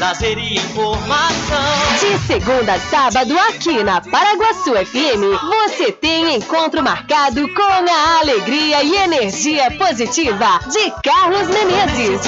[0.09, 1.59] lazer e informação.
[1.99, 8.81] De segunda a sábado, aqui na Paraguaçu FM, você tem encontro marcado com a alegria
[8.81, 12.21] e energia positiva de Carlos Menezes.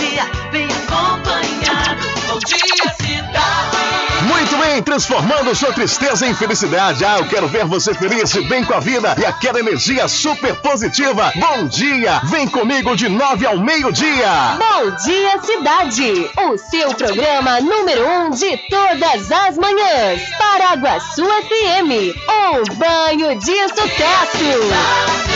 [0.52, 2.08] Bem acompanhado.
[2.28, 3.82] Bom dia, cidade.
[4.28, 7.04] Muito bem, transformando sua tristeza em felicidade.
[7.04, 11.32] Ah, eu quero ver você feliz, bem com a vida e aquela energia super positiva.
[11.36, 14.58] Bom dia, vem comigo de nove ao meio-dia.
[14.60, 16.30] Bom dia, cidade!
[16.38, 20.22] O seu programa número um de todas as manhãs.
[20.38, 25.31] Paraguaçu FM, um banho de sucesso.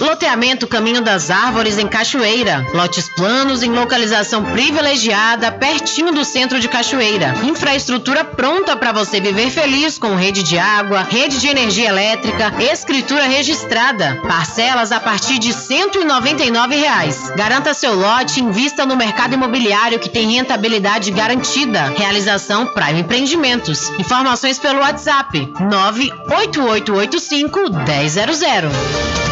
[0.00, 2.64] Loteamento Caminho das Árvores em Cachoeira.
[2.72, 7.34] Lotes planos em localização privilegiada, pertinho do centro de Cachoeira.
[7.42, 13.24] Infraestrutura pronta para você viver feliz com rede de água, rede de energia elétrica, escritura
[13.24, 14.20] registrada.
[14.26, 17.30] Parcelas a partir de 199 reais.
[17.36, 21.92] Garanta seu lote e invista no mercado imobiliário que tem rentabilidade garantida.
[21.96, 23.90] Realização Prime Empreendimentos.
[23.98, 29.27] Informações pelo WhatsApp 98885 1000.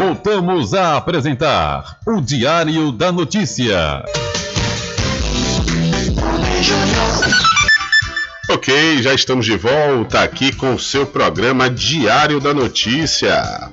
[0.00, 4.02] Voltamos a apresentar o Diário da Notícia.
[8.48, 13.70] Ok, já estamos de volta aqui com o seu programa Diário da Notícia.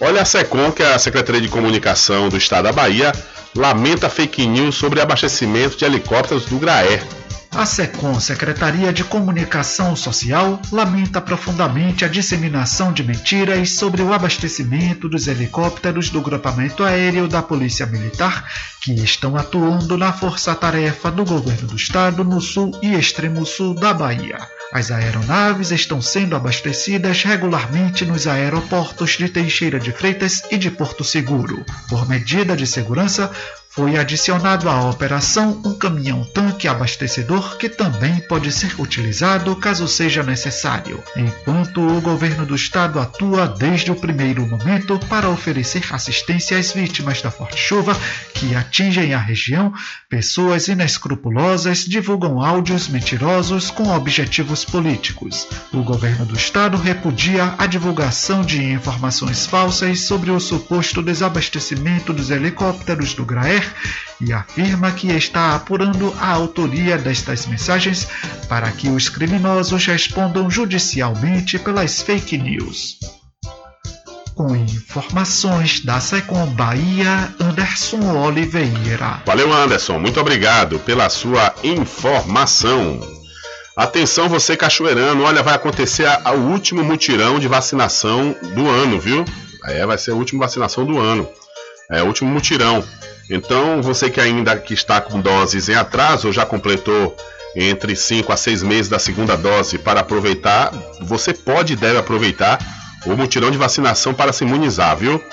[0.01, 3.11] Olha a SECOM, que é a Secretaria de Comunicação do Estado da Bahia,
[3.55, 7.03] lamenta fake news sobre abastecimento de helicópteros do Graer.
[7.51, 15.09] A SECOM, Secretaria de Comunicação Social, lamenta profundamente a disseminação de mentiras sobre o abastecimento
[15.09, 18.45] dos helicópteros do grupamento aéreo da Polícia Militar
[18.81, 23.93] que estão atuando na força-tarefa do governo do estado no sul e extremo sul da
[23.93, 24.37] Bahia.
[24.71, 31.03] As aeronaves estão sendo abastecidas regularmente nos aeroportos de Teixeira de Freitas e de Porto
[31.03, 31.65] Seguro.
[31.89, 33.31] Por medida de segurança,
[33.79, 41.01] foi adicionado à operação um caminhão-tanque abastecedor que também pode ser utilizado caso seja necessário,
[41.15, 47.21] enquanto o governo do estado atua desde o primeiro momento para oferecer assistência às vítimas
[47.21, 47.95] da forte chuva
[48.33, 49.71] que atingem a região.
[50.09, 55.47] Pessoas inescrupulosas divulgam áudios mentirosos com objetivos políticos.
[55.71, 62.29] O governo do estado repudia a divulgação de informações falsas sobre o suposto desabastecimento dos
[62.29, 63.68] helicópteros do Graer
[64.21, 68.07] e afirma que está apurando a autoria destas mensagens
[68.47, 72.97] para que os criminosos respondam judicialmente pelas fake news.
[74.35, 79.21] Com informações da Secom Bahia, Anderson Oliveira.
[79.25, 79.99] Valeu, Anderson.
[79.99, 82.99] Muito obrigado pela sua informação.
[83.75, 85.23] Atenção, você cachoeirano.
[85.23, 89.23] Olha, vai acontecer o último mutirão de vacinação do ano, viu?
[89.65, 91.27] É, vai ser a última vacinação do ano.
[91.91, 92.83] É o último mutirão.
[93.29, 97.15] Então, você que ainda que está com doses em atraso ou já completou
[97.55, 102.59] entre 5 a 6 meses da segunda dose para aproveitar, você pode e deve aproveitar
[103.05, 105.23] o mutirão de vacinação para se imunizar, viu?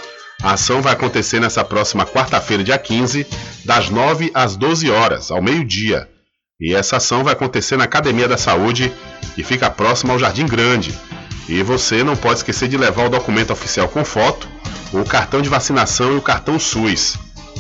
[0.42, 3.26] A ação vai acontecer nessa próxima quarta-feira, dia 15,
[3.64, 6.08] das 9 às 12 horas, ao meio-dia.
[6.60, 8.92] E essa ação vai acontecer na Academia da Saúde,
[9.34, 10.96] que fica próxima ao Jardim Grande.
[11.48, 14.48] E você não pode esquecer de levar o documento oficial com foto,
[14.92, 17.18] o cartão de vacinação e o cartão SUS.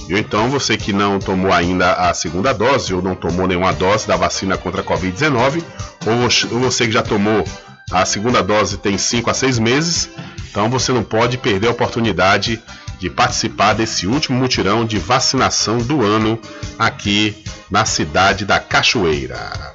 [0.08, 4.06] E então você que não tomou ainda a segunda dose ou não tomou nenhuma dose
[4.06, 5.62] da vacina contra a Covid-19,
[6.06, 7.44] ou você que já tomou
[7.90, 10.08] a segunda dose tem 5 a 6 meses,
[10.50, 12.60] então você não pode perder a oportunidade
[12.98, 16.38] de participar desse último mutirão de vacinação do ano
[16.78, 19.72] aqui na cidade da Cachoeira.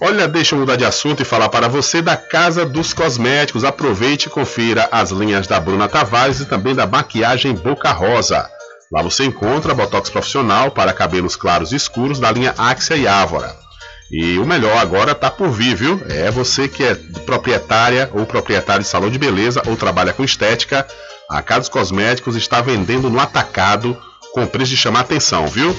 [0.00, 3.62] Olha, deixa eu mudar de assunto e falar para você da Casa dos Cosméticos.
[3.62, 8.50] Aproveite e confira as linhas da Bruna Tavares e também da maquiagem Boca Rosa.
[8.92, 13.56] Lá você encontra botox profissional para cabelos claros e escuros da linha Axia e Ávora.
[14.10, 15.98] E o melhor agora tá por vir, viu?
[16.10, 16.94] É você que é
[17.24, 20.86] proprietária ou proprietário de salão de beleza ou trabalha com estética.
[21.30, 23.96] A Cados Cosméticos está vendendo no atacado
[24.34, 25.74] com preço de chamar atenção, viu?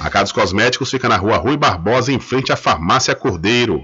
[0.00, 3.82] A Cados Cosméticos fica na rua Rui Barbosa, em frente à Farmácia Cordeiro.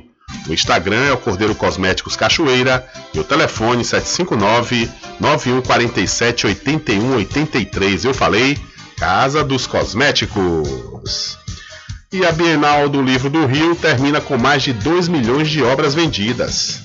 [0.48, 4.88] O Instagram é o Cordeiro Cosméticos Cachoeira e o telefone 759
[5.20, 8.04] 9147 8183.
[8.06, 8.56] Eu falei
[9.00, 11.38] Casa dos Cosméticos.
[12.12, 15.94] E a Bienal do Livro do Rio termina com mais de 2 milhões de obras
[15.94, 16.82] vendidas.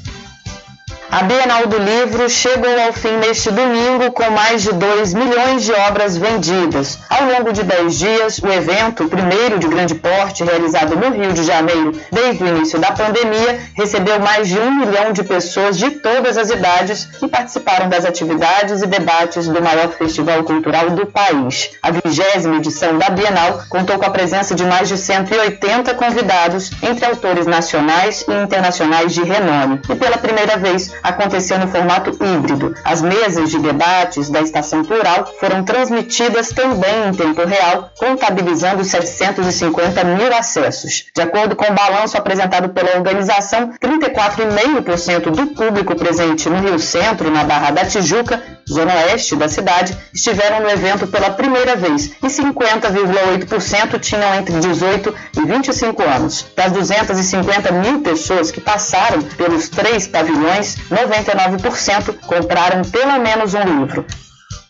[1.16, 5.72] A Bienal do Livro chegou ao fim neste domingo com mais de 2 milhões de
[5.72, 7.00] obras vendidas.
[7.10, 11.44] Ao longo de 10 dias, o evento, primeiro de grande porte realizado no Rio de
[11.44, 16.38] Janeiro desde o início da pandemia, recebeu mais de um milhão de pessoas de todas
[16.38, 21.72] as idades que participaram das atividades e debates do maior festival cultural do país.
[21.82, 27.06] A vigésima edição da Bienal contou com a presença de mais de 180 convidados, entre
[27.06, 29.80] autores nacionais e internacionais de renome.
[29.90, 32.76] E pela primeira vez, aconteceu no formato híbrido.
[32.84, 40.04] As mesas de debates da Estação Plural foram transmitidas também em tempo real, contabilizando 750
[40.04, 41.06] mil acessos.
[41.16, 47.30] De acordo com o balanço apresentado pela organização, 34,5% do público presente no Rio Centro,
[47.30, 52.28] na Barra da Tijuca, zona oeste da cidade, estiveram no evento pela primeira vez e
[52.28, 56.46] 50,8% tinham entre 18 e 25 anos.
[56.56, 64.06] Das 250 mil pessoas que passaram pelos três pavilhões, 99% compraram pelo menos um livro.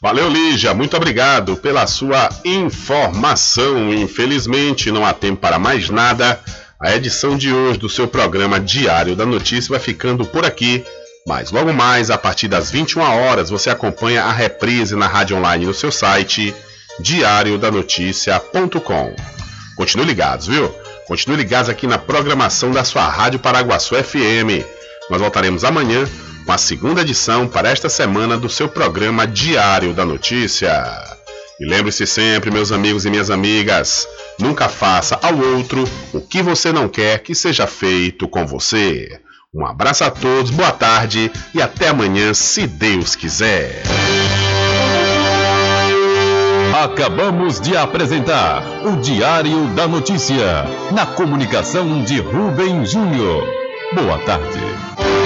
[0.01, 0.73] Valeu, Lígia.
[0.73, 3.93] Muito obrigado pela sua informação.
[3.93, 6.39] Infelizmente, não há tempo para mais nada.
[6.79, 10.83] A edição de hoje do seu programa Diário da Notícia vai ficando por aqui.
[11.27, 15.65] Mas logo mais, a partir das 21 horas, você acompanha a reprise na rádio online
[15.65, 16.53] no seu site
[16.99, 19.15] diariodanoticia.com.
[19.75, 20.73] Continue ligados, viu?
[21.07, 24.63] Continue ligados aqui na programação da sua Rádio Paraguaçu FM.
[25.09, 26.03] Nós voltaremos amanhã
[26.45, 30.83] com a segunda edição para esta semana do seu programa Diário da Notícia.
[31.59, 34.07] E lembre-se sempre, meus amigos e minhas amigas,
[34.39, 39.21] nunca faça ao outro o que você não quer que seja feito com você.
[39.53, 43.83] Um abraço a todos, boa tarde e até amanhã, se Deus quiser.
[46.83, 53.64] Acabamos de apresentar o Diário da Notícia, na comunicação de Rubem Júnior.
[53.93, 55.24] Boa tarde.